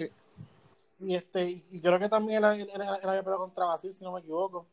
Sí. 1.00 1.06
Y 1.06 1.16
este, 1.16 1.50
y 1.70 1.82
creo 1.82 2.00
que 2.00 2.08
también 2.10 2.44
él, 2.44 2.62
él- 2.62 2.70
él- 2.74 2.82
él 2.82 3.10
había 3.10 3.22
peleado 3.24 3.40
contra 3.40 3.66
Basil, 3.66 3.92
si 3.92 4.04
no 4.04 4.12
me 4.14 4.20
equivoco. 4.22 4.66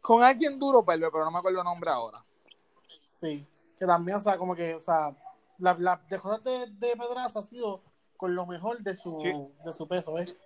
Con 0.00 0.22
alguien 0.22 0.58
duro, 0.58 0.84
pero, 0.84 1.10
pero 1.10 1.24
no 1.24 1.30
me 1.30 1.38
acuerdo 1.38 1.58
el 1.60 1.64
nombre 1.64 1.90
ahora. 1.90 2.24
Sí. 3.20 3.44
Que 3.78 3.86
también, 3.86 4.16
o 4.18 4.20
sea, 4.20 4.36
como 4.38 4.54
que, 4.54 4.74
o 4.74 4.80
sea, 4.80 5.16
la, 5.58 5.74
la 5.78 5.96
de 6.08 6.18
cosas 6.20 6.42
de, 6.44 6.66
de 6.68 6.96
Pedraza 6.96 7.40
ha 7.40 7.42
sido 7.42 7.80
con 8.16 8.34
lo 8.34 8.46
mejor 8.46 8.80
de 8.82 8.94
su, 8.94 9.18
Sí. 9.20 9.32
de 9.64 9.72
su 9.72 9.88
peso, 9.88 10.12
¿ves? 10.12 10.36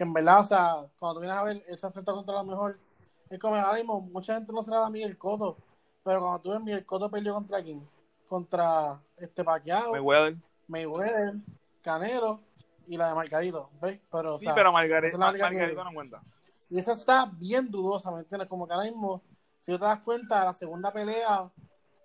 Que 0.00 0.04
en 0.04 0.14
verdad, 0.14 0.40
o 0.40 0.44
sea, 0.44 0.76
cuando 0.98 1.16
tú 1.16 1.20
vienes 1.20 1.36
a 1.36 1.42
ver 1.42 1.62
esa 1.68 1.88
enfrenta 1.88 2.12
contra 2.14 2.32
lo 2.36 2.44
mejor, 2.44 2.80
es 3.28 3.38
como 3.38 3.54
ahora 3.56 3.74
mismo, 3.76 4.00
mucha 4.00 4.34
gente 4.34 4.50
no 4.50 4.62
se 4.62 4.70
da 4.70 4.86
a 4.86 4.88
Miguel 4.88 5.18
Cotto, 5.18 5.58
pero 6.02 6.22
cuando 6.22 6.40
tú 6.40 6.48
ves 6.52 6.60
Miguel 6.62 6.86
Cotto 6.86 7.10
perdió 7.10 7.34
contra 7.34 7.62
quién? 7.62 7.86
Contra 8.26 8.98
este 9.18 9.44
Pacquiao, 9.44 9.92
Mayweather. 9.92 10.38
Mayweather, 10.68 11.34
Canelo 11.82 12.40
y 12.86 12.96
la 12.96 13.08
de 13.08 13.14
Margarito, 13.14 13.68
¿ves? 13.82 14.00
Pero, 14.10 14.36
o 14.36 14.38
Sí, 14.38 14.46
sea, 14.46 14.54
pero 14.54 14.70
es 14.70 15.12
la 15.18 15.28
única 15.28 15.50
que- 15.50 15.56
Margarita 15.58 15.84
no 15.84 15.92
cuenta. 15.92 16.22
y 16.70 16.78
esa 16.78 16.92
está 16.92 17.26
bien 17.26 17.70
dudosa, 17.70 18.10
¿me 18.10 18.20
entiendes? 18.20 18.48
Como 18.48 18.66
que 18.66 18.72
ahora 18.72 18.86
mismo, 18.86 19.20
si 19.58 19.70
tú 19.70 19.78
te 19.80 19.84
das 19.84 20.00
cuenta, 20.00 20.46
la 20.46 20.54
segunda 20.54 20.90
pelea, 20.94 21.52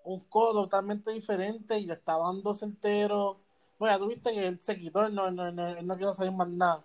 un 0.04 0.20
codo 0.28 0.64
totalmente 0.64 1.12
diferente 1.12 1.80
y 1.80 1.86
le 1.86 1.94
está 1.94 2.18
dando 2.18 2.54
certero. 2.54 3.38
Bueno, 3.80 3.96
ya 3.96 4.00
tuviste 4.04 4.34
que 4.34 4.48
él 4.48 4.60
se 4.60 4.78
quitó, 4.78 5.06
él 5.06 5.16
no, 5.16 5.28
él 5.28 5.36
no, 5.36 5.48
él 5.48 5.56
no, 5.56 5.68
él 5.70 5.88
no 5.88 5.96
quiso 5.96 6.14
salir 6.14 6.34
más 6.34 6.50
nada. 6.50 6.84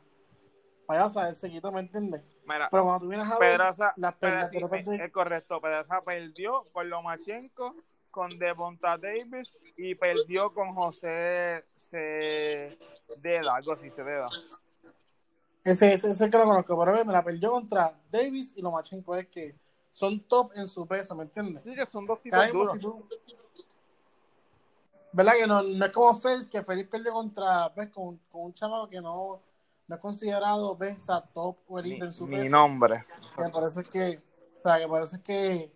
Payasa, 0.91 1.29
él 1.29 1.37
se 1.37 1.49
¿me 1.49 1.81
entiendes? 1.81 2.21
Mira, 2.49 2.69
Pero 2.69 2.83
cuando 2.83 3.05
tú 3.05 3.09
vienes 3.09 3.29
a 3.29 3.39
ver 3.39 3.53
Pedraza, 3.53 3.93
las 3.97 4.13
Pedraza- 4.17 4.49
sí, 4.49 4.57
de 4.57 4.63
repente- 4.63 5.05
es 5.05 5.11
correcto. 5.13 5.61
Pedraza 5.61 6.03
perdió 6.03 6.65
con 6.73 6.91
Lomachenko, 6.91 7.77
con 8.11 8.37
Devonta 8.37 8.99
Davis 8.99 9.57
y 9.77 9.95
perdió 9.95 10.53
con 10.53 10.75
José 10.75 11.65
Cededa, 11.77 13.55
algo 13.55 13.73
así, 13.73 13.89
Cededa. 13.89 14.29
ese, 15.63 15.93
ese, 15.93 16.11
ese 16.11 16.29
que 16.29 16.37
lo 16.39 16.45
conozco, 16.45 16.77
pero 16.77 17.05
me 17.05 17.13
la 17.13 17.23
perdió 17.23 17.53
contra 17.53 17.97
Davis 18.11 18.53
y 18.57 18.61
Lomachenko, 18.61 19.15
es 19.15 19.29
que 19.29 19.55
son 19.93 20.19
top 20.27 20.51
en 20.57 20.67
su 20.67 20.89
peso, 20.89 21.15
¿me 21.15 21.23
entiendes? 21.23 21.63
Sí, 21.63 21.73
que 21.77 21.87
son 21.87 22.05
dos 22.05 22.21
tipos 22.21 22.51
duros. 22.51 22.73
si 22.73 22.81
tú- 22.81 23.07
¿Verdad 25.13 25.35
que 25.39 25.47
no, 25.47 25.63
no 25.63 25.85
es 25.85 25.93
como 25.93 26.13
Félix, 26.19 26.49
que 26.49 26.65
Félix 26.65 26.89
perdió 26.89 27.13
contra, 27.13 27.69
ves, 27.69 27.91
con, 27.91 28.17
con 28.33 28.43
un 28.47 28.55
chamaco 28.55 28.89
que 28.89 29.01
no, 29.01 29.41
no 29.91 29.97
es 29.97 30.01
considerado, 30.01 30.79
sea, 30.99 31.21
top 31.21 31.57
o 31.67 31.81
elite 31.81 32.05
en 32.05 32.13
su 32.13 32.25
Mi, 32.25 32.37
peso? 32.37 32.45
mi 32.45 32.49
nombre. 32.49 33.05
Eso 33.67 33.81
es 33.81 33.91
que, 33.91 34.23
o 34.55 34.59
sea, 34.59 34.79
que 34.79 34.87
por 34.87 35.03
eso 35.03 35.17
es 35.17 35.23
que 35.23 35.73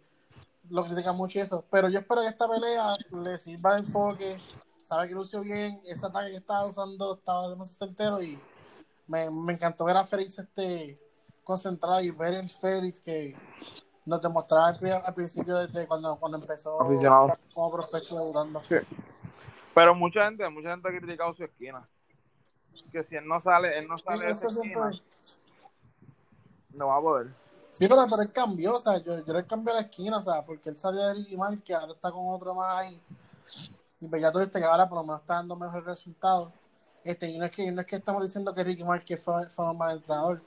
lo 0.71 0.85
critican 0.85 1.17
mucho 1.17 1.41
eso. 1.41 1.65
Pero 1.69 1.89
yo 1.89 1.99
espero 1.99 2.21
que 2.23 2.29
esta 2.29 2.49
pelea 2.49 2.95
le 3.11 3.37
sirva 3.39 3.75
de 3.75 3.81
enfoque, 3.81 4.39
sabe 4.83 5.09
que 5.09 5.15
lució 5.15 5.41
bien, 5.41 5.81
ese 5.85 6.07
ataque 6.07 6.31
que 6.31 6.37
estaba 6.37 6.65
usando 6.65 7.17
estaba 7.17 7.49
demasiado 7.49 7.87
certero 7.89 8.23
y 8.23 8.41
me, 9.09 9.29
me 9.33 9.55
encantó 9.55 9.85
ver 9.85 9.97
a 9.97 10.05
Félix 10.05 10.39
este 10.39 10.97
concentrada 11.43 12.01
y 12.01 12.11
ver 12.11 12.35
el 12.35 12.49
Félix 12.49 13.01
que 13.01 13.37
nos 14.07 14.21
demostraba 14.21 14.69
al, 14.69 14.79
pri- 14.79 14.93
al 14.93 15.15
principio 15.15 15.57
desde 15.57 15.89
cuando, 15.89 16.17
cuando 16.21 16.39
empezó 16.39 16.81
Aficionado. 16.81 17.33
como 17.53 17.73
prospecto 17.73 18.17
de 18.17 18.25
Durando. 18.27 18.63
Sí. 18.63 18.77
Pero 19.75 19.93
mucha 19.93 20.25
gente, 20.27 20.49
mucha 20.51 20.71
gente 20.71 20.89
ha 20.89 20.93
criticado 20.97 21.35
su 21.35 21.43
esquina. 21.43 21.89
Que 22.93 23.03
si 23.05 23.17
él 23.17 23.27
no 23.27 23.41
sale, 23.41 23.79
él 23.79 23.89
no 23.89 23.99
sale 23.99 24.27
de 24.27 24.31
esa 24.31 24.47
Eso 24.47 24.57
esquina, 24.63 24.91
siempre- 24.91 25.03
no 26.71 26.89
va 26.89 26.97
a 26.97 27.01
poder. 27.01 27.35
Sí, 27.71 27.89
pero, 27.89 28.07
pero 28.09 28.23
él 28.23 28.33
cambió, 28.33 28.77
o 28.77 28.81
sea, 28.81 28.99
yo, 28.99 29.25
yo 29.25 29.33
le 29.35 29.45
cambié 29.47 29.75
la 29.75 29.81
esquina, 29.81 30.19
o 30.19 30.23
sea, 30.23 30.45
porque 30.45 30.69
él 30.71 30.77
salió 30.77 31.03
de 31.03 31.15
Ricky 31.15 31.37
que 31.65 31.75
ahora 31.75 31.93
está 31.93 32.13
con 32.13 32.23
otro 32.29 32.55
más 32.55 32.73
ahí. 32.77 33.01
Y 34.01 34.07
pues 34.07 34.23
ya 34.23 34.31
tú 34.31 34.39
viste 34.39 34.61
que 34.61 34.65
ahora 34.65 34.89
por 34.89 34.99
lo 34.99 35.05
menos 35.05 35.21
está 35.23 35.35
dando 35.35 35.57
mejores 35.57 35.85
resultados. 35.85 36.53
Este, 37.03 37.29
y 37.29 37.37
no 37.39 37.45
es 37.45 37.51
que, 37.51 37.71
no 37.73 37.81
es 37.81 37.87
que 37.87 37.97
estamos 37.97 38.23
diciendo 38.23 38.55
que 38.55 38.65
Ricky 38.65 38.85
Martin 38.85 39.19
fue, 39.19 39.49
fue 39.51 39.69
un 39.71 39.77
mal 39.77 39.97
entrenador, 39.97 40.41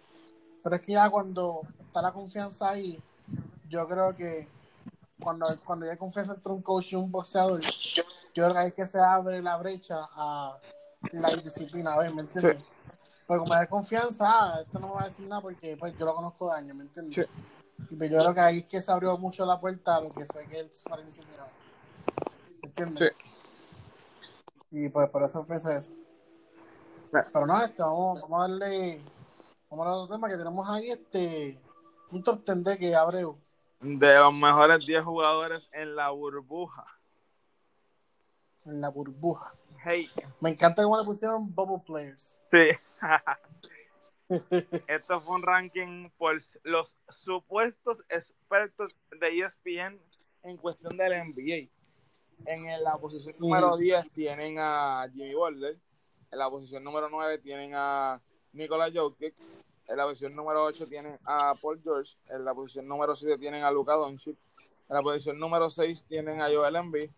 pero 0.63 0.75
es 0.75 0.82
que 0.82 0.93
ya 0.93 1.09
cuando 1.09 1.61
está 1.80 2.01
la 2.01 2.11
confianza 2.11 2.69
ahí, 2.69 3.01
yo 3.69 3.88
creo 3.88 4.15
que 4.15 4.47
cuando, 5.19 5.45
cuando 5.65 5.89
hay 5.89 5.97
confianza 5.97 6.34
entre 6.34 6.51
un 6.51 6.61
coach 6.61 6.93
y 6.93 6.95
un 6.95 7.11
boxeador, 7.11 7.61
yo 7.61 8.03
creo 8.34 8.53
que 8.53 8.57
ahí 8.59 8.67
es 8.67 8.73
que 8.73 8.88
se 8.88 8.99
abre 8.99 9.41
la 9.41 9.57
brecha 9.57 10.07
a 10.13 10.57
la 11.12 11.32
indisciplina, 11.32 11.93
a 11.93 12.00
ver, 12.00 12.14
¿me 12.14 12.22
entiendes? 12.22 12.64
Porque 13.26 13.39
como 13.39 13.54
hay 13.54 13.68
confianza, 13.68 14.26
ah, 14.28 14.62
esto 14.62 14.80
no 14.80 14.88
me 14.88 14.93
va 14.93 15.02
a 15.02 15.06
decir 15.06 15.28
nada 15.28 15.41
porque 15.41 15.76
pues, 15.78 15.98
yo 15.98 16.06
lo 16.06 16.16
conozco 16.16 16.50
de 16.50 16.58
años, 16.58 16.76
¿me 16.76 16.84
entiendes? 16.84 17.16
Sí. 17.16 17.22
Y 17.89 17.95
pues 17.95 18.10
yo 18.10 18.20
creo 18.20 18.34
que 18.34 18.39
ahí 18.39 18.58
es 18.60 18.66
que 18.66 18.82
se 18.82 18.91
abrió 18.91 19.18
mucho 19.18 19.45
la 19.45 19.60
puerta 19.60 19.98
a 19.98 20.02
lo 20.02 20.10
que 20.10 20.26
fue 20.26 20.48
que 20.48 20.60
él 20.62 20.72
fuera 20.84 21.02
indisciplinado. 21.02 21.50
¿Me 22.62 22.70
entiendes? 22.70 23.16
Y 24.72 24.89
pues 24.89 25.10
por 25.10 25.24
eso 25.24 25.45
pensé 25.45 25.76
eso. 25.76 25.91
Pero 27.12 27.45
no, 27.45 27.62
este, 27.62 27.82
vamos, 27.82 28.22
vamos 28.22 28.39
a 28.39 28.48
darle, 28.48 29.02
vamos 29.70 29.88
a 29.88 29.91
otro 29.91 30.16
tema 30.16 30.30
que 30.30 30.38
tenemos 30.38 30.70
ahí, 30.70 30.89
este, 30.89 31.58
un 32.12 32.24
top 32.24 32.43
10 32.45 32.64
de 32.64 32.78
que 32.78 32.95
Abreu. 32.95 33.39
De 33.80 34.18
los 34.18 34.34
mejores 34.34 34.86
10 34.86 35.04
jugadores 35.04 35.68
en 35.72 35.95
la 35.95 36.10
burbuja. 36.10 36.86
en 38.66 38.82
la 38.82 38.89
burbuja. 38.89 39.56
Hey, 39.90 40.10
Me 40.42 40.50
encanta 40.50 40.84
cómo 40.84 40.98
le 40.98 41.06
pusieron 41.06 41.56
Bubble 41.56 41.82
Players. 41.86 42.42
sí. 42.52 42.68
Esto 44.90 45.22
fue 45.22 45.36
un 45.36 45.42
ranking 45.44 46.10
por 46.18 46.42
los 46.64 46.94
supuestos 47.08 48.04
expertos 48.10 48.94
de 49.18 49.40
ESPN 49.40 49.98
en 50.44 50.58
cuestión 50.58 50.98
del 50.98 51.14
NBA. 51.30 51.70
En 52.52 52.84
la 52.84 52.98
posición 52.98 53.36
número 53.40 53.78
10 53.78 54.12
tienen 54.12 54.58
a 54.60 55.10
Jimmy 55.14 55.34
Butler. 55.34 55.78
En 56.32 56.40
la 56.40 56.50
posición 56.50 56.84
número 56.84 57.08
9 57.10 57.38
tienen 57.38 57.72
a 57.74 58.20
Nikola 58.52 58.92
Jokic. 58.94 59.34
En 59.88 59.96
la 59.96 60.04
posición 60.04 60.36
número 60.36 60.66
8 60.66 60.86
tienen 60.88 61.18
a 61.24 61.56
Paul 61.62 61.80
George. 61.82 62.18
En 62.28 62.44
la 62.44 62.54
posición 62.54 62.90
número 62.90 63.16
7 63.16 63.38
tienen 63.38 63.64
a 63.64 63.72
Luka 63.72 63.94
Doncic. 63.94 64.36
En 64.90 64.96
la 64.98 65.02
posición 65.02 65.40
número 65.40 65.70
6 65.70 66.04
tienen 66.10 66.42
a 66.42 66.50
Joel 66.50 66.76
Embiid. 66.76 67.10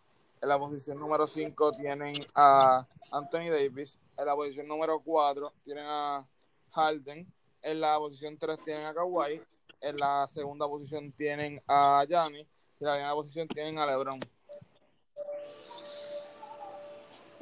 En 0.42 0.48
la 0.48 0.58
posición 0.58 0.98
número 0.98 1.26
5 1.26 1.72
tienen 1.72 2.16
a 2.34 2.86
Anthony 3.10 3.50
Davis. 3.50 3.98
En 4.16 4.26
la 4.26 4.34
posición 4.34 4.66
número 4.66 5.00
4 5.00 5.52
tienen 5.64 5.84
a 5.86 6.26
Harden. 6.72 7.32
En 7.62 7.80
la 7.80 7.98
posición 7.98 8.38
3 8.38 8.58
tienen 8.64 8.86
a 8.86 8.94
Kawhi. 8.94 9.42
En 9.80 9.96
la 9.96 10.26
segunda 10.28 10.66
posición 10.66 11.12
tienen 11.12 11.62
a 11.68 12.04
Giannis. 12.08 12.46
Y 12.78 12.84
en 12.84 12.86
la 12.86 12.92
primera 12.94 13.14
posición 13.14 13.48
tienen 13.48 13.78
a 13.78 13.86
LeBron. 13.86 14.20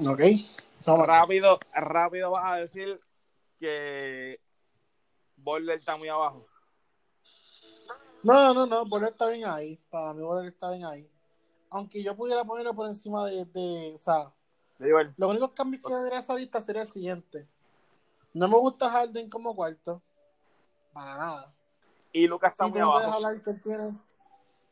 Ok. 0.07 0.20
Vamos. 0.84 1.07
Rápido, 1.07 1.59
rápido 1.72 2.30
vas 2.30 2.44
a 2.46 2.57
decir 2.57 3.01
que 3.61 4.40
Butler 5.36 5.78
está 5.78 5.96
muy 5.96 6.09
abajo. 6.09 6.46
No, 8.22 8.53
no, 8.53 8.66
no, 8.66 8.84
Borler 8.84 9.11
está 9.11 9.28
bien 9.28 9.44
ahí. 9.46 9.76
Para 9.88 10.12
mí 10.12 10.22
Borler 10.22 10.46
está 10.46 10.70
bien 10.70 10.84
ahí. 10.84 11.09
Aunque 11.70 12.02
yo 12.02 12.16
pudiera 12.16 12.44
ponerlo 12.44 12.74
por 12.74 12.86
encima 12.86 13.26
de, 13.26 13.44
de 13.46 13.92
o 13.94 13.98
sea, 13.98 14.32
únicos 15.28 15.52
cambios 15.52 15.82
que 15.82 15.90
yo 15.90 16.02
diría 16.02 16.18
a 16.18 16.22
esa 16.22 16.34
lista 16.34 16.60
sería 16.60 16.82
el 16.82 16.88
siguiente. 16.88 17.46
No 18.32 18.48
me 18.48 18.56
gusta 18.56 18.88
Harden 18.90 19.28
como 19.28 19.54
cuarto. 19.54 20.00
Para 20.92 21.16
nada. 21.16 21.54
Y 22.12 22.26
Lucas 22.26 22.52
está 22.52 22.66
Sí, 22.66 22.70
muy 22.70 22.80
tú 22.80 22.86
me 22.86 22.92
puedes 22.92 23.08
hablar 23.08 23.42
que 23.42 23.50
él 23.50 23.60
tiene, 23.62 23.98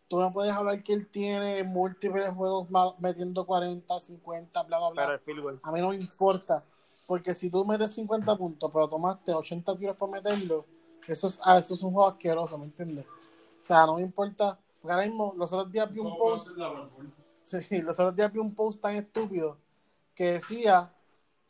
tú 0.08 0.16
me 0.16 0.30
puedes 0.30 0.52
hablar 0.52 0.82
que 0.82 0.92
él 0.92 1.06
tiene 1.08 1.64
múltiples 1.64 2.28
juegos 2.30 2.68
metiendo 2.98 3.44
40, 3.44 4.00
50, 4.00 4.62
bla, 4.62 4.78
bla, 4.78 4.90
bla. 4.90 5.20
Pero. 5.24 5.60
A 5.62 5.72
mí 5.72 5.80
no 5.80 5.90
me 5.90 5.96
importa. 5.96 6.64
Porque 7.06 7.34
si 7.34 7.50
tú 7.50 7.64
metes 7.64 7.92
50 7.92 8.36
puntos, 8.36 8.70
pero 8.72 8.88
tomaste 8.88 9.32
80 9.32 9.76
tiros 9.76 9.96
para 9.96 10.12
meterlo, 10.12 10.66
eso 11.06 11.28
es, 11.28 11.38
ah, 11.44 11.58
eso 11.58 11.74
es 11.74 11.82
un 11.82 11.92
juego 11.92 12.08
asqueroso, 12.08 12.58
¿me 12.58 12.64
entiendes? 12.64 13.06
O 13.06 13.64
sea, 13.64 13.86
no 13.86 13.94
me 13.96 14.02
importa. 14.02 14.58
Porque 14.86 14.92
ahora 14.92 15.06
mismo, 15.08 15.34
los 15.36 15.52
otros 15.52 15.72
días 15.72 15.92
vi 15.92 15.98
un 15.98 16.10
¿Cómo 16.10 16.18
post, 16.18 16.46
sí, 17.42 17.82
los 17.82 17.98
otros 17.98 18.14
días 18.14 18.32
vi 18.32 18.38
un 18.38 18.54
post 18.54 18.80
tan 18.80 18.94
estúpido 18.94 19.58
que 20.14 20.34
decía 20.34 20.92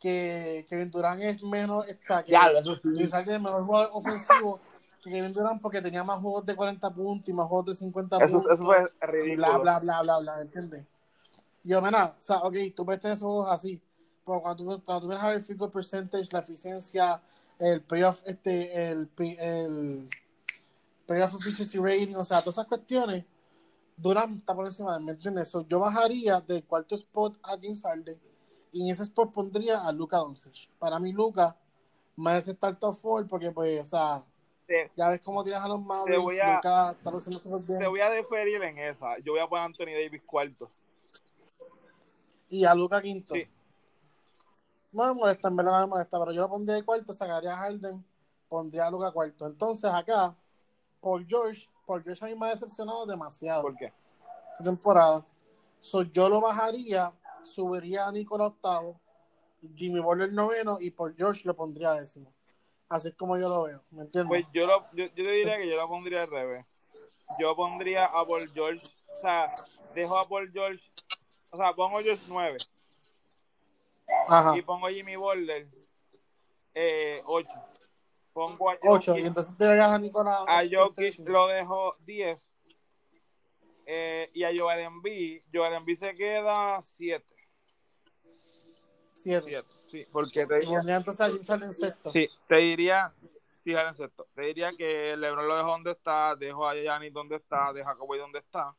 que 0.00 0.64
Kevin 0.66 0.90
Durant 0.90 1.20
es 1.20 1.42
menos, 1.42 1.84
o 1.84 1.88
sea, 2.00 2.24
que 2.24 2.32
Ya, 2.32 2.46
eso 2.46 2.74
sí. 2.76 2.88
Es 2.98 3.12
mejor 3.12 3.62
jugador 3.66 3.90
ofensivo 3.92 4.58
que 5.04 5.10
Kevin 5.10 5.34
Durant 5.34 5.60
porque 5.60 5.82
tenía 5.82 6.02
más 6.02 6.18
juegos 6.18 6.46
de 6.46 6.56
40 6.56 6.94
puntos 6.94 7.28
y 7.28 7.34
más 7.34 7.46
juegos 7.46 7.66
de 7.66 7.74
50 7.74 8.16
Eso, 8.16 8.38
puntos 8.38 8.52
eso 8.54 8.64
fue 8.64 8.80
bla, 8.80 9.06
ridículo. 9.06 9.60
bla, 9.60 9.78
bla, 9.80 10.00
bla, 10.00 10.18
bla, 10.20 10.36
¿me 10.36 10.42
entiendes? 10.42 10.86
Yo, 11.62 11.82
mira, 11.82 12.14
o 12.16 12.18
sea, 12.18 12.38
ok, 12.38 12.56
tú 12.74 12.86
ves 12.86 13.00
tener 13.02 13.18
esos 13.18 13.26
juegos 13.26 13.50
así, 13.50 13.78
pero 14.24 14.40
cuando 14.40 14.64
tú, 14.64 14.82
cuando 14.82 15.02
tú 15.02 15.08
vienes 15.08 15.22
a 15.22 15.28
ver 15.28 15.36
el 15.36 15.42
field 15.42 15.58
goal 15.58 15.70
percentage, 15.70 16.28
la 16.32 16.38
eficiencia, 16.38 17.20
el 17.58 17.82
playoff, 17.82 18.22
este, 18.24 18.88
el, 18.88 19.10
el 19.18 20.08
playoff 21.06 21.34
efficiency 21.34 21.78
rating, 21.78 22.14
o 22.16 22.24
sea, 22.24 22.40
todas 22.40 22.54
esas 22.56 22.66
cuestiones, 22.66 23.24
Durant 23.96 24.40
está 24.40 24.54
por 24.54 24.66
encima 24.66 24.94
de, 24.98 25.04
¿me 25.04 25.12
entiendes? 25.12 25.48
So, 25.48 25.66
yo 25.66 25.78
bajaría 25.78 26.40
del 26.40 26.64
cuarto 26.64 26.94
spot 26.94 27.38
a 27.42 27.50
James 27.52 27.80
Harden 27.82 28.20
y 28.72 28.82
en 28.82 28.90
ese 28.90 29.04
spot 29.04 29.32
pondría 29.32 29.86
a 29.86 29.92
Luka 29.92 30.18
Doncic. 30.18 30.68
Para 30.78 30.98
mí, 30.98 31.12
Luka 31.12 31.56
merece 32.16 32.50
estar 32.50 32.78
top 32.78 32.94
four 32.94 33.26
porque, 33.26 33.50
pues, 33.50 33.80
o 33.80 33.84
sea, 33.84 34.22
ya 34.96 35.08
ves 35.08 35.20
cómo 35.20 35.44
tiras 35.44 35.64
a 35.64 35.68
los 35.68 35.80
Mavericks, 35.80 36.22
voy 36.22 36.38
a- 36.40 36.56
Luka 36.56 36.90
está 36.90 37.10
haciendo 37.10 37.38
súper 37.38 37.60
bien. 37.62 37.78
te 37.78 37.86
voy 37.86 38.00
a 38.00 38.10
deferir 38.10 38.62
en 38.62 38.78
esa. 38.78 39.18
Yo 39.20 39.32
voy 39.32 39.40
a 39.40 39.46
poner 39.48 39.62
a 39.62 39.66
Anthony 39.66 39.92
Davis 39.94 40.22
cuarto. 40.26 40.70
y 42.48 42.64
a 42.64 42.74
Luca 42.74 43.00
Quinto. 43.02 43.34
Sí. 43.34 43.44
No 44.92 45.06
me 45.08 45.14
molesta, 45.14 45.48
en 45.48 45.56
verdad 45.56 45.72
no 45.72 45.80
me 45.80 45.86
molesta, 45.88 46.18
pero 46.18 46.32
yo 46.32 46.42
lo 46.42 46.48
pondría 46.48 46.76
de 46.76 46.84
cuarto, 46.84 47.12
sacaría 47.12 47.52
a 47.52 47.56
Harden, 47.56 48.04
pondría 48.48 48.86
a 48.86 48.90
Luca 48.90 49.10
cuarto. 49.10 49.46
Entonces 49.46 49.90
acá, 49.92 50.34
Paul 51.00 51.26
George, 51.28 51.68
Paul 51.86 52.02
George 52.02 52.24
a 52.24 52.28
mí 52.28 52.34
me 52.34 52.46
ha 52.46 52.50
decepcionado 52.50 53.06
demasiado 53.06 53.62
¿Por 53.62 53.76
qué? 53.76 53.92
esta 54.52 54.64
temporada. 54.64 55.24
So, 55.80 56.02
yo 56.02 56.28
lo 56.28 56.40
bajaría, 56.40 57.12
subiría 57.42 58.06
a 58.06 58.12
Nicola 58.12 58.46
octavo, 58.46 59.00
Jimmy 59.74 60.00
Butler 60.00 60.32
noveno 60.32 60.78
y 60.80 60.90
Paul 60.90 61.14
George 61.16 61.42
lo 61.44 61.54
pondría 61.54 61.92
décimo. 61.92 62.32
Así 62.88 63.08
es 63.08 63.14
como 63.14 63.36
yo 63.36 63.48
lo 63.48 63.64
veo, 63.64 63.82
¿me 63.90 64.02
entiendes? 64.02 64.28
Pues 64.28 64.46
yo, 64.52 64.66
lo, 64.66 64.86
yo, 64.92 65.06
yo 65.06 65.14
te 65.14 65.22
diría 65.22 65.56
que 65.56 65.68
yo 65.68 65.76
lo 65.76 65.88
pondría 65.88 66.22
al 66.22 66.30
revés. 66.30 66.66
Yo 67.38 67.54
pondría 67.56 68.06
a 68.06 68.24
Paul 68.24 68.50
George, 68.52 68.86
o 69.18 69.20
sea, 69.20 69.54
dejo 69.94 70.16
a 70.16 70.28
Paul 70.28 70.50
George, 70.52 70.90
o 71.50 71.56
sea, 71.56 71.74
pongo 71.74 72.00
George 72.00 72.22
9 72.28 72.58
Ajá, 74.28 74.56
y 74.56 74.62
pongo 74.62 74.86
a 74.86 74.90
Jimmy 74.90 75.16
Butler 75.16 75.68
eh, 76.74 77.22
8. 77.24 77.48
Pongo 78.36 78.68
a 78.68 78.76
ocho, 78.82 79.12
Jokic, 79.12 79.24
y 79.24 79.26
entonces 79.28 79.56
te 79.56 79.64
llegas 79.64 79.92
a 79.92 79.98
Nicola. 79.98 80.44
a 80.46 80.62
Jokic 80.70 81.06
décimo. 81.06 81.30
lo 81.30 81.46
dejo 81.46 81.94
10 82.00 82.52
eh, 83.86 84.30
y 84.34 84.44
a 84.44 84.50
Joel 84.54 84.80
Embiid, 84.80 85.42
Joel 85.50 85.72
Embiid 85.72 85.96
se 85.96 86.14
queda 86.14 86.82
7. 86.82 87.24
Siete. 89.14 89.64
Sí, 89.86 90.04
porque 90.12 90.44
te 90.44 90.64
Y 90.64 90.66
pondría 90.66 90.96
entonces 90.96 91.20
a 91.22 91.30
James 91.30 91.46
Harden 91.46 91.72
sexto. 91.72 92.10
Sí, 92.10 92.28
te 92.46 92.56
diría, 92.56 93.10
fíjate 93.64 94.02
en 94.02 94.04
esto, 94.10 94.26
te 94.34 94.42
diría 94.42 94.68
que 94.68 95.16
LeBron 95.16 95.48
lo 95.48 95.56
dejo 95.56 95.70
donde 95.70 95.92
está, 95.92 96.36
dejo 96.36 96.68
a 96.68 96.74
Giannis 96.74 97.14
donde 97.14 97.36
está, 97.36 97.72
dejo 97.72 97.88
a 97.88 97.96
Kawhi 97.96 98.18
donde 98.18 98.40
está. 98.40 98.76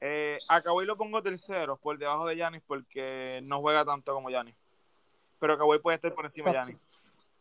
Eh, 0.00 0.38
a 0.48 0.62
Kawhi 0.62 0.86
lo 0.86 0.96
pongo 0.96 1.20
tercero 1.24 1.76
por 1.76 1.98
debajo 1.98 2.24
de 2.24 2.36
Giannis 2.36 2.62
porque 2.64 3.40
no 3.42 3.60
juega 3.60 3.84
tanto 3.84 4.14
como 4.14 4.28
Giannis. 4.28 4.54
Pero 5.40 5.58
Kawhi 5.58 5.80
puede 5.80 5.96
estar 5.96 6.14
por 6.14 6.26
encima 6.26 6.52
de 6.52 6.58
Exacto. 6.58 6.87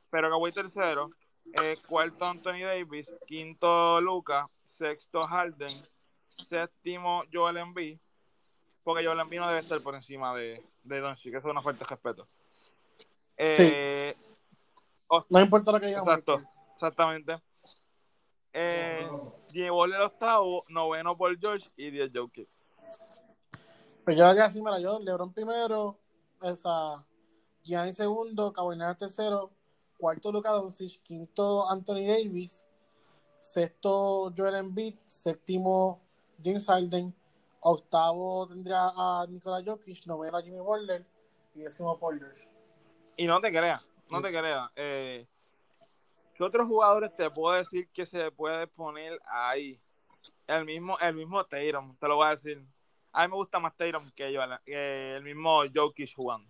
Pero 0.09 0.29
Kawhi 0.29 0.51
tercero, 0.51 1.09
eh, 1.53 1.77
cuarto 1.87 2.25
Anthony 2.25 2.63
Davis, 2.63 3.11
quinto 3.25 3.99
Luca, 4.01 4.49
sexto 4.67 5.21
Harden, 5.23 5.85
séptimo 6.49 7.23
Joel 7.31 7.57
Embiid, 7.57 7.97
porque 8.83 9.05
Joel 9.05 9.19
Embiid 9.19 9.39
no 9.39 9.47
debe 9.47 9.59
estar 9.59 9.81
por 9.81 9.95
encima 9.95 10.35
de, 10.35 10.63
de 10.83 10.99
Doncic, 10.99 11.31
que 11.31 11.37
eso 11.37 11.47
es 11.47 11.51
una 11.51 11.61
falta 11.61 11.83
de 11.83 11.89
respeto. 11.89 12.27
Eh, 13.37 14.15
No 15.29 15.39
importa 15.39 15.71
lo 15.71 15.79
que 15.79 15.87
digamos. 15.87 16.07
Exacto, 16.07 16.41
exactamente. 16.73 17.41
Eh, 18.53 19.07
llevó 19.51 19.85
el 19.85 19.93
octavo, 20.01 20.65
noveno 20.69 21.15
por 21.15 21.37
George 21.39 21.69
y 21.75 21.91
10 21.91 22.11
Jokic. 22.13 22.49
Pero 24.03 24.17
yo 24.17 24.25
haría 24.25 24.45
así, 24.45 24.61
mira, 24.61 24.79
yo, 24.79 24.99
LeBron 24.99 25.33
primero, 25.33 25.97
esa, 26.41 27.05
Gianni 27.63 27.91
segundo, 27.91 28.53
Leonard 28.55 28.97
tercero, 28.97 29.51
cuarto 29.97 30.31
Luka 30.31 30.51
Doncic, 30.51 31.01
quinto 31.01 31.69
Anthony 31.69 32.05
Davis, 32.07 32.67
sexto 33.41 34.33
Joel 34.35 34.55
Embiid, 34.55 34.95
séptimo 35.05 36.01
James 36.43 36.65
Harden, 36.65 37.13
octavo 37.61 38.47
tendría 38.47 38.89
a 38.95 39.25
Nikola 39.27 39.63
Jokic, 39.65 40.05
noveno 40.05 40.37
a 40.37 40.41
Jimmy 40.41 40.59
Butler 40.59 41.05
y 41.55 41.61
décimo 41.61 41.97
George. 41.99 42.47
Y 43.17 43.25
no 43.25 43.41
te 43.41 43.51
creas, 43.51 43.85
no 44.11 44.21
te 44.21 44.29
creas. 44.29 44.69
Eh, 44.75 45.27
¿Qué 46.35 46.43
otros 46.43 46.67
jugadores 46.67 47.15
te 47.15 47.29
puedo 47.31 47.57
decir 47.57 47.89
que 47.91 48.05
se 48.05 48.31
puede 48.31 48.67
poner 48.67 49.19
ahí? 49.25 49.79
El 50.45 50.65
mismo, 50.65 50.97
el 50.99 51.15
mismo 51.15 51.43
Tatum, 51.43 51.97
te 51.97 52.07
lo 52.07 52.17
voy 52.17 52.27
a 52.27 52.31
decir. 52.31 52.63
A 53.11 53.23
mí 53.23 53.31
me 53.31 53.35
gusta 53.35 53.59
más 53.59 53.75
Tatum 53.75 54.11
que 54.11 54.31
yo, 54.31 54.41
el 54.65 55.23
mismo 55.23 55.63
Jokic 55.73 56.15
jugando. 56.15 56.47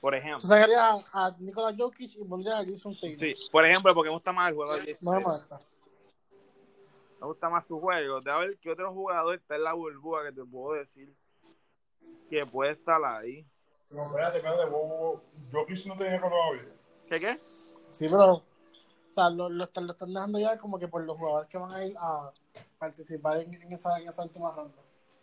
Por 0.00 0.14
ejemplo. 0.14 0.40
Tú 0.40 0.48
sacarías 0.48 0.80
a, 0.80 1.26
a 1.26 1.36
Nikola 1.38 1.74
Jokic 1.76 2.14
y 2.16 2.24
pondrías 2.24 2.54
a 2.56 2.64
Jason 2.64 2.94
Tatum. 2.94 3.16
Sí, 3.16 3.34
por 3.50 3.66
ejemplo, 3.66 3.94
porque 3.94 4.10
me 4.10 4.14
gusta 4.14 4.32
más 4.32 4.50
el 4.50 4.54
juego 4.54 4.74
de 4.74 4.80
Jason 4.80 4.98
No 5.00 5.12
me 7.20 7.26
gusta 7.26 7.50
más 7.50 7.66
su 7.66 7.80
juego. 7.80 8.20
De 8.20 8.30
a 8.30 8.36
ver 8.38 8.58
qué 8.58 8.70
otro 8.70 8.92
jugador 8.92 9.34
está 9.34 9.56
en 9.56 9.64
la 9.64 9.72
burbuja 9.72 10.24
que 10.24 10.32
te 10.32 10.44
puedo 10.44 10.74
decir 10.74 11.12
que 12.30 12.46
puede 12.46 12.72
estar 12.72 13.04
ahí. 13.04 13.44
No, 13.90 14.02
espérate, 14.02 14.38
espérate. 14.38 14.70
Jokic 15.52 15.86
no 15.86 15.96
tenía 15.96 16.20
coronavirus. 16.20 16.72
¿Qué 17.08 17.20
qué? 17.20 17.40
Sí, 17.90 18.06
pero. 18.08 18.34
O 18.34 18.42
sea, 19.10 19.30
lo, 19.30 19.48
lo, 19.48 19.64
están, 19.64 19.86
lo 19.86 19.92
están 19.92 20.12
dejando 20.12 20.38
ya 20.38 20.58
como 20.58 20.78
que 20.78 20.86
por 20.86 21.02
los 21.02 21.16
jugadores 21.16 21.48
que 21.48 21.58
van 21.58 21.72
a 21.72 21.84
ir 21.84 21.96
a 21.98 22.30
participar 22.78 23.40
en, 23.40 23.54
en 23.54 23.72
esa, 23.72 23.98
en 23.98 24.06
esa 24.06 24.22
última 24.22 24.52
ronda. 24.52 24.76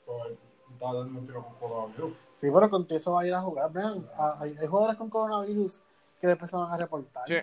Pues, 0.05 0.37
está 0.75 0.93
dando 0.93 1.19
un 1.19 1.25
tiro 1.27 1.43
con 1.43 1.55
coronavirus. 1.55 2.13
Sí, 2.35 2.47
pero 2.53 2.69
con 2.69 2.85
eso 2.89 3.11
va 3.13 3.21
a 3.21 3.27
ir 3.27 3.33
a 3.33 3.41
jugar. 3.41 3.71
Vean, 3.71 4.07
hay, 4.39 4.55
hay 4.59 4.67
jugadores 4.67 4.97
con 4.97 5.09
coronavirus 5.09 5.81
que 6.19 6.27
después 6.27 6.49
se 6.51 6.57
van 6.57 6.71
a 6.71 6.77
reportar. 6.77 7.23
Sí. 7.27 7.35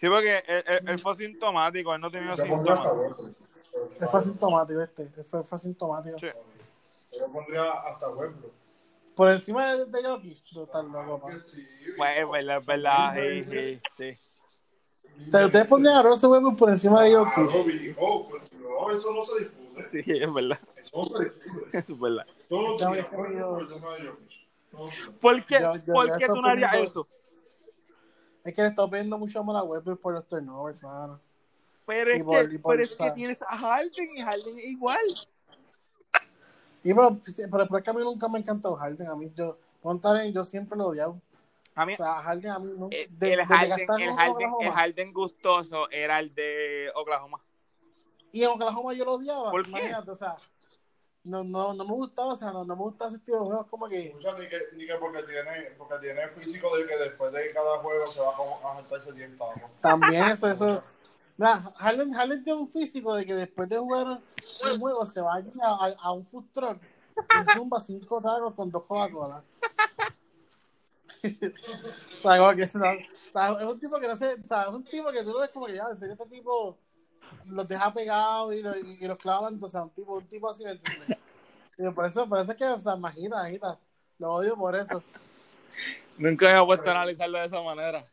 Sí, 0.00 0.08
porque 0.08 0.42
él, 0.46 0.64
él- 0.66 0.88
él 0.88 0.98
fue 0.98 1.12
asintomático, 1.12 1.94
él 1.94 2.00
no 2.00 2.10
tenía 2.10 2.36
síntomas. 2.36 2.80
Es 4.00 4.10
fue 4.10 4.18
asintomático 4.20 4.80
este. 4.82 5.02
Él 5.16 5.24
fue, 5.24 5.42
fue 5.44 5.56
asintomático. 5.56 6.18
Sí. 6.18 6.26
Yo 7.18 7.28
pondría 7.32 7.70
hasta 7.70 8.08
Westbrook. 8.10 8.52
Por 9.16 9.30
encima 9.30 9.74
de, 9.76 9.84
de 9.86 10.02
Jokic, 10.04 10.42
tú 10.52 10.64
estás 10.64 10.84
loco, 10.84 11.20
pa. 11.20 11.28
Pues 11.96 12.18
es 12.18 12.28
verdad, 12.30 12.58
es 12.58 12.66
verdad, 12.66 13.14
sí, 13.14 13.44
sí, 13.44 13.80
sí. 13.96 14.18
O 15.28 15.30
sea, 15.30 15.46
ustedes 15.46 15.66
pondrían 15.66 15.96
a 15.96 16.02
Russell 16.02 16.30
Westbrook 16.30 16.56
por 16.58 16.70
encima 16.70 17.02
de 17.02 17.10
Claro, 17.10 17.30
Jokic. 17.48 17.94
pero 17.94 18.28
no, 18.60 18.90
eso 18.90 19.14
no 19.14 19.24
se 19.24 19.38
discute. 19.44 19.88
Sí, 19.88 20.02
es 20.06 20.34
verdad, 20.34 20.58
Discute. 20.94 21.32
eso 21.78 21.92
es 21.94 22.00
verdad. 22.00 22.26
Todos 22.48 22.80
los 22.80 22.92
días, 22.92 23.06
por 23.06 23.26
he 23.32 23.60
encima 23.62 23.94
de 23.94 24.06
Jokic. 24.08 24.30
Todos 24.70 24.84
los 24.86 24.94
días. 24.96 25.10
¿Por 25.20 25.44
qué, 25.46 25.60
Yo- 25.60 25.76
yo 25.76 25.92
¿por 25.92 26.06
ya 26.08 26.16
qué 26.16 26.24
estoy 26.24 26.36
tú 26.36 26.42
no 26.42 26.48
harías 26.48 26.74
eso? 26.76 27.08
Es 28.44 28.52
que 28.54 28.62
le 28.62 28.68
está 28.68 28.88
pidiendo 28.88 29.18
mucho 29.18 29.40
amor 29.40 29.56
a 29.56 29.62
Westbrook 29.62 30.00
por 30.00 30.12
los 30.14 30.26
turnovers, 30.28 30.82
mano. 30.82 31.20
Pero 31.86 32.10
es, 32.10 32.22
por- 32.24 32.50
que, 32.50 32.58
por- 32.58 32.72
pero 32.72 32.82
es 32.84 32.94
que 32.96 33.10
tienes 33.12 33.42
a 33.42 33.56
Harden 33.56 34.08
y 34.16 34.20
Harden 34.20 34.58
es 34.58 34.64
igual. 34.66 34.98
Y 36.82 36.92
pero, 36.92 37.18
pero, 37.50 37.66
pero 37.66 37.78
es 37.78 37.84
que 37.84 37.90
a 37.90 37.92
mí 37.94 38.00
nunca 38.02 38.28
me 38.28 38.38
encantó 38.38 38.74
Harden. 38.76 39.06
A 39.08 39.14
mí, 39.14 39.32
yo, 39.34 39.56
Montaren, 39.82 40.32
yo 40.32 40.44
siempre 40.44 40.76
lo 40.76 40.86
odiaba. 40.88 41.14
A 41.74 41.86
mí, 41.86 41.94
O 41.94 41.96
sea, 41.96 42.14
Harden 42.22 42.50
a 42.50 42.58
mí 42.58 42.72
no. 42.76 42.88
eh, 42.90 43.08
de- 43.10 43.32
el, 43.32 43.44
Harden, 43.46 43.72
el, 44.02 44.12
Harden, 44.12 44.50
el 44.60 44.70
Harden 44.70 45.12
gustoso 45.12 45.90
era 45.90 46.20
el 46.20 46.34
de 46.34 46.90
Oklahoma. 46.94 47.40
Y 48.32 48.42
en 48.42 48.50
Oklahoma 48.50 48.92
yo 48.92 49.04
lo 49.06 49.12
odiaba. 49.14 49.50
¿Por 49.50 49.64
qué? 49.64 49.92
o 50.06 50.14
sea, 50.14 50.36
no, 51.24 51.42
no, 51.42 51.72
no 51.72 51.84
me 51.84 51.92
gustaba, 51.92 52.34
o 52.34 52.36
sea, 52.36 52.52
no, 52.52 52.64
no 52.64 52.76
me 52.76 52.82
gustaba 52.82 53.08
ese 53.08 53.16
estilo 53.16 53.38
de 53.38 53.44
juegos 53.44 53.66
como 53.66 53.88
que. 53.88 54.08
Escucha, 54.08 54.38
ni 54.38 54.48
que, 54.48 54.58
ni 54.76 54.86
que 54.86 54.94
porque 54.96 55.22
tiene, 55.22 55.70
porque 55.78 55.94
tiene 56.00 56.28
físico 56.28 56.76
de 56.76 56.86
que 56.86 56.98
después 56.98 57.32
de 57.32 57.50
cada 57.52 57.78
juego 57.78 58.10
se 58.10 58.20
va 58.20 58.36
como 58.36 58.58
a 58.68 58.74
saltarse 58.74 59.12
10 59.12 59.38
tacos. 59.38 59.62
También 59.80 60.24
eso, 60.26 60.48
eso. 60.48 60.82
Mira, 61.36 61.62
Harden, 61.76 62.12
Harden 62.12 62.44
tiene 62.44 62.60
un 62.60 62.68
físico 62.68 63.14
de 63.14 63.24
que 63.24 63.34
después 63.34 63.68
de 63.68 63.78
jugar 63.78 64.06
un 64.06 64.80
juego 64.80 65.04
se 65.06 65.20
va 65.20 65.36
a, 65.36 65.40
ir 65.40 65.52
a, 65.62 65.94
a 65.98 66.12
un 66.12 66.24
food 66.24 66.44
truck 66.52 66.80
y 67.16 67.52
zumba 67.52 67.80
cinco 67.80 68.20
tacos 68.20 68.54
con 68.54 68.70
dos 68.70 68.84
Coca-Cola. 68.84 69.42
o 71.24 71.28
sea, 72.22 72.38
como 72.38 72.54
que, 72.54 72.62
o 72.64 72.66
sea, 72.66 72.92
es 73.60 73.66
un 73.66 73.80
tipo 73.80 73.98
que 73.98 74.08
no 74.08 74.16
sé, 74.16 74.34
o 74.34 74.44
sea, 74.44 74.62
es 74.64 74.68
un 74.68 74.84
tipo 74.84 75.10
que 75.10 75.22
tú 75.22 75.32
lo 75.32 75.40
ves 75.40 75.50
como 75.50 75.66
que 75.66 75.74
ya, 75.74 75.86
en 75.90 75.98
serio, 75.98 76.12
este 76.12 76.26
tipo 76.26 76.78
los 77.46 77.68
deja 77.68 77.92
pegados 77.92 78.54
y, 78.54 78.62
los- 78.62 78.76
y, 78.76 78.98
y 79.00 79.06
los 79.06 79.18
clavan, 79.18 79.58
o 79.62 79.68
sea, 79.68 79.82
un 79.82 79.90
tipo, 79.90 80.14
un 80.14 80.26
tipo 80.26 80.48
así, 80.50 80.64
¿me 80.64 80.72
entiendes? 80.72 81.18
Y 81.78 81.90
por 81.90 82.04
eso, 82.06 82.28
por 82.28 82.38
eso 82.40 82.52
es 82.52 82.56
que, 82.56 82.64
o 82.64 82.78
sea, 82.78 82.94
imagina, 82.96 83.36
imagina, 83.50 83.78
lo 84.18 84.32
odio 84.34 84.56
por 84.56 84.76
eso. 84.76 85.02
Nunca 86.18 86.56
he 86.56 86.64
puesto 86.64 86.88
a 86.88 86.92
analizarlo 86.92 87.38
de 87.38 87.46
esa 87.46 87.60
manera. 87.62 88.04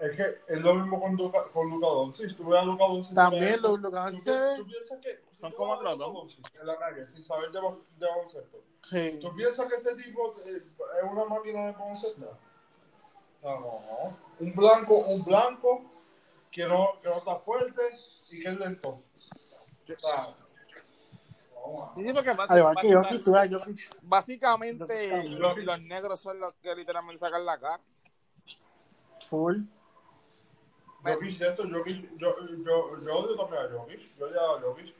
Es 0.00 0.16
que 0.16 0.38
es 0.48 0.60
lo 0.60 0.74
mismo 0.74 1.00
con 1.00 1.16
Luca, 1.16 1.42
con 1.52 1.68
Luca 1.68 1.88
Doncic. 1.88 2.36
Tú 2.36 2.48
ves 2.48 2.60
a 2.60 2.64
Luca 2.64 2.86
Doncic. 2.86 3.14
También 3.14 3.60
lo- 3.60 3.76
Luka 3.76 4.04
Doncic 4.04 4.24
tú- 4.24 4.30
se 4.32 4.38
ve- 4.40 4.56
Tú 4.56 4.66
piensas 4.66 4.98
que. 5.00 5.28
Son 5.40 5.52
como 5.52 5.76
ves 5.78 5.86
a 5.86 5.90
otros 5.94 5.98
Luka 5.98 6.04
dos. 6.04 6.14
Doncic 6.14 6.54
En 6.60 6.66
la 6.66 6.76
calle, 6.78 7.06
sin 7.08 7.24
saber 7.24 7.50
de, 7.50 7.60
de 7.98 8.06
baloncesto. 8.08 8.58
Sí. 8.88 9.18
¿Tú 9.20 9.34
piensas 9.34 9.66
que 9.66 9.74
este 9.74 9.94
tipo 9.96 10.34
eh, 10.46 10.62
es 11.02 11.10
una 11.12 11.24
máquina 11.24 11.66
de 11.66 11.72
baloncesto? 11.72 12.26
No, 13.42 13.60
no. 13.60 14.16
Un 14.40 14.52
blanco, 14.54 14.94
un 14.98 15.24
blanco 15.24 15.82
que 16.50 16.64
no, 16.66 16.92
que 17.02 17.08
no 17.08 17.16
está 17.18 17.36
fuerte 17.36 17.82
y 18.30 18.40
que 18.42 18.48
es 18.48 18.58
lento. 18.58 19.02
Vamos 21.54 21.90
a- 21.90 21.94
Sí, 22.54 22.62
porque 22.74 22.88
yo, 22.90 23.02
yo, 23.46 23.58
básicamente 24.02 25.22
los, 25.38 25.58
los 25.58 25.80
negros 25.82 26.20
son 26.20 26.40
los 26.40 26.54
que 26.54 26.74
literalmente 26.74 27.18
sacan 27.24 27.44
la 27.44 27.58
cara. 27.58 27.80
full. 29.28 29.58
Jokic 31.04 31.40
esto, 31.40 31.62
Jokic, 31.70 32.16
yo, 32.18 32.34
yo, 32.64 33.00
yo 33.02 33.18
odio 33.18 33.36
también 33.36 33.62
a 33.62 33.68
Jokic. 33.78 34.16
Yo 34.16 34.26
odiaba 34.26 34.58
a 34.58 34.60
Jokic. 34.62 34.94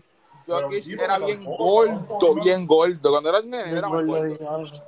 Jokic 0.47 0.89
era 1.01 1.19
bien 1.19 1.45
gordo, 1.45 2.35
bien 2.45 2.67
gordo. 2.67 3.11
Cuando 3.11 3.29
era 3.31 3.41
nene 3.43 3.77
era 3.79 3.89
más 3.89 4.03
Yo- 4.03 4.07
yo- 4.07 4.37
gordo. 4.39 4.65
yo- 4.67 4.83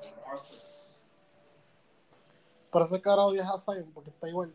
Por 2.71 2.83
eso 2.83 2.97
es 2.97 3.03
que 3.03 3.09
ahora 3.11 3.23
odias 3.23 3.51
a 3.51 3.59
Zion, 3.59 3.91
porque 3.93 4.11
está 4.11 4.29
igual. 4.29 4.55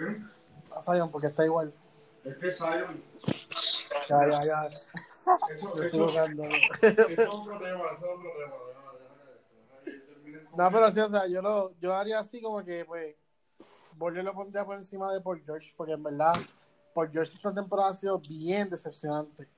¿Eh? 0.00 0.22
A 0.70 0.82
Zion, 0.82 1.10
porque 1.10 1.26
está 1.26 1.44
igual. 1.44 1.72
Es 2.24 2.36
que 2.36 2.52
Zion, 2.52 3.02
Ya, 4.08 4.28
ya, 4.28 4.44
ya. 4.44 4.66
eso, 4.68 4.94
eso, 5.48 5.84
eso 5.84 5.86
es 5.86 5.94
otro 5.94 6.22
tema, 6.34 6.56
eso 7.06 7.16
es 7.16 7.30
otro 7.30 7.58
tema. 7.58 7.90
No, 10.56 10.70
pero 10.70 10.90
sí, 10.90 11.00
o 11.00 11.08
sea, 11.08 11.26
yo, 11.26 11.40
lo, 11.40 11.72
yo 11.80 11.94
haría 11.94 12.18
así 12.18 12.42
como 12.42 12.64
que, 12.64 12.84
pues, 12.84 13.14
Bolio 13.92 14.22
lo 14.22 14.34
pondría 14.34 14.64
por 14.64 14.76
encima 14.76 15.12
de 15.12 15.20
Paul 15.20 15.42
George, 15.44 15.72
porque 15.76 15.92
en 15.92 16.02
verdad, 16.02 16.34
Paul 16.94 17.10
George 17.10 17.34
esta 17.36 17.54
temporada 17.54 17.90
ha 17.90 17.94
sido 17.94 18.18
bien 18.18 18.68
decepcionante. 18.68 19.48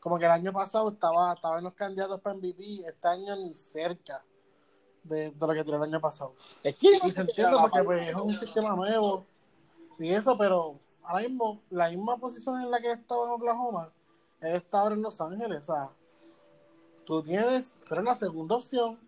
Como 0.00 0.18
que 0.18 0.24
el 0.24 0.30
año 0.30 0.52
pasado 0.52 0.90
estaba, 0.90 1.32
estaba 1.32 1.58
en 1.58 1.64
los 1.64 1.74
candidatos 1.74 2.20
para 2.20 2.36
MVP, 2.36 2.84
este 2.86 3.08
año 3.08 3.36
ni 3.36 3.54
cerca 3.54 4.24
de, 5.02 5.30
de 5.30 5.46
lo 5.46 5.54
que 5.54 5.64
tiró 5.64 5.76
el 5.76 5.84
año 5.84 6.00
pasado. 6.00 6.34
Es 6.62 6.74
que 6.76 6.88
Y 7.04 7.10
se 7.10 7.20
entiende 7.20 7.56
porque 7.60 7.82
pues, 7.82 8.08
es 8.08 8.14
un 8.14 8.34
sistema 8.34 8.74
nuevo 8.74 9.24
y 9.98 10.10
eso, 10.10 10.36
pero 10.36 10.78
ahora 11.04 11.28
mismo 11.28 11.62
la 11.70 11.88
misma 11.88 12.16
posición 12.18 12.60
en 12.60 12.70
la 12.70 12.80
que 12.80 12.90
estaba 12.90 13.24
en 13.24 13.30
Oklahoma, 13.30 13.92
él 14.40 14.56
está 14.56 14.80
ahora 14.80 14.94
en 14.94 15.02
Los 15.02 15.20
Ángeles. 15.20 15.68
O 15.68 15.72
sea, 15.74 15.90
tú 17.04 17.22
tienes, 17.22 17.76
tú 17.86 17.94
eres 17.94 18.04
la 18.04 18.14
segunda 18.14 18.56
opción. 18.56 18.98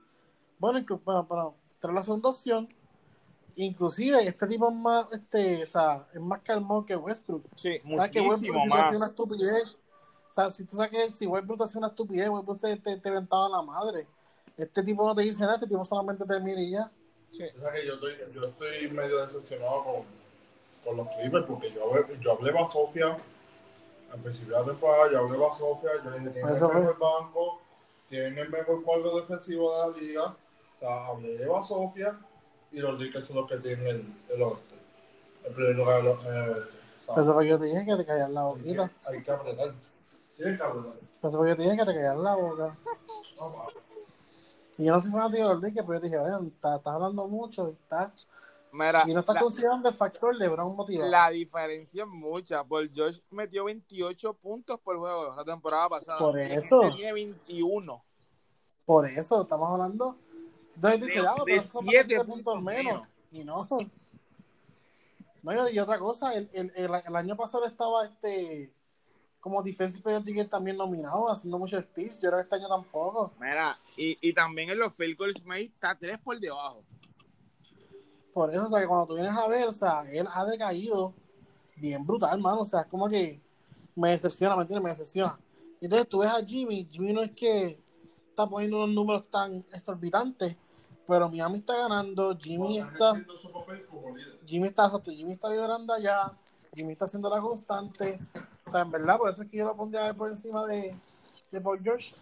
Bueno, 0.59 0.85
bueno, 1.05 1.27
pero 1.29 1.55
tú 1.81 1.89
eres 1.89 1.95
la 1.95 2.03
segunda 2.03 2.29
opción. 2.31 2.69
Inclusive 3.57 4.27
este 4.27 4.47
tipo 4.47 4.69
es 4.69 4.75
más, 4.75 5.13
este, 5.13 5.63
o 5.63 5.67
sea, 5.67 6.09
es 6.13 6.21
más 6.21 6.41
calmado 6.43 6.85
que 6.85 6.97
Westbrook. 6.97 7.45
sí, 7.57 7.79
¿Sabes 7.85 8.11
que 8.11 8.21
Westbrook 8.21 8.55
te 8.55 8.59
hace 8.59 8.69
más. 8.69 8.97
una 8.97 9.07
estupidez? 9.07 9.77
O 10.29 10.33
sea, 10.33 10.51
si 10.51 10.65
tú 10.65 10.77
sabes 10.77 10.91
que 10.91 11.11
si 11.11 11.27
Westbrook 11.27 11.59
te 11.59 11.65
hace 11.65 11.79
una 11.79 11.87
estupidez, 11.89 12.29
Westbrook 12.29 12.61
te, 12.61 12.77
te, 12.77 12.97
te 12.97 13.11
ventaba 13.11 13.49
la 13.49 13.63
madre. 13.63 14.09
Este 14.57 14.83
tipo 14.83 15.07
no 15.07 15.15
te 15.15 15.23
dice 15.23 15.41
nada, 15.41 15.55
este 15.55 15.67
tipo 15.67 15.85
solamente 15.85 16.25
te 16.25 16.41
mira 16.41 16.61
y 16.61 16.71
ya. 16.71 16.91
O 17.31 17.35
sea 17.37 17.73
que 17.73 17.87
yo 17.87 17.95
estoy, 17.95 18.15
yo 18.33 18.45
estoy 18.47 18.91
medio 18.91 19.25
decepcionado 19.27 19.85
con, 19.85 20.24
con 20.85 20.97
los 20.97 21.09
Clippers 21.11 21.47
porque 21.47 21.73
yo, 21.73 21.85
hablé- 21.91 22.21
yo 22.21 22.33
hablé 22.33 22.59
a 22.59 22.67
Sofía 22.69 23.17
al 24.13 24.21
principio 24.21 24.55
de 24.55 24.61
la 24.61 24.67
temporada, 24.67 25.11
yo 25.13 25.19
hablé 25.21 25.45
a 25.47 25.55
Sofía, 25.55 25.91
yo 26.05 26.11
dije, 26.13 26.31
tienen 26.31 26.55
el 26.55 26.61
mejor 26.81 26.99
banco, 26.99 27.61
tienen 28.09 28.39
el 28.39 28.49
mejor 28.51 28.83
cuadro 28.85 29.17
defensivo 29.17 29.73
de 29.73 29.79
la 29.91 29.97
liga. 29.99 30.25
O 30.27 30.79
sea, 30.79 31.07
hablé 31.07 31.39
de 31.39 31.47
Sofía 31.63 32.19
y 32.73 32.79
los 32.79 33.01
Lakers 33.01 33.27
son 33.27 33.37
los 33.37 33.49
que 33.49 33.57
tienen 33.59 33.87
el, 33.87 34.15
el 34.35 34.43
oeste. 34.43 34.75
El 35.45 35.53
primer 35.55 35.77
lugar 35.77 36.01
en 36.01 36.07
el 36.07 36.13
oeste. 36.51 36.75
Fue 37.07 37.43
que 37.45 37.49
yo 37.51 37.59
te 37.59 37.67
dije 37.67 37.85
que 37.87 37.97
te 37.97 38.05
callas 38.07 38.31
la 38.31 38.45
boquita. 38.45 38.91
hay 39.07 39.23
que 39.23 39.31
apretar. 39.31 39.75
Tienen 40.37 40.57
que 40.57 40.63
apretar. 40.63 40.93
Fue 41.21 41.31
que 41.31 41.49
yo 41.51 41.57
te 41.57 41.63
dije 41.63 41.77
que 41.77 41.85
te 41.85 41.95
callas 41.95 42.17
la 42.19 42.35
boca. 42.37 42.65
A- 43.41 43.67
Y 44.77 44.85
yo 44.87 44.93
no 44.93 45.01
soy 45.01 45.11
fanático 45.13 45.43
de 45.49 45.55
los 45.55 45.63
Lakers, 45.63 45.87
pero 45.87 45.95
yo 45.95 46.01
te 46.01 46.07
dije, 46.09 46.19
"Oye, 46.19 46.49
estás, 46.49 46.79
estás 46.79 46.95
hablando 46.95 47.29
mucho 47.29 47.69
y, 47.69 47.73
estás, 47.73 48.27
Mira, 48.75 49.05
y 49.07 49.15
no 49.15 49.21
estás 49.21 49.37
la, 49.37 49.41
considerando 49.41 49.89
el 49.89 49.95
factor 49.95 50.35
LeBron 50.37 50.75
motivado. 50.75 51.09
la 51.09 51.31
diferencia 51.31 52.03
es 52.03 52.09
mucha. 52.09 52.65
Paul 52.65 52.91
George 52.93 53.21
metió 53.31 53.65
28 53.65 54.35
puntos 54.35 54.81
por 54.81 54.99
juego 54.99 55.35
la 55.37 55.45
temporada 55.45 55.89
pasada. 55.89 56.19
Por 56.19 56.39
eso. 56.41 56.83
Este 56.83 56.97
tiene 56.97 57.13
21. 57.13 58.05
Por 58.85 59.07
eso 59.07 59.43
estamos 59.43 59.71
hablando. 59.71 60.19
Entonces 60.75 61.01
dice, 61.03 61.21
De- 61.21 61.27
ah, 61.29 61.35
pero 61.45 61.63
son 61.63 61.87
siete 61.87 62.17
bastantes 62.19 62.27
puntos 62.45 62.45
puntos 62.45 62.63
menos. 62.63 63.03
Y 63.31 63.45
no. 63.45 63.69
No, 65.43 65.69
y, 65.69 65.75
y 65.75 65.79
otra 65.79 65.99
cosa, 65.99 66.35
el, 66.35 66.49
el, 66.55 66.73
el, 66.75 66.91
el 67.07 67.17
año 67.17 67.37
pasado 67.37 67.65
estaba 67.67 68.05
este 68.05 68.73
como 69.41 69.63
Defensive 69.63 70.03
Player 70.03 70.49
también 70.49 70.79
nominado, 70.79 71.31
haciendo 71.31 71.59
muchos 71.59 71.85
steals. 71.85 72.19
Yo 72.21 72.31
creo 72.31 72.39
que 72.39 72.45
este 72.45 72.57
año 72.57 72.67
tampoco. 72.69 73.31
Mira, 73.39 73.79
y, 73.97 74.17
y 74.27 74.33
también 74.33 74.71
en 74.71 74.79
los 74.79 74.95
field 74.95 75.19
goals 75.19 75.45
made 75.45 75.65
está 75.65 75.95
tres 75.95 76.19
por 76.19 76.41
debajo. 76.41 76.83
Por 78.35 78.53
eso, 78.53 78.67
o 78.67 78.69
sea, 78.69 78.81
que 78.81 78.89
cuando 78.89 79.07
tú 79.07 79.15
vienes 79.15 79.33
a 79.33 79.47
ver, 79.47 79.69
o 79.69 79.73
sea, 79.73 80.03
él 80.11 80.27
ha 80.35 80.45
decaído 80.45 81.15
bien 81.77 82.05
brutal, 82.05 82.41
mano. 82.41 82.63
O 82.63 82.65
sea, 82.65 82.81
es 82.81 82.87
como 82.89 83.09
que 83.09 83.41
me 83.95 84.11
decepciona, 84.11 84.57
¿me 84.57 84.63
entiendes? 84.63 84.83
Me 84.83 84.91
decepciona. 84.91 85.39
Y 85.81 85.85
entonces 85.85 86.09
tú 86.09 86.19
ves 86.19 86.31
a 86.31 86.45
Jimmy, 86.45 86.89
Jimmy 86.91 87.13
no 87.13 87.23
es 87.23 87.31
que 87.31 87.79
está 88.29 88.49
poniendo 88.49 88.79
unos 88.79 88.91
números 88.91 89.31
tan 89.31 89.65
exorbitantes, 89.73 90.57
pero 91.07 91.29
Miami 91.31 91.59
está 91.59 91.77
ganando, 91.77 92.37
Jimmy 92.37 92.79
está, 92.79 93.11
haciendo 93.11 93.39
su 93.39 93.53
papel 93.53 93.87
como 93.87 94.17
líder. 94.17 94.41
Jimmy 94.45 94.67
está, 94.67 94.91
Jimmy 95.05 95.33
está 95.33 95.51
liderando 95.51 95.95
allá, 95.95 96.33
Jimmy 96.75 96.93
está 96.93 97.05
haciendo 97.05 97.31
la 97.31 97.41
constante. 97.41 98.19
O 98.67 98.71
sea, 98.71 98.81
en 98.81 98.91
verdad, 98.91 99.17
por 99.17 99.31
eso 99.31 99.43
es 99.43 99.49
que 99.49 99.59
yo 99.59 99.65
lo 99.65 99.77
pondría 99.77 100.13
por 100.13 100.29
encima 100.29 100.67
de, 100.67 100.97
de 101.53 101.61
Paul 101.61 101.81
George. 101.85 102.13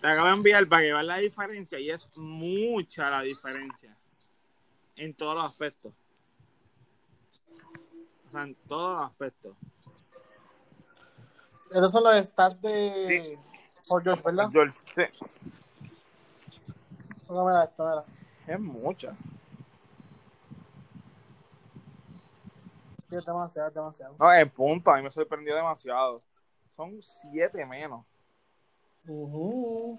Te 0.00 0.06
acabo 0.08 0.28
de 0.28 0.34
enviar 0.34 0.66
para 0.66 0.82
que 0.82 0.92
veas 0.92 1.06
la 1.06 1.18
diferencia 1.18 1.78
y 1.78 1.90
es 1.90 2.08
mucha 2.16 3.08
la 3.10 3.20
diferencia 3.20 3.99
en 5.00 5.14
todos 5.14 5.34
los 5.34 5.44
aspectos. 5.44 5.94
O 8.28 8.30
sea, 8.30 8.42
en 8.42 8.54
todos 8.54 8.98
los 8.98 9.10
aspectos. 9.10 9.56
Esos 11.70 11.90
son 11.90 12.04
los 12.04 12.16
stats 12.26 12.60
de 12.60 13.38
Paul 13.88 14.02
George, 14.02 14.22
¿verdad? 14.22 14.50
George, 14.52 14.72
sí, 14.72 15.26
Vamos 17.26 17.48
a 17.48 17.60
ver 17.60 17.68
esto, 17.70 17.84
mira. 17.88 18.04
es 18.46 18.60
mucha. 18.60 19.16
Sí, 23.08 23.16
es 23.16 23.24
demasiado, 23.24 23.68
es 23.68 23.74
demasiado. 23.74 24.16
No, 24.18 24.32
en 24.32 24.50
punto, 24.50 24.90
a 24.90 24.96
mí 24.96 25.02
me 25.02 25.10
sorprendió 25.10 25.56
demasiado. 25.56 26.22
Son 26.76 27.00
siete 27.00 27.64
menos. 27.64 28.04
Uh 29.08 29.98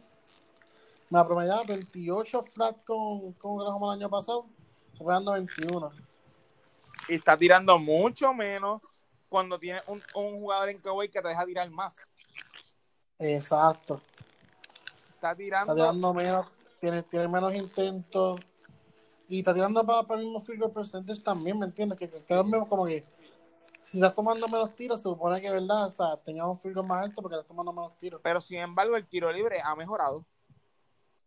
Me 1.10 1.26
promediaba 1.26 1.64
28 1.64 2.44
flat 2.44 2.84
con, 2.86 3.34
con 3.34 3.62
el 3.62 3.90
año 4.00 4.10
pasado. 4.10 4.46
Está 5.02 5.08
pegando 5.08 5.32
21. 5.32 5.92
Y 7.08 7.16
está 7.16 7.36
tirando 7.36 7.80
mucho 7.80 8.34
menos 8.34 8.82
cuando 9.30 9.58
tiene 9.58 9.82
un, 9.88 10.02
un 10.14 10.40
jugador 10.40 10.70
en 10.70 10.80
Kawhi 10.80 11.10
que 11.10 11.22
te 11.22 11.28
deja 11.28 11.46
tirar 11.46 11.70
más. 11.72 11.96
Exacto. 13.18 14.02
Está 15.16 15.36
tirando, 15.36 15.74
Está 15.74 15.86
tirando 15.86 16.14
menos, 16.14 16.48
tiene, 16.80 17.02
tiene 17.04 17.28
menos 17.28 17.54
intentos. 17.56 18.40
Y 19.28 19.40
está 19.40 19.54
tirando 19.54 19.84
para, 19.86 20.04
para 20.04 20.20
el 20.20 20.28
mismo 20.28 20.44
goal 20.58 20.72
percentage 20.72 21.22
también, 21.22 21.58
¿me 21.58 21.66
entiendes? 21.66 21.98
Que, 21.98 22.10
que, 22.10 22.24
que 22.24 22.34
es 22.34 22.38
lo 22.38 22.44
mismo 22.44 22.68
como 22.68 22.86
que 22.86 23.04
si 23.82 23.98
estás 23.98 24.14
tomando 24.14 24.48
menos 24.48 24.76
tiros, 24.76 25.00
se 25.00 25.04
supone 25.04 25.42
que, 25.42 25.50
¿verdad? 25.50 25.88
O 25.88 25.92
sea, 25.92 26.18
tenías 26.18 26.46
un 26.46 26.74
goal 26.74 26.86
más 26.86 27.06
alto 27.06 27.22
porque 27.22 27.36
estás 27.36 27.48
tomando 27.48 27.74
menos 27.74 27.98
tiros. 27.98 28.22
pero 28.24 28.40
sin 28.40 28.60
embargo 28.60 28.96
el 28.96 29.08
tiro 29.08 29.32
libre 29.32 29.62
ha 29.64 29.76
mejorado. 29.76 30.24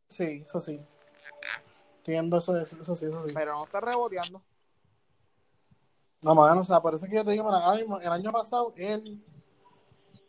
Sí, 0.08 0.42
eso 0.42 0.60
sí. 0.60 0.80
Entiendo 2.06 2.36
eso, 2.36 2.54
eso, 2.58 2.76
eso 2.78 2.94
sí, 2.94 3.06
eso 3.06 3.24
sí. 3.24 3.32
Pero 3.32 3.54
no 3.54 3.64
está 3.64 3.80
reboteando. 3.80 4.42
No, 6.20 6.34
mano, 6.34 6.60
o 6.60 6.64
sea, 6.64 6.80
por 6.80 6.94
eso 6.94 7.06
es 7.06 7.10
que 7.10 7.16
yo 7.16 7.24
te 7.24 7.30
digo, 7.30 7.50
mismo, 7.76 7.98
el 7.98 8.12
año 8.12 8.30
pasado, 8.30 8.74
él, 8.76 9.24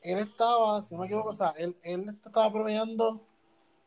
él 0.01 0.19
estaba, 0.19 0.81
si 0.81 0.93
no 0.93 1.01
me 1.01 1.07
equivoco, 1.07 1.29
o 1.29 1.33
sea, 1.33 1.53
él, 1.57 1.75
él 1.83 2.17
estaba 2.25 2.49
promediando 2.49 3.19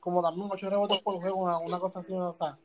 como 0.00 0.20
también 0.20 0.50
ocho 0.50 0.68
rebotes 0.68 1.00
por 1.00 1.16
juego, 1.16 1.36
una, 1.36 1.58
una 1.58 1.78
cosa 1.78 2.00
así, 2.00 2.12
o 2.12 2.32
sea, 2.34 2.58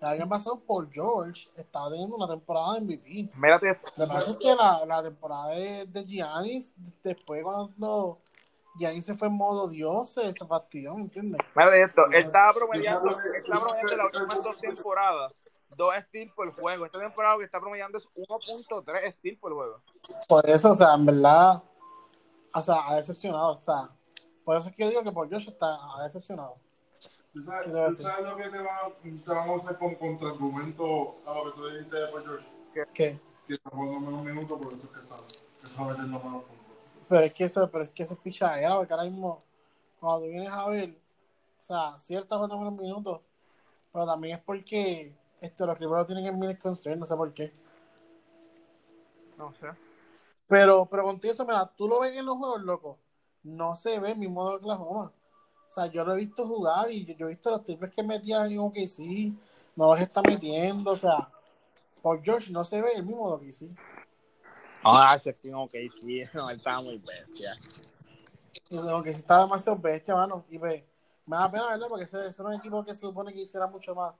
el 0.00 0.08
año 0.08 0.28
pasado, 0.28 0.58
Paul 0.58 0.88
George 0.90 1.50
estaba 1.54 1.90
teniendo 1.90 2.16
una 2.16 2.28
temporada 2.28 2.74
de 2.74 2.80
MVP. 2.80 3.30
Mírate. 3.36 3.78
Lo 3.96 4.06
que 4.06 4.12
pasa 4.12 4.30
es 4.30 4.36
que 4.36 4.54
la, 4.54 4.86
la 4.86 5.02
temporada 5.02 5.50
de, 5.50 5.84
de 5.84 6.04
Giannis, 6.04 6.74
después 7.04 7.44
cuando 7.44 8.20
Giannis 8.76 9.04
se 9.04 9.14
fue 9.14 9.28
en 9.28 9.34
modo 9.34 9.68
Dios, 9.68 10.10
se, 10.12 10.32
se 10.32 10.46
fastidió, 10.46 10.94
¿me 10.94 11.02
entiendes? 11.02 11.40
Mírate 11.54 11.82
esto. 11.82 12.06
Él 12.06 12.26
estaba 12.26 12.52
promediando, 12.52 13.10
estaba 13.10 13.60
promediando 13.60 13.96
las 13.96 14.20
últimas 14.20 14.44
dos 14.44 14.56
temporadas. 14.56 15.32
Dos 15.76 15.94
steals 16.08 16.32
por 16.34 16.52
juego. 16.52 16.86
Esta 16.86 16.98
temporada 16.98 17.38
que 17.38 17.44
está 17.44 17.58
promediando 17.60 17.98
es 17.98 18.06
1.3 18.14 19.14
steals 19.18 19.38
por 19.38 19.54
juego. 19.54 19.82
Por 20.28 20.48
eso, 20.48 20.72
o 20.72 20.74
sea, 20.74 20.94
en 20.94 21.06
verdad, 21.06 21.62
o 22.54 22.60
sea, 22.62 22.88
ha 22.88 22.96
decepcionado, 22.96 23.58
o 23.58 23.62
sea, 23.62 23.88
por 24.44 24.56
eso 24.56 24.68
es 24.68 24.74
que 24.74 24.82
yo 24.82 24.90
digo 24.90 25.02
que 25.02 25.12
Paul 25.12 25.28
George 25.28 25.50
está, 25.50 25.78
ha 25.96 26.02
decepcionado. 26.02 26.56
¿Tú 27.32 27.42
sabes, 27.44 27.96
tú 27.96 28.02
sabes 28.02 28.28
lo 28.28 28.36
que 28.36 28.48
te, 28.50 28.58
va, 28.58 28.92
te 29.02 29.34
vamos 29.34 29.62
a 29.62 29.64
hacer 29.64 29.78
con 29.78 29.94
contraargumento 29.94 31.16
a 31.24 31.34
lo 31.34 31.44
que 31.44 31.50
tú 31.52 31.66
dijiste 31.68 31.96
de 31.96 32.06
Paul 32.08 32.24
George? 32.24 32.48
¿Qué? 32.92 33.18
Que 33.46 33.54
está 33.54 33.70
jugando 33.70 34.00
menos 34.00 34.24
minutos, 34.24 34.58
por 34.60 34.74
eso 34.74 34.86
es 34.86 34.92
que 34.92 35.00
está, 35.00 35.16
que 35.60 35.66
está 35.66 35.84
metiendo 35.84 36.18
menos 36.20 36.44
puntos. 36.44 36.61
Pero 37.12 37.26
es 37.26 37.34
que 37.34 37.44
eso, 37.44 37.70
pero 37.70 37.84
es 37.84 37.90
que 37.90 38.04
eso 38.04 38.14
es 38.14 38.20
pichadera, 38.20 38.74
porque 38.74 38.94
ahora 38.94 39.04
mismo, 39.04 39.44
cuando 40.00 40.20
tú 40.24 40.30
vienes 40.30 40.50
a 40.50 40.66
ver, 40.66 40.98
o 41.58 41.62
sea, 41.62 41.98
ciertas 41.98 42.38
jugando 42.38 42.56
unos 42.56 42.72
minutos, 42.72 43.20
pero 43.92 44.06
también 44.06 44.38
es 44.38 44.42
porque 44.42 45.14
este, 45.38 45.66
los 45.66 45.76
primeros 45.76 46.06
tienen 46.06 46.24
el 46.24 46.38
minute 46.38 46.58
concern, 46.58 46.98
no 46.98 47.04
sé 47.04 47.14
por 47.14 47.34
qué. 47.34 47.52
No 49.36 49.52
sé. 49.52 49.66
Pero, 50.46 50.86
pero 50.86 51.02
contigo 51.02 51.34
eso, 51.34 51.44
mira, 51.44 51.70
tú 51.76 51.86
lo 51.86 52.00
ves 52.00 52.16
en 52.16 52.24
los 52.24 52.38
juegos, 52.38 52.62
loco, 52.62 52.98
no 53.42 53.76
se 53.76 53.98
ve 54.00 54.12
el 54.12 54.16
mismo 54.16 54.48
de 54.48 54.56
Oklahoma. 54.56 55.12
O 55.68 55.70
sea, 55.70 55.88
yo 55.88 56.06
lo 56.06 56.14
he 56.14 56.16
visto 56.16 56.48
jugar 56.48 56.90
y 56.90 57.04
yo, 57.04 57.12
yo 57.12 57.26
he 57.26 57.32
visto 57.32 57.50
los 57.50 57.62
triples 57.62 57.90
que 57.90 58.02
metía 58.02 58.46
en 58.46 58.58
OKC, 58.58 59.34
no 59.76 59.92
los 59.92 60.00
está 60.00 60.22
metiendo, 60.22 60.92
o 60.92 60.96
sea, 60.96 61.28
por 62.00 62.22
George 62.24 62.50
no 62.50 62.64
se 62.64 62.80
ve 62.80 62.92
el 62.94 63.04
mismo 63.04 63.36
de 63.36 63.50
OKC. 63.50 63.91
Ah, 64.84 65.14
ese 65.16 65.34
King 65.34 65.52
ok, 65.54 65.72
sí, 66.00 66.22
no, 66.34 66.50
él 66.50 66.56
estaba 66.56 66.82
muy 66.82 66.98
bestia. 66.98 67.56
Y 68.68 68.76
lo 68.76 69.02
que 69.02 69.12
sí 69.12 69.20
está 69.20 69.40
demasiado 69.40 69.78
bestia, 69.78 70.14
mano. 70.14 70.44
Y 70.50 70.58
pues, 70.58 70.82
me 71.26 71.36
da 71.36 71.50
pena, 71.50 71.68
¿verdad? 71.68 71.86
Porque 71.88 72.04
ese, 72.04 72.18
ese 72.20 72.40
era 72.42 72.48
un 72.50 72.54
equipo 72.54 72.84
que 72.84 72.94
se 72.94 73.00
supone 73.00 73.32
que 73.32 73.40
hiciera 73.42 73.66
mucho 73.66 73.94
más 73.94 74.14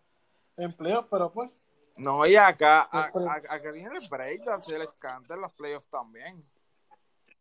empleos, 0.56 1.06
pero 1.10 1.32
pues, 1.32 1.50
No, 1.96 2.26
y 2.26 2.36
acá, 2.36 2.88
a- 2.90 3.06
Espera. 3.06 3.32
a- 3.32 3.54
acá 3.54 3.72
tiene 3.72 3.96
el 3.96 4.08
breakdance, 4.08 4.70
se 4.70 4.78
les 4.78 4.88
canta 4.98 5.34
en 5.34 5.40
los 5.40 5.52
playoffs 5.52 5.88
también. 5.88 6.44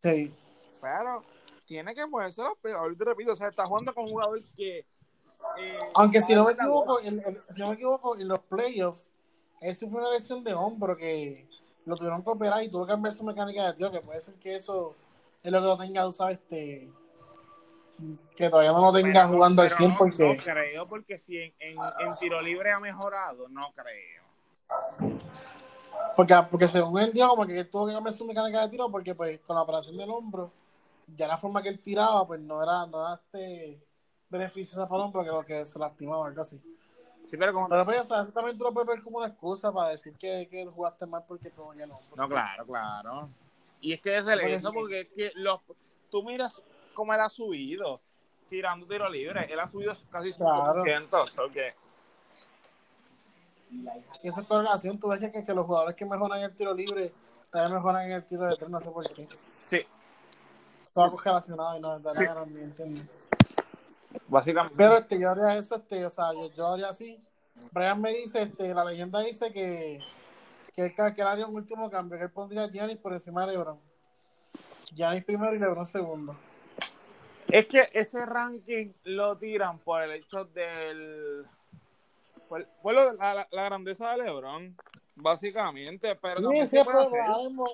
sí. 0.02 0.34
Pero 0.80 1.22
tiene 1.64 1.94
que 1.94 2.04
moverse 2.06 2.42
los 2.42 2.58
playoffs. 2.58 2.82
Ahorita 2.82 3.04
repito, 3.04 3.32
o 3.32 3.36
sea, 3.36 3.48
está 3.48 3.66
jugando 3.66 3.94
con 3.94 4.04
un 4.04 4.10
jugador 4.10 4.42
que. 4.56 4.78
eh, 4.78 5.78
Aunque 5.94 6.20
si 6.20 6.34
no 6.34 6.44
me 6.44 6.52
equivoco, 6.52 6.98
si 7.00 7.60
no 7.60 7.68
me 7.68 7.74
equivoco, 7.74 8.16
en 8.16 8.26
los 8.26 8.40
playoffs, 8.40 9.12
él 9.60 9.74
fue 9.76 9.88
una 9.88 10.10
lesión 10.10 10.42
de 10.42 10.54
hombro 10.54 10.96
que 10.96 11.48
lo 11.84 11.96
tuvieron 11.96 12.22
que 12.22 12.30
operar 12.30 12.62
y 12.62 12.68
tuvo 12.68 12.86
que 12.86 12.92
cambiar 12.92 13.12
su 13.14 13.24
mecánica 13.24 13.66
de 13.66 13.74
tiro, 13.74 13.90
que 13.90 14.00
puede 14.00 14.20
ser 14.20 14.34
que 14.34 14.54
eso 14.56 14.94
es 15.42 15.50
lo 15.50 15.60
que 15.60 15.66
lo 15.66 15.78
tenga, 15.78 16.04
tú 16.04 16.12
sabes, 16.12 16.38
este, 16.38 16.88
que 18.36 18.48
todavía 18.50 18.72
no 18.72 18.80
lo 18.80 18.92
tenga 18.92 19.22
Pero 19.22 19.28
jugando 19.28 19.62
al 19.62 19.68
pero 19.68 19.78
100 19.78 19.90
no- 19.90 19.98
porque... 19.98 20.36
No 20.36 20.42
creo, 20.42 20.88
porque 20.88 21.18
si 21.18 21.38
en, 21.38 21.54
en, 21.58 21.78
en 21.78 22.16
tiro 22.18 22.40
libre 22.40 22.72
ha 22.72 22.78
mejorado, 22.80 23.48
no 23.48 23.72
creo. 23.74 24.22
Porque, 26.16 26.34
porque 26.50 26.68
según 26.68 27.00
él 27.00 27.12
dijo, 27.12 27.28
como 27.28 27.46
que 27.46 27.58
él 27.58 27.70
tuvo 27.70 27.86
que 27.86 27.94
cambiar 27.94 28.14
su 28.14 28.26
mecánica 28.26 28.62
de 28.62 28.68
tiro 28.68 28.90
porque 28.90 29.14
pues 29.14 29.40
con 29.40 29.56
la 29.56 29.62
operación 29.62 29.96
del 29.96 30.10
hombro, 30.10 30.52
ya 31.16 31.26
la 31.26 31.38
forma 31.38 31.62
que 31.62 31.68
él 31.68 31.80
tiraba, 31.80 32.26
pues 32.26 32.40
no 32.40 32.62
era, 32.62 32.86
no 32.86 33.00
era 33.00 33.14
este 33.14 33.80
beneficiosa 34.28 34.88
para 34.88 35.02
el 35.02 35.06
hombro 35.06 35.22
que 35.24 35.30
lo 35.30 35.42
que 35.44 35.66
se 35.66 35.78
lastimaba 35.78 36.26
algo 36.26 36.42
así. 36.42 36.60
Sí, 37.32 37.38
pero 37.38 37.54
como. 37.54 37.66
Pero 37.66 37.86
pues, 37.86 38.06
también 38.34 38.58
tú 38.58 38.64
lo 38.64 38.74
puedes 38.74 38.86
ver 38.88 39.00
como 39.02 39.16
una 39.16 39.28
excusa 39.28 39.72
para 39.72 39.88
decir 39.88 40.14
que, 40.18 40.46
que 40.50 40.66
jugaste 40.66 41.06
mal 41.06 41.24
porque 41.26 41.48
te 41.48 41.56
dolía 41.56 41.84
el 41.84 41.90
hombro. 41.92 42.14
No, 42.14 42.28
claro, 42.28 42.66
claro. 42.66 43.30
Y 43.80 43.94
es 43.94 44.02
que 44.02 44.18
es 44.18 44.26
el 44.26 44.40
eso, 44.40 44.68
sí. 44.68 44.74
porque 44.74 45.00
es 45.00 45.08
que 45.16 45.32
los, 45.36 45.58
tú 46.10 46.22
miras 46.22 46.62
cómo 46.92 47.14
él 47.14 47.20
ha 47.20 47.30
subido 47.30 48.02
tirando 48.50 48.86
tiro 48.86 49.08
libre. 49.08 49.50
Él 49.50 49.58
ha 49.60 49.66
subido 49.66 49.94
casi 50.10 50.34
Claro. 50.34 50.84
5%. 50.84 51.30
so 51.30 51.50
que- 51.50 51.74
Y 54.22 54.28
eso 54.28 54.42
es 54.42 54.46
correlación, 54.46 55.00
tú 55.00 55.08
ves 55.08 55.20
que, 55.20 55.42
que 55.42 55.54
los 55.54 55.64
jugadores 55.64 55.96
que 55.96 56.04
mejoran 56.04 56.38
el 56.42 56.54
tiro 56.54 56.74
libre 56.74 57.10
también 57.50 57.72
mejoran 57.72 58.04
en 58.04 58.12
el 58.12 58.26
tiro 58.26 58.44
de 58.46 58.56
tres, 58.56 58.68
no 58.68 58.78
sé 58.78 58.90
por 58.90 59.10
qué. 59.10 59.26
sí, 59.64 59.80
Todo 60.92 61.12
correlacionado 61.12 61.78
y 61.78 61.80
no, 61.80 61.98
de 61.98 62.12
verdad, 62.12 62.44
no 62.44 62.58
entiendo. 62.58 63.00
Básicamente. 64.28 64.76
Pero 64.76 64.96
este, 64.98 65.18
yo 65.20 65.30
haría 65.30 65.56
eso, 65.56 65.76
este, 65.76 66.04
o 66.06 66.10
sea, 66.10 66.32
yo, 66.32 66.50
yo 66.52 66.66
haría 66.68 66.88
así. 66.88 67.22
Brian 67.72 68.00
me 68.00 68.12
dice, 68.12 68.42
este, 68.42 68.72
la 68.74 68.84
leyenda 68.84 69.20
dice 69.20 69.52
que, 69.52 70.00
que, 70.74 70.86
él, 70.86 70.94
que 70.94 71.20
él 71.20 71.26
haría 71.26 71.46
un 71.46 71.54
último 71.54 71.90
cambio, 71.90 72.18
que 72.18 72.24
él 72.24 72.30
pondría 72.30 72.64
a 72.64 72.68
Giannis 72.70 72.98
por 72.98 73.12
encima 73.12 73.46
de 73.46 73.52
LeBron. 73.52 73.78
Giannis 74.94 75.24
primero 75.24 75.54
y 75.54 75.58
LeBron 75.58 75.86
segundo. 75.86 76.36
Es 77.48 77.66
que 77.66 77.88
ese 77.92 78.24
ranking 78.24 78.92
lo 79.04 79.36
tiran 79.36 79.78
por 79.78 80.02
el 80.02 80.12
hecho 80.12 80.44
del. 80.46 81.44
Por, 82.48 82.66
por 82.82 82.94
lo 82.94 83.10
de 83.12 83.16
la, 83.18 83.34
la- 83.34 83.48
grandeza 83.50 84.10
de 84.12 84.24
LeBron, 84.24 84.76
básicamente. 85.16 86.14
Pero 86.16 86.36
Sí, 86.38 86.42
también 86.42 86.68
sí, 86.68 86.76
se 86.76 86.84
puede 86.84 86.96
pero 86.98 87.08
hacer. 87.08 87.20
ahora 87.20 87.48
mismo- 87.48 87.66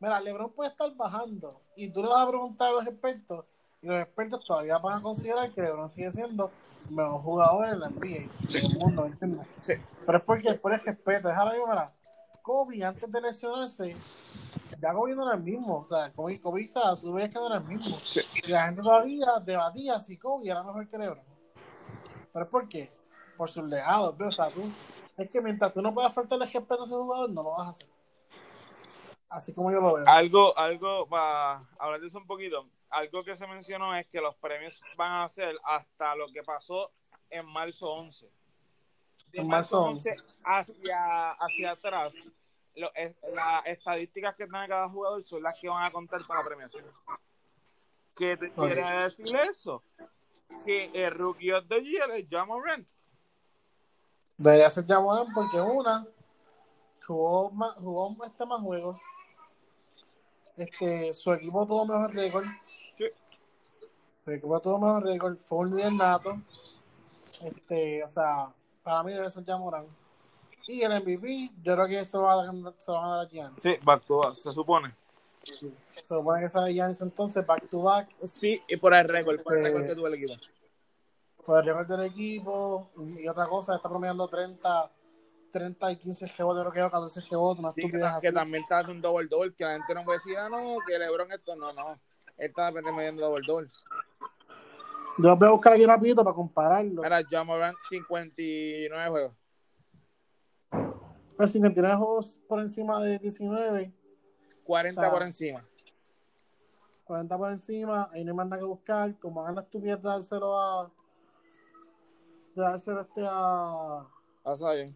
Mira, 0.00 0.20
LeBron 0.20 0.52
puede 0.52 0.70
estar 0.70 0.94
bajando 0.94 1.60
y 1.74 1.88
tú 1.90 2.02
le 2.02 2.08
vas 2.08 2.24
a 2.24 2.28
preguntar 2.28 2.68
a 2.68 2.72
los 2.72 2.86
expertos 2.86 3.44
y 3.80 3.86
los 3.86 4.00
expertos 4.00 4.44
todavía 4.44 4.78
van 4.78 4.98
a 4.98 5.02
considerar 5.02 5.50
que 5.52 5.62
LeBron 5.62 5.88
sigue 5.88 6.10
siendo 6.12 6.50
el 6.88 6.94
mejor 6.94 7.20
jugador 7.22 7.68
en 7.68 7.80
la 7.80 7.88
NBA, 7.88 8.06
en 8.06 8.30
el 8.64 8.78
mundo, 8.78 9.02
¿me 9.02 9.08
entiendes? 9.08 9.46
Sí. 9.60 9.74
Pero 10.04 10.18
es 10.18 10.24
porque 10.24 10.48
es 10.48 10.58
por 10.58 10.72
el 10.72 10.80
respeto. 10.80 11.30
Es 11.30 11.36
ahora 11.36 11.52
mismo, 11.52 11.66
mira, 11.68 11.92
Kobe 12.42 12.84
antes 12.84 13.12
de 13.12 13.20
lesionarse, 13.20 13.96
ya 14.80 14.92
Kobe 14.92 15.14
no 15.14 15.26
era 15.26 15.36
el 15.36 15.42
mismo. 15.42 15.78
O 15.78 15.84
sea, 15.84 16.12
Kobe, 16.12 16.40
Kobe 16.40 16.68
tú 17.00 17.12
veías 17.12 17.30
que 17.30 17.38
no 17.38 17.46
era 17.46 17.56
el 17.56 17.64
mismo. 17.64 17.98
Y 18.42 18.50
la 18.50 18.66
gente 18.66 18.82
todavía 18.82 19.26
debatía 19.44 20.00
si 20.00 20.16
Kobe 20.16 20.50
era 20.50 20.64
mejor 20.64 20.88
que 20.88 20.98
LeBron. 20.98 21.24
¿Pero 22.32 22.44
es 22.44 22.50
por 22.50 22.68
qué? 22.68 22.92
Por 23.36 23.48
sus 23.48 23.64
legados, 23.64 24.16
¿ves? 24.16 24.28
O 24.28 24.32
sea, 24.32 24.50
tú, 24.50 24.62
es 25.16 25.30
que 25.30 25.40
mientras 25.40 25.72
tú 25.72 25.82
no 25.82 25.94
puedas 25.94 26.12
faltarle 26.12 26.46
respeto 26.46 26.80
a 26.80 26.84
ese 26.84 26.94
jugador, 26.94 27.30
no 27.30 27.42
lo 27.42 27.50
vas 27.50 27.66
a 27.66 27.70
hacer. 27.70 27.88
Así 29.28 29.54
como 29.54 29.70
yo 29.70 29.80
lo 29.80 29.94
veo. 29.94 30.04
Algo, 30.08 30.56
algo, 30.56 31.06
para 31.06 31.68
hablar 31.78 32.00
de 32.00 32.06
eso 32.06 32.18
un 32.18 32.26
poquito, 32.26 32.66
algo 32.90 33.22
que 33.24 33.36
se 33.36 33.46
mencionó 33.46 33.94
es 33.94 34.06
que 34.08 34.20
los 34.20 34.34
premios 34.36 34.80
van 34.96 35.12
a 35.12 35.28
ser 35.28 35.56
hasta 35.64 36.14
lo 36.16 36.26
que 36.32 36.42
pasó 36.42 36.90
en 37.30 37.46
marzo 37.46 37.90
11. 37.92 38.30
De 39.32 39.40
En 39.40 39.48
marzo 39.48 39.82
11. 39.82 40.14
hacia, 40.44 41.32
hacia 41.32 41.72
atrás, 41.72 42.14
lo- 42.74 42.90
es- 42.94 43.14
las 43.34 43.66
estadísticas 43.66 44.34
que 44.36 44.46
tiene 44.46 44.66
cada 44.68 44.88
jugador 44.88 45.22
son 45.26 45.42
las 45.42 45.58
que 45.60 45.68
van 45.68 45.84
a 45.84 45.90
contar 45.90 46.26
para 46.26 46.40
la 46.40 46.46
premiación. 46.46 46.84
¿Qué 48.16 48.36
te 48.36 48.46
Ok. 48.48 48.54
quiere 48.66 48.82
decir 49.02 49.36
eso? 49.36 49.82
Que 50.64 50.90
el 50.94 51.10
Rookie 51.12 51.52
of 51.52 51.66
the 51.68 51.80
Year 51.82 52.10
es 52.12 52.26
John 52.30 52.48
Morant. 52.48 52.88
Debería 54.36 54.70
ser 54.70 54.86
Jamoran 54.86 55.26
porque 55.34 55.60
una 55.60 56.06
jugó 57.06 57.50
más, 57.50 57.74
jugó 57.76 58.16
este 58.24 58.46
más 58.46 58.60
juegos. 58.60 59.00
Este, 60.56 61.12
su 61.14 61.32
equipo 61.32 61.66
tuvo 61.66 61.86
mejor 61.86 62.12
récord. 62.14 62.46
Equipo 64.32 64.60
tuvo 64.60 64.78
mejor 64.78 65.04
récord. 65.04 65.36
Fue 65.38 65.58
un 65.58 65.70
líder 65.76 65.92
nato. 65.92 66.40
Este, 67.42 68.02
o 68.04 68.08
sea, 68.08 68.48
para 68.82 69.02
mí 69.02 69.12
debe 69.12 69.28
ser 69.30 69.44
Jamoran. 69.44 69.86
Y 70.66 70.82
el 70.82 70.92
MVP, 71.02 71.50
yo 71.62 71.74
creo 71.74 71.86
que 71.86 71.98
eso 72.00 72.22
va 72.22 72.42
a, 72.42 72.46
se 72.46 72.52
lo 72.90 72.94
van 73.00 73.04
a 73.04 73.16
dar 73.16 73.26
a 73.26 73.28
Giannis. 73.28 73.62
Sí, 73.62 73.76
back 73.82 74.04
to 74.04 74.18
back, 74.18 74.34
se 74.34 74.52
supone. 74.52 74.94
Se 75.42 76.06
supone 76.06 76.42
que 76.42 76.48
sea 76.48 76.68
Giannis 76.68 77.00
entonces, 77.00 77.46
back 77.46 77.68
to 77.70 77.82
back. 77.82 78.08
Sí, 78.24 78.62
y 78.68 78.76
por 78.76 78.94
el 78.94 79.08
récord, 79.08 79.40
por 79.42 79.56
el 79.56 79.64
Este, 79.66 79.68
récord 79.70 79.88
que 79.88 79.94
tuvo 79.94 80.06
el 80.08 80.14
equipo. 80.14 80.34
Por 81.46 81.58
el 81.60 81.64
récord 81.66 81.86
del 81.86 82.06
equipo. 82.06 82.90
Y 83.18 83.26
otra 83.28 83.46
cosa, 83.46 83.76
está 83.76 83.88
promediando 83.88 84.28
30, 84.28 84.90
30 85.50 85.92
y 85.92 85.96
15 85.96 86.26
rebotes, 86.36 86.60
creo 86.60 86.72
que 86.72 86.78
quedó 86.80 86.90
14 86.90 87.20
rebotes, 87.30 87.60
una 87.60 87.68
Sí, 87.70 87.74
que, 87.76 87.80
estupidez 87.86 88.20
que 88.20 88.28
así. 88.28 88.34
también 88.34 88.62
está 88.62 88.78
haciendo 88.80 89.08
double 89.08 89.28
double, 89.28 89.54
que 89.54 89.64
la 89.64 89.72
gente 89.72 89.94
no 89.94 90.04
puede 90.04 90.18
decir, 90.18 90.36
ah, 90.36 90.48
no, 90.50 90.76
que 90.86 90.98
LeBron 90.98 91.32
esto, 91.32 91.56
no, 91.56 91.72
no. 91.72 91.92
Él 92.36 92.48
está 92.50 92.70
mediando 92.70 93.22
double 93.22 93.46
double. 93.46 93.70
Yo 95.18 95.36
voy 95.36 95.48
a 95.48 95.50
buscar 95.50 95.72
aquí 95.72 95.84
rapidito 95.84 96.22
para 96.22 96.34
compararlo. 96.34 97.02
Mira, 97.02 97.20
John 97.28 97.48
Morant, 97.48 97.76
59 97.90 99.10
juegos. 99.10 99.32
Pero 100.70 101.48
59 101.48 101.96
juegos 101.96 102.40
por 102.48 102.60
encima 102.60 103.00
de 103.00 103.18
19, 103.18 103.92
40 104.62 105.00
O 105.00 105.04
sea, 105.04 105.12
por 105.12 105.22
encima. 105.22 105.68
40 107.02 107.36
por 107.36 107.50
encima, 107.50 108.08
ahí 108.12 108.24
no 108.24 108.32
más 108.34 108.46
nada 108.46 108.60
que 108.60 108.66
buscar. 108.66 109.18
Como 109.18 109.40
hagan 109.40 109.56
la 109.56 109.62
estupidez 109.62 110.00
de 110.00 110.08
dárselo 110.08 110.56
a. 110.56 110.92
de 112.54 112.62
dárselo 112.62 113.00
este 113.00 113.22
a. 113.26 114.06
Ah, 114.44 114.56
saben. 114.56 114.94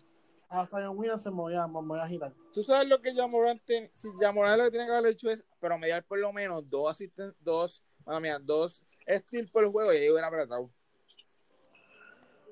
a 0.48 0.66
Zion 0.66 0.96
Williamson, 0.96 1.34
me 1.34 1.40
voy 1.40 1.54
a, 1.56 1.66
me 1.66 1.80
voy 1.80 1.98
a 1.98 2.04
agitar. 2.04 2.32
Tú 2.52 2.62
sabes 2.62 2.88
lo 2.88 3.00
que 3.00 3.12
John 3.16 3.30
Morant 3.32 3.60
tiene. 3.64 3.90
Si 3.94 4.08
John 4.20 4.36
Morant 4.36 4.58
lo 4.58 4.64
que 4.64 4.70
tiene 4.70 4.86
que 4.86 4.92
haber 4.92 5.12
hecho 5.12 5.30
es 5.30 5.44
promediar 5.58 6.04
por 6.04 6.18
lo 6.20 6.32
menos 6.32 6.68
dos 6.70 6.92
asisten 6.92 7.34
dos, 7.40 7.82
bueno, 8.04 8.20
mira, 8.20 8.38
dos 8.38 8.82
steals 9.08 9.50
por 9.50 9.70
juego 9.70 9.92
y 9.92 9.96
ahí 9.96 10.10
hubiera 10.10 10.28
apretado. 10.28 10.70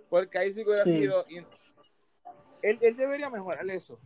Porque 0.09 0.38
ahí 0.38 0.53
sí 0.53 0.62
que 0.64 0.68
hubiera 0.70 0.84
Sí. 0.84 0.98
sido. 1.01 1.24
Él, 2.62 2.78
él 2.80 2.96
debería 2.96 3.30
mejorar 3.30 3.68
eso. 3.70 3.98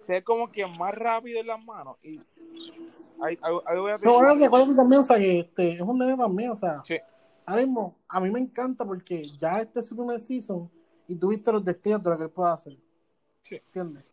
Ser 0.00 0.22
como 0.22 0.50
que 0.50 0.66
más 0.66 0.94
rápido 0.94 1.40
en 1.40 1.46
las 1.48 1.64
manos. 1.64 1.96
Y 2.02 2.18
ahí, 3.20 3.38
ahí, 3.42 3.54
ahí 3.66 3.78
hubiera 3.78 3.98
Pero 3.98 4.14
bueno, 4.14 4.38
que 4.38 4.74
también, 4.76 5.00
o 5.00 5.02
sea, 5.02 5.16
que 5.16 5.40
este, 5.40 5.72
es 5.72 5.80
un 5.80 5.98
nene 5.98 6.16
también, 6.16 6.50
o 6.50 6.56
sea. 6.56 6.82
Sí. 6.84 6.98
Ahora 7.44 7.62
mismo, 7.62 7.98
a 8.08 8.20
mí 8.20 8.30
me 8.30 8.40
encanta 8.40 8.84
porque 8.84 9.30
ya 9.38 9.60
este 9.60 9.80
es 9.80 9.86
su 9.86 9.96
primer 9.96 10.20
season 10.20 10.70
y 11.06 11.16
tuviste 11.16 11.52
los 11.52 11.64
destellos 11.64 12.02
de 12.02 12.10
lo 12.10 12.18
que 12.18 12.24
él 12.24 12.30
puede 12.30 12.52
hacer. 12.52 12.76
Sí. 13.42 13.56
¿Entiendes? 13.56 14.12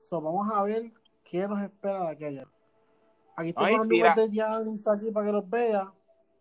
So, 0.00 0.20
vamos 0.20 0.48
a 0.52 0.62
ver 0.62 0.92
qué 1.24 1.46
nos 1.46 1.62
espera 1.62 2.04
de 2.04 2.08
aquí 2.08 2.24
a 2.24 2.28
allá. 2.28 2.48
Aquí 3.40 3.54
Ay, 3.56 3.66
tengo 3.68 3.78
los 3.78 3.86
mira. 3.86 4.08
números 4.10 4.30
de 4.30 4.36
Giannis 4.36 4.86
aquí 4.86 5.10
para 5.10 5.26
que 5.26 5.32
los 5.32 5.48
vea. 5.48 5.92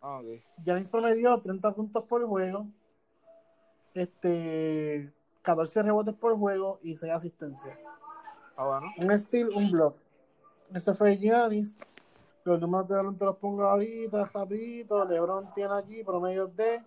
Ah, 0.01 0.19
ok. 0.19 0.41
Giannis 0.63 0.89
promedió 0.89 1.39
30 1.39 1.73
puntos 1.73 2.03
por 2.03 2.25
juego, 2.27 2.67
este, 3.93 5.11
14 5.41 5.83
rebotes 5.83 6.13
por 6.15 6.37
juego 6.37 6.77
y 6.81 6.95
6 6.95 7.13
asistencias. 7.13 7.77
Ah, 8.57 8.67
bueno. 8.67 8.93
Un 8.97 9.17
steal, 9.17 9.49
un 9.55 9.71
block. 9.71 9.95
Ese 10.73 10.93
fue 10.93 11.15
Giannis. 11.17 11.79
Los 12.43 12.59
números 12.59 12.87
de 12.87 12.95
Lebron 12.95 13.17
te 13.17 13.25
los 13.25 13.37
pongo 13.37 13.63
ahorita, 13.63 14.25
rapidito. 14.25 15.05
LeBron 15.05 15.53
tiene 15.53 15.73
aquí 15.75 16.03
promedios 16.03 16.55
de 16.55 16.81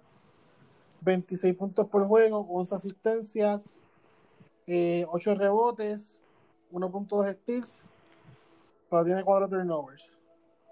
26 1.03 1.55
puntos 1.57 1.89
por 1.89 2.07
juego, 2.07 2.47
11 2.51 2.75
asistencias, 2.75 3.83
eh, 4.67 5.07
8 5.09 5.35
rebotes, 5.35 6.21
1.2 6.71 7.33
steals, 7.43 7.85
pero 8.93 9.07
tiene 9.07 9.25
4 9.25 9.49
turnovers. 9.49 10.19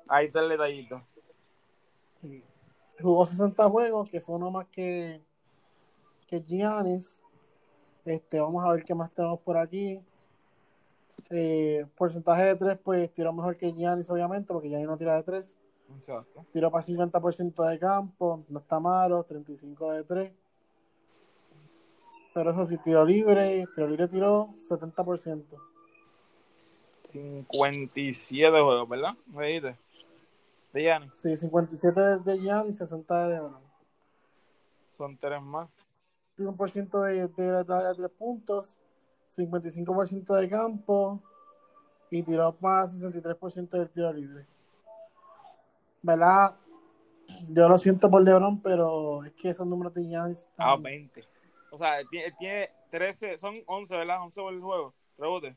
Ahí 0.06 0.26
está 0.26 0.40
el 0.40 0.50
detallito. 0.50 1.02
Sí. 2.20 2.44
Jugó 3.00 3.24
60 3.24 3.70
juegos, 3.70 4.10
que 4.10 4.20
fue 4.20 4.34
uno 4.34 4.50
más 4.50 4.66
que, 4.66 5.22
que 6.26 6.42
Giannis. 6.42 7.24
Este, 8.04 8.38
vamos 8.38 8.62
a 8.62 8.72
ver 8.72 8.84
qué 8.84 8.94
más 8.94 9.10
tenemos 9.14 9.40
por 9.40 9.56
aquí. 9.56 10.02
Eh, 11.30 11.86
porcentaje 11.96 12.44
de 12.44 12.56
3, 12.56 12.78
pues 12.84 13.10
tiró 13.14 13.32
mejor 13.32 13.56
que 13.56 13.72
Giannis, 13.72 14.10
obviamente, 14.10 14.52
porque 14.52 14.68
Giannis 14.68 14.88
no 14.88 14.98
tira 14.98 15.16
de 15.16 15.22
3. 15.22 15.58
Exacto. 15.96 16.44
Tiró 16.52 16.70
para 16.70 16.84
50% 16.84 17.70
de 17.70 17.78
campo, 17.78 18.44
no 18.50 18.58
está 18.58 18.78
malo, 18.78 19.24
35 19.24 19.92
de 19.92 20.04
3. 20.04 20.32
Pero 22.34 22.50
eso 22.50 22.66
sí, 22.66 22.76
tiro 22.76 23.02
libre, 23.02 23.66
tiro 23.74 23.88
libre 23.88 24.08
tiró 24.08 24.50
70%. 24.56 25.69
57 27.02 28.50
juegos, 28.50 28.88
¿verdad? 28.88 29.14
¿Me 29.28 29.46
dijiste? 29.46 29.76
De 30.72 30.82
Giannis. 30.82 31.14
Sí, 31.16 31.36
57 31.36 32.00
de, 32.24 32.38
Giannis, 32.40 32.76
60 32.78 33.26
de 33.28 33.34
LeBron. 33.34 33.60
Son 34.90 35.16
tres 35.18 35.42
más. 35.42 35.68
1% 36.38 37.00
de, 37.02 37.28
de 37.28 37.52
la 37.52 37.64
tabla 37.64 37.90
de 37.90 37.94
3 37.96 38.10
puntos, 38.10 38.78
55% 39.36 40.34
de 40.34 40.48
campo 40.48 41.20
y 42.10 42.22
tiró 42.22 42.56
más 42.60 42.92
63% 43.00 43.68
del 43.70 43.90
tiro 43.90 44.12
libre. 44.12 44.46
¿Verdad? 46.02 46.56
Yo 47.48 47.68
lo 47.68 47.78
siento 47.78 48.10
por 48.10 48.22
LeBron, 48.24 48.60
pero 48.62 49.24
es 49.24 49.32
que 49.34 49.50
esos 49.50 49.66
números 49.66 49.92
de 49.94 50.04
Giannis 50.04 50.48
Ah, 50.56 50.70
están- 50.74 50.82
20. 50.82 51.24
O 51.72 51.78
sea, 51.78 52.00
él 52.00 52.08
tiene 52.38 52.68
13, 52.90 53.38
son 53.38 53.62
11, 53.66 53.96
¿verdad? 53.96 54.22
11 54.22 54.40
por 54.40 54.52
el 54.52 54.60
juego. 54.60 54.94
Rebote. 55.18 55.56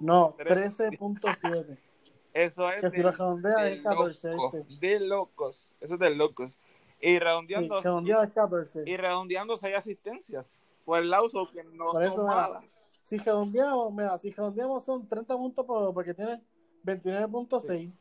No, 0.00 0.34
Tres. 0.38 0.78
13.7. 0.78 1.78
Eso 2.32 2.70
es 2.70 2.80
Que 2.80 2.90
si 2.90 2.96
de, 2.98 3.02
lo 3.02 3.10
redondea 3.10 3.56
de 3.64 3.74
es 3.74 3.82
14, 3.82 4.30
locos. 4.30 4.66
¿viste? 4.68 4.86
De 4.86 5.06
locos. 5.06 5.74
Eso 5.80 5.94
es 5.94 6.00
de 6.00 6.10
locos. 6.10 6.58
Y 7.00 7.14
Sí, 7.14 7.18
redondeando, 7.18 7.80
redondea 7.80 8.22
es 8.24 8.32
14. 8.32 8.82
y 8.86 8.96
redondeando 8.96 9.56
6 9.56 9.76
asistencias. 9.76 10.60
Por 10.84 11.00
el 11.00 11.10
lauso 11.10 11.44
que 11.52 11.64
no 11.64 11.92
Por 11.92 12.02
eso, 12.02 12.14
son 12.16 12.26
mira, 12.26 12.36
malas. 12.36 12.64
Si 13.02 13.16
redondeamos, 13.18 13.92
mira, 13.92 14.18
si 14.18 14.30
redondeamos 14.30 14.84
son 14.84 15.08
30 15.08 15.36
puntos 15.36 15.64
por 15.66 15.76
juego, 15.78 15.94
porque 15.94 16.14
tiene 16.14 16.42
29.6. 16.84 17.92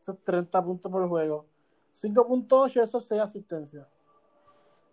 Eso 0.00 0.12
es 0.12 0.24
30 0.24 0.64
puntos 0.64 0.90
por 0.90 1.08
juego. 1.08 1.46
5.8, 1.92 2.82
eso 2.82 2.98
es 2.98 3.04
6 3.04 3.20
asistencias. 3.20 3.86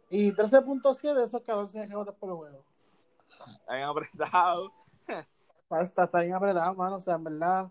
Y 0.10 0.32
13.7, 0.34 1.24
eso 1.24 1.38
es 1.38 1.44
14 1.44 1.88
rebotes 1.88 2.16
por 2.16 2.36
juego. 2.36 2.64
Habían 3.68 3.90
apretado. 3.90 4.72
Está, 5.70 6.04
está 6.06 6.20
bien 6.22 6.34
apretado, 6.34 6.74
mano. 6.76 6.98
O 6.98 7.00
sea, 7.00 7.16
en 7.16 7.24
verdad, 7.24 7.70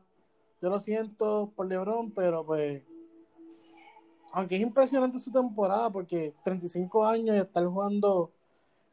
yo 0.60 0.70
lo 0.70 0.80
siento 0.80 1.52
por 1.54 1.66
LeBron, 1.66 2.10
pero 2.12 2.44
pues. 2.44 2.82
Aunque 4.32 4.56
es 4.56 4.62
impresionante 4.62 5.18
su 5.20 5.30
temporada, 5.30 5.90
porque 5.90 6.34
35 6.42 7.06
años 7.06 7.36
y 7.36 7.38
estar 7.38 7.64
jugando 7.64 8.32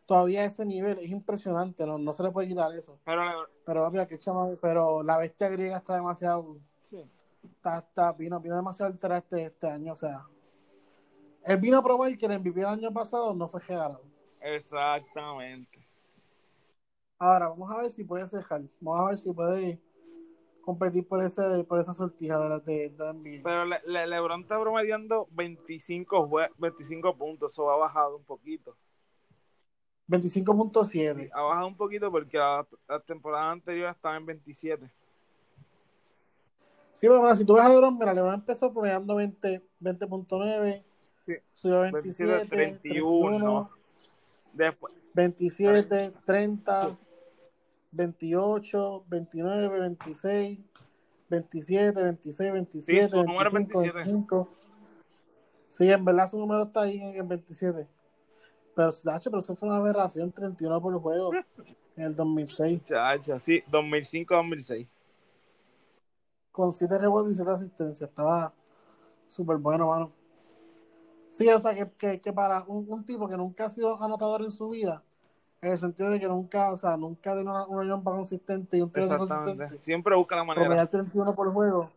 todavía 0.06 0.42
a 0.42 0.46
ese 0.46 0.64
nivel 0.66 1.00
es 1.00 1.10
impresionante, 1.10 1.84
no, 1.86 1.98
no 1.98 2.14
se 2.14 2.22
le 2.22 2.30
puede 2.32 2.48
quitar 2.48 2.72
eso. 2.74 3.00
Pero 3.06 3.24
Pero, 3.66 3.84
papi, 3.86 4.06
que 4.08 4.20
chama- 4.20 4.56
pero 4.62 5.02
la 5.02 5.18
bestia 5.18 5.50
griega 5.50 5.78
está 5.78 5.96
demasiado. 5.96 6.58
sí. 6.82 7.04
Está, 7.44 7.80
está, 7.80 8.12
vino, 8.12 8.40
vino 8.40 8.56
demasiado 8.56 8.92
alterada 8.92 9.18
este, 9.20 9.46
este 9.46 9.68
año. 9.68 9.94
O 9.94 9.96
sea, 9.96 10.28
él 11.44 11.58
vino 11.58 11.80
a 11.80 11.84
probar 11.84 12.16
que 12.16 12.28
el 12.28 12.34
MVP 12.40 12.60
el 12.60 12.68
año 12.68 12.94
pasado 12.94 13.34
no 13.34 13.48
fue 13.48 13.62
regalado. 13.62 14.04
Exactamente. 14.42 15.81
Ahora, 17.24 17.50
vamos 17.50 17.70
a 17.70 17.78
ver 17.78 17.92
si 17.92 18.04
puede 18.04 18.28
cejar. 18.28 18.64
Vamos 18.80 19.00
a 19.06 19.10
ver 19.10 19.18
si 19.20 19.32
puede 19.32 19.80
competir 20.62 21.08
por 21.08 21.24
ese 21.24 21.64
por 21.66 21.80
esa 21.80 21.94
sortija 21.94 22.40
de 22.40 22.50
la, 22.50 22.60
de, 22.60 22.90
de 22.90 22.98
la 22.98 23.14
NBA. 23.14 23.42
Pero 23.44 23.66
le, 23.66 23.78
le- 23.86 24.08
LeBron 24.08 24.42
está 24.42 24.60
promediando 24.60 25.28
25, 25.30 26.28
jue- 26.28 26.52
25 26.58 27.16
puntos. 27.16 27.52
Eso 27.52 27.70
ha 27.70 27.78
bajado 27.78 28.18
un 28.18 28.24
poquito. 28.24 28.76
25.7. 30.10 31.30
Ha 31.32 31.42
bajado 31.44 31.68
un 31.68 31.78
poquito 31.78 32.12
porque 32.12 32.40
la, 32.40 32.68
la 32.88 33.00
temporada 33.02 33.52
anterior 33.52 33.90
estaba 33.92 34.18
en 34.18 34.26
27. 34.26 34.92
Sí, 36.94 37.08
pero 37.08 37.20
bueno, 37.20 37.36
si 37.36 37.46
tú 37.46 37.54
ves 37.54 37.64
a 37.64 37.70
LeBron, 37.70 37.98
mira, 38.00 38.16
LeBron 38.16 38.34
empezó 38.34 38.74
promediando 38.74 39.14
20 39.16 39.62
20.9, 39.80 40.84
Sí. 41.28 41.34
subió 41.54 41.78
a 41.78 41.82
27, 41.92 42.34
27, 42.34 42.48
31. 42.50 42.80
31, 42.82 43.70
Después, 44.54 44.94
27, 45.14 46.14
30, 46.26 46.88
Sí. 46.90 46.98
28, 47.92 49.06
29, 49.08 49.80
26, 49.80 50.60
27, 51.30 52.04
26, 52.04 52.52
27, 52.54 53.10
su 53.10 53.24
número 53.24 53.48
es 53.48 53.54
25, 53.54 53.80
27. 53.82 54.10
25. 54.12 54.58
Sí, 55.68 55.92
en 55.92 56.04
verdad 56.04 56.30
su 56.30 56.38
número 56.38 56.64
está 56.64 56.82
ahí 56.82 56.98
en, 56.98 57.16
en 57.16 57.28
27. 57.28 57.88
Pero, 58.76 58.90
Nacho, 59.06 59.30
pero 59.30 59.40
eso 59.40 59.56
fue 59.56 59.70
una 59.70 59.78
aberración, 59.78 60.32
31 60.32 60.82
por 60.82 61.00
juego 61.02 61.32
en 61.96 62.04
el 62.04 62.16
2006. 62.16 62.84
chacha, 62.84 63.40
sí, 63.40 63.64
2005-2006. 63.70 64.88
Con 66.52 66.72
7 66.74 66.98
rebotes 66.98 67.34
y 67.34 67.36
7 67.36 67.52
asistencias. 67.52 68.10
Estaba 68.10 68.54
súper 69.28 69.58
bueno, 69.58 69.88
mano. 69.88 70.12
Sí, 71.30 71.48
o 71.48 71.60
sea, 71.60 71.74
que, 71.74 71.90
que, 71.92 72.20
que 72.20 72.34
para 72.34 72.64
un, 72.64 72.86
un 72.90 73.06
tipo 73.06 73.28
que 73.30 73.38
nunca 73.38 73.66
ha 73.66 73.70
sido 73.70 74.02
anotador 74.04 74.44
en 74.44 74.52
su 74.52 74.68
vida, 74.68 75.02
en 75.62 75.72
el 75.72 75.78
sentido 75.78 76.10
de 76.10 76.20
que 76.20 76.28
nunca, 76.28 76.72
o 76.72 76.78
sea, 76.78 76.98
nunca 76.98 77.34
tiene 77.34 77.50
una, 77.50 77.66
una 77.68 77.94
jumpa 77.94 78.12
consistente 78.12 78.78
y 78.78 78.82
un 78.82 78.92
tiro 78.92 79.08
consistente, 79.16 79.80
Siempre 79.80 80.16
busca 80.16 80.36
la 80.36 80.44
manera. 80.44 80.66
promediar 80.66 80.88
31 80.88 81.36
por 81.36 81.54
juego, 81.54 81.92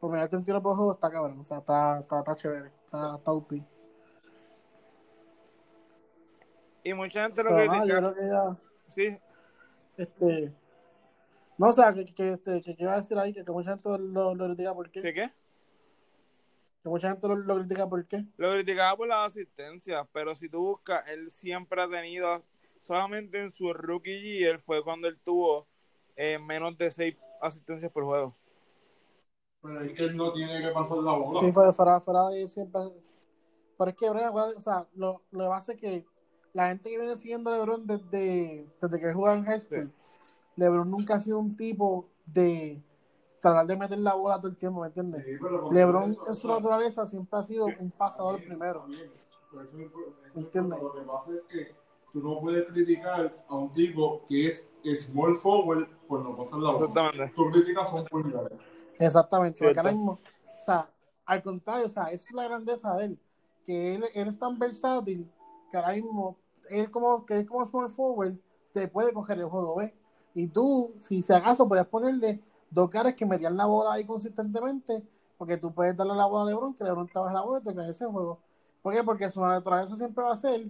promediar 0.00 0.28
31 0.28 0.62
por 0.62 0.76
juego 0.76 0.92
está 0.92 1.10
cabrón, 1.10 1.40
o 1.40 1.44
sea, 1.44 1.58
está, 1.58 1.98
está, 1.98 2.18
está 2.20 2.34
chévere, 2.36 2.70
está, 2.84 3.16
está 3.16 3.32
UP. 3.32 3.52
Y 6.84 6.94
mucha 6.94 7.24
gente 7.24 7.42
lo 7.42 7.50
Pero 7.50 7.66
nada, 7.66 7.84
yo 7.84 7.94
critica. 7.96 7.98
creo 7.98 8.14
que 8.14 8.28
ya, 8.28 8.56
Sí, 8.88 9.18
este, 9.96 10.52
no, 11.58 11.68
o 11.68 11.72
sea, 11.72 11.92
que, 11.92 12.04
que, 12.04 12.32
este, 12.34 12.60
que, 12.62 12.76
que 12.76 12.82
iba 12.84 12.92
a 12.92 12.98
decir 12.98 13.18
ahí, 13.18 13.32
que, 13.32 13.44
que 13.44 13.50
mucha 13.50 13.70
gente 13.70 13.88
lo, 13.98 14.32
lo 14.32 14.44
critica 14.46 14.72
por 14.72 14.88
qué, 14.90 15.02
¿qué 15.02 15.12
que 15.12 16.90
mucha 16.90 17.08
gente 17.10 17.26
lo, 17.26 17.34
lo 17.34 17.56
critica 17.56 17.88
por 17.88 18.06
qué. 18.06 18.24
Lo 18.36 18.52
criticaba 18.52 18.96
por 18.96 19.08
la 19.08 19.24
asistencia, 19.24 20.06
pero 20.12 20.36
si 20.36 20.48
tú 20.48 20.60
buscas, 20.60 21.04
él 21.08 21.32
siempre 21.32 21.82
ha 21.82 21.88
tenido, 21.88 22.44
solamente 22.86 23.40
en 23.42 23.50
su 23.50 23.72
rookie 23.72 24.38
year 24.38 24.58
fue 24.58 24.82
cuando 24.82 25.08
él 25.08 25.18
tuvo 25.24 25.66
eh, 26.14 26.38
menos 26.38 26.76
de 26.78 26.90
6 26.90 27.16
asistencias 27.40 27.90
por 27.90 28.04
juego. 28.04 28.36
Pero 29.60 29.80
es 29.82 29.92
que 29.92 30.04
él 30.04 30.16
no 30.16 30.32
tiene 30.32 30.62
que 30.62 30.68
pasar 30.72 30.98
la 30.98 31.12
bola. 31.16 31.40
Sí, 31.40 31.52
fue 31.52 31.72
fuera, 31.72 32.00
fuera 32.00 32.28
de 32.28 32.38
ahí 32.38 32.48
siempre. 32.48 32.80
Pero 33.76 33.90
es 33.90 33.96
que, 33.96 34.08
o 34.08 34.60
sea, 34.60 34.86
lo, 34.94 35.22
lo 35.30 35.44
que 35.44 35.48
pasa 35.48 35.72
es 35.72 35.80
que 35.80 36.06
la 36.52 36.68
gente 36.68 36.88
que 36.88 36.98
viene 36.98 37.14
siguiendo 37.16 37.50
a 37.50 37.54
LeBron 37.54 37.86
desde, 37.86 38.66
desde 38.80 39.00
que 39.00 39.06
él 39.06 39.14
jugaba 39.14 39.36
en 39.36 39.44
high 39.44 39.60
school, 39.60 39.92
LeBron 40.56 40.90
nunca 40.90 41.16
ha 41.16 41.20
sido 41.20 41.38
un 41.38 41.56
tipo 41.56 42.08
de 42.24 42.80
tratar 43.40 43.66
de 43.66 43.76
meter 43.76 43.98
la 43.98 44.14
bola 44.14 44.38
todo 44.38 44.48
el 44.48 44.56
tiempo, 44.56 44.80
¿me 44.80 44.86
entiendes? 44.86 45.24
Sí, 45.24 45.32
LeBron 45.72 46.12
eso, 46.12 46.28
en 46.28 46.34
su 46.34 46.48
naturaleza 46.48 47.06
siempre 47.06 47.38
ha 47.38 47.42
sido 47.42 47.66
un 47.66 47.90
pasador 47.90 48.36
También, 48.36 48.58
primero. 48.58 48.80
también. 48.80 49.10
Eso 49.52 49.62
eso 49.62 50.38
¿Entiendes? 50.38 50.80
Lo 50.82 50.92
que 50.94 51.00
pasa 51.02 51.34
es 51.34 51.44
que 51.44 51.85
tú 52.16 52.22
no 52.26 52.40
puedes 52.40 52.66
criticar 52.68 53.44
a 53.46 53.54
un 53.54 53.74
tipo 53.74 54.24
que 54.26 54.46
es 54.46 54.66
small 55.06 55.36
forward 55.36 55.86
por 56.08 56.22
no 56.22 56.34
pasar 56.34 56.60
la 56.60 56.70
bola. 56.70 56.86
Exactamente. 56.86 57.34
Tus 57.34 57.52
críticas 57.52 57.90
son 57.90 58.06
nada. 58.32 58.50
Exactamente, 58.98 59.60
porque 59.62 59.78
ahora 59.78 59.92
mismo, 59.92 60.12
o 60.12 60.62
sea, 60.62 60.88
al 61.26 61.42
contrario, 61.42 61.84
o 61.84 61.88
sea, 61.90 62.04
esa 62.04 62.24
es 62.24 62.32
la 62.32 62.44
grandeza 62.44 62.96
de 62.96 63.04
él, 63.04 63.18
que 63.66 63.94
él, 63.94 64.04
él 64.14 64.28
es 64.28 64.38
tan 64.38 64.58
versátil 64.58 65.30
que 65.70 65.76
ahora 65.76 65.92
mismo, 65.92 66.38
él 66.70 66.90
como, 66.90 67.26
que 67.26 67.34
él 67.34 67.46
como 67.46 67.66
small 67.66 67.90
forward, 67.90 68.34
te 68.72 68.88
puede 68.88 69.12
coger 69.12 69.38
el 69.38 69.46
juego, 69.46 69.76
¿ves? 69.76 69.92
Y 70.34 70.46
tú, 70.46 70.94
si, 70.96 71.20
si 71.22 71.32
acaso, 71.34 71.68
puedes 71.68 71.86
ponerle 71.86 72.40
dos 72.70 72.88
caras 72.88 73.12
que 73.12 73.26
metían 73.26 73.58
la 73.58 73.66
bola 73.66 73.92
ahí 73.92 74.06
consistentemente, 74.06 75.02
porque 75.36 75.58
tú 75.58 75.70
puedes 75.74 75.94
darle 75.94 76.14
la 76.14 76.24
bola 76.24 76.44
a 76.44 76.46
LeBron, 76.46 76.72
que 76.72 76.84
LeBron 76.84 77.08
te 77.08 77.18
baja 77.18 77.34
la 77.34 77.42
bola 77.42 77.60
y 77.60 77.62
te 77.62 77.74
cae 77.74 77.90
ese 77.90 78.06
juego. 78.06 78.38
¿Por 78.80 78.94
qué? 78.94 79.04
Porque 79.04 79.28
su 79.28 79.42
naturaleza 79.42 79.96
siempre 79.96 80.24
va 80.24 80.32
a 80.32 80.36
ser, 80.36 80.66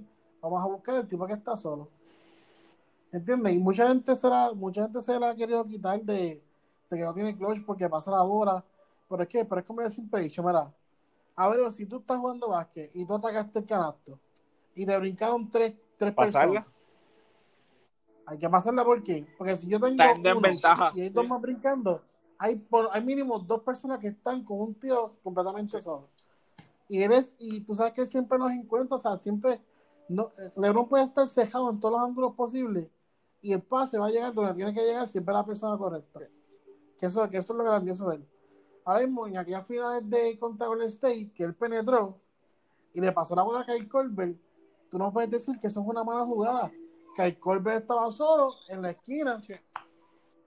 vamos 0.51 0.63
a 0.63 0.73
buscar 0.73 0.97
el 0.97 1.07
tipo 1.07 1.27
que 1.27 1.35
está 1.35 1.57
solo. 1.57 1.89
¿Entiendes? 3.13 3.55
Y 3.55 3.59
mucha 3.59 3.89
gente 3.89 4.15
se 4.17 4.29
la, 4.29 4.53
mucha 4.53 4.83
gente 4.83 5.01
se 5.01 5.19
la 5.19 5.31
ha 5.31 5.35
querido 5.35 5.65
quitar 5.67 6.01
de, 6.03 6.43
de 6.91 6.97
que 6.97 7.05
no 7.05 7.15
tiene 7.15 7.37
clutch 7.37 7.65
porque 7.65 7.89
pasa 7.89 8.11
la 8.11 8.23
bola. 8.23 8.65
Pero 9.09 9.23
es 9.23 9.29
que, 9.29 9.45
pero 9.45 9.61
es 9.61 9.67
como 9.67 9.83
yo 9.83 9.91
siempre 9.91 10.21
he 10.21 10.25
dicho, 10.25 10.43
mira, 10.43 10.73
a 11.37 11.49
ver, 11.49 11.71
si 11.71 11.87
tú 11.87 11.99
estás 11.99 12.19
jugando 12.19 12.49
básquet 12.49 12.91
y 12.95 13.05
tú 13.05 13.15
atacaste 13.15 13.61
el 13.61 13.65
canasto 13.67 14.19
y 14.75 14.85
te 14.85 14.99
brincaron 14.99 15.49
tres, 15.51 15.75
tres 15.97 16.13
Pasarla. 16.15 16.63
personas, 16.63 16.77
hay 18.27 18.39
que 18.39 18.51
pasarla 18.51 18.85
por 18.85 19.03
qué? 19.03 19.25
Porque 19.39 19.57
si 19.57 19.69
yo 19.69 19.79
tengo 19.79 19.95
uno 19.95 20.03
y 20.95 21.01
hay 21.01 21.09
dos 21.11 21.29
más 21.29 21.41
brincando, 21.41 22.03
hay, 22.39 22.57
por, 22.57 22.89
hay 22.93 23.03
mínimo 23.03 23.39
dos 23.39 23.63
personas 23.63 23.99
que 24.01 24.09
están 24.09 24.45
con 24.45 24.61
un 24.61 24.75
tío 24.75 25.13
completamente 25.23 25.81
solo. 25.81 26.09
Y 26.89 27.03
eres, 27.03 27.35
y 27.39 27.61
tú 27.61 27.75
sabes 27.75 27.93
que 27.93 28.01
él 28.03 28.07
siempre 28.07 28.39
nos 28.39 28.53
encuentra, 28.53 28.97
o 28.97 28.99
sea, 28.99 29.17
siempre, 29.17 29.61
no, 30.09 30.31
LeBron 30.57 30.89
puede 30.89 31.05
estar 31.05 31.27
cejado 31.27 31.71
en 31.71 31.81
todos 31.81 31.93
los 31.93 32.03
ángulos 32.03 32.35
posibles 32.35 32.89
y 33.41 33.53
el 33.53 33.63
pase 33.63 33.99
va 33.99 34.07
a 34.07 34.11
llegar 34.11 34.35
donde 34.35 34.55
tiene 34.55 34.75
que 34.75 34.83
llegar 34.83 35.07
siempre 35.07 35.35
la 35.35 35.45
persona 35.45 35.77
correcta. 35.77 36.21
Que 36.99 37.07
eso, 37.07 37.29
que 37.29 37.37
eso 37.39 37.53
es 37.53 37.57
lo 37.59 37.65
grandioso 37.65 38.09
de 38.09 38.17
él. 38.17 38.29
Ahora 38.85 39.01
mismo, 39.01 39.27
en 39.27 39.37
aquellas 39.37 39.67
finales 39.67 40.09
de 40.09 40.39
contra 40.39 40.69
Golden 40.69 40.87
State, 40.87 41.33
que 41.35 41.45
él 41.45 41.55
penetró 41.55 42.19
y 42.93 43.01
le 43.01 43.13
pasó 43.13 43.35
la 43.35 43.43
bola 43.43 43.61
a 43.61 43.67
Kyle 43.67 43.89
Colbert, 43.89 44.39
tú 44.91 44.99
no 44.99 45.13
puedes 45.13 45.31
decir 45.31 45.59
que 45.59 45.67
eso 45.67 45.81
es 45.81 45.87
una 45.87 46.05
mala 46.05 46.25
jugada. 46.25 46.71
Kyle 47.15 47.39
Colbert 47.39 47.83
estaba 47.83 48.11
solo 48.11 48.53
en 48.69 48.83
la 48.83 48.91
esquina, 48.91 49.41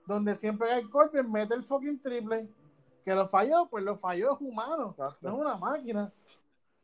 donde 0.06 0.34
siempre 0.36 0.68
Kyle 0.68 0.90
Colbert 0.90 1.28
mete 1.28 1.54
el 1.54 1.64
fucking 1.64 2.00
triple. 2.00 2.48
Que 3.04 3.14
lo 3.14 3.26
falló, 3.26 3.66
pues 3.70 3.82
lo 3.82 3.96
falló, 3.96 4.34
es 4.34 4.40
humano, 4.40 4.90
Exacto. 4.90 5.30
no 5.30 5.36
es 5.36 5.40
una 5.40 5.56
máquina. 5.56 6.12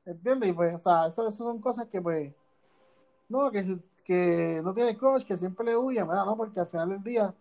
¿Entiendes? 0.05 0.49
Y 0.49 0.53
pues, 0.53 0.75
o 0.75 0.79
sea, 0.79 1.07
eso, 1.07 1.27
eso 1.27 1.45
son 1.45 1.61
cosas 1.61 1.89
que, 1.89 2.01
pues, 2.01 2.33
no, 3.29 3.51
que, 3.51 3.79
que 4.05 4.61
no 4.63 4.73
tiene 4.75 4.97
clutch, 4.97 5.25
que 5.25 5.37
siempre 5.37 5.67
le 5.67 5.77
huye, 5.77 6.03
mira, 6.05 6.25
no, 6.25 6.37
porque 6.37 6.61
al 6.61 6.67
final 6.67 6.91
del 6.91 7.03
día, 7.03 7.35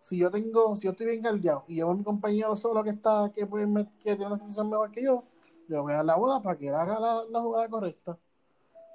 si 0.00 0.18
yo 0.18 0.30
tengo, 0.30 0.76
si 0.76 0.84
yo 0.84 0.92
estoy 0.92 1.06
bien 1.06 1.22
galdeado 1.22 1.64
y 1.68 1.76
llevo 1.76 1.90
a 1.90 1.94
mi 1.94 2.04
compañero 2.04 2.56
solo 2.56 2.82
que 2.82 2.90
está, 2.90 3.30
que, 3.34 3.46
puede 3.46 3.66
que 4.02 4.16
tiene 4.16 4.26
una 4.26 4.36
situación 4.36 4.70
mejor 4.70 4.90
que 4.90 5.02
yo, 5.02 5.22
yo 5.68 5.82
voy 5.82 5.92
a 5.92 5.96
dar 5.96 6.04
la 6.04 6.16
bola 6.16 6.40
para 6.42 6.56
que 6.58 6.68
él 6.68 6.74
haga 6.74 7.00
la, 7.00 7.24
la 7.30 7.40
jugada 7.40 7.68
correcta. 7.68 8.18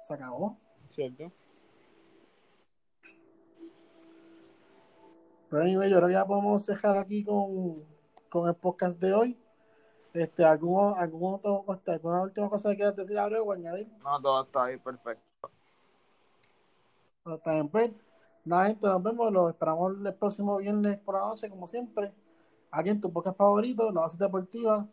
Se 0.02 0.14
acabó. 0.14 0.56
¿Cierto? 0.88 1.32
Pero 5.48 5.62
anyway, 5.62 5.90
yo 5.90 5.96
creo 5.96 6.08
que 6.08 6.14
ya 6.14 6.24
podemos 6.24 6.64
dejar 6.64 6.96
aquí 6.96 7.24
con, 7.24 7.84
con 8.28 8.48
el 8.48 8.54
podcast 8.54 9.00
de 9.00 9.12
hoy. 9.12 9.38
Este, 10.12 10.44
¿algún, 10.44 10.94
algún 10.96 11.34
otro, 11.34 11.64
¿Alguna 11.86 12.22
última 12.22 12.48
cosa 12.48 12.70
que 12.70 12.76
quieras 12.76 12.96
decir, 12.96 13.18
Abreu, 13.18 13.48
o 13.48 13.52
añadir? 13.52 13.88
No, 14.02 14.20
todo 14.20 14.42
está 14.44 14.64
ahí 14.64 14.76
perfecto. 14.76 15.29
Pero 17.38 17.68
pues. 17.68 17.90
Nada, 18.44 18.66
gente, 18.66 18.86
nos 18.86 19.02
vemos. 19.02 19.32
Lo 19.32 19.48
esperamos 19.48 19.92
el 20.04 20.14
próximo 20.14 20.56
viernes 20.56 20.98
por 20.98 21.14
la 21.14 21.20
noche, 21.20 21.48
como 21.48 21.66
siempre. 21.66 22.12
Aquí 22.70 22.88
en 22.88 23.00
tu 23.00 23.12
podcast 23.12 23.36
favorito, 23.36 23.90
La 23.92 24.02
Base 24.02 24.16
Deportiva. 24.18 24.86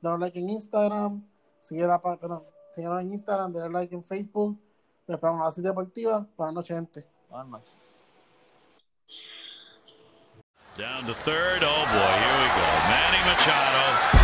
Danos 0.00 0.20
like 0.20 0.38
en 0.38 0.50
Instagram. 0.50 1.24
Síguenos 1.60 2.00
en 3.00 3.12
Instagram, 3.12 3.52
denle 3.52 3.70
like 3.70 3.94
en 3.94 4.04
Facebook. 4.04 4.58
Lo 5.06 5.14
esperamos 5.14 5.38
en 5.38 5.40
La 5.40 5.44
Base 5.44 5.62
Deportiva. 5.62 6.26
Buenas 6.36 6.54
noches, 6.54 6.76
gente. 6.76 7.06
Buenas 7.30 7.48
noches. 7.48 7.72
Down 10.76 11.06
to 11.06 11.14
third. 11.24 11.62
Oh 11.62 11.84
boy, 11.90 12.14
here 12.22 12.38
we 12.38 12.48
go. 12.54 12.66
Manny 12.88 13.18
Machado 13.26 14.17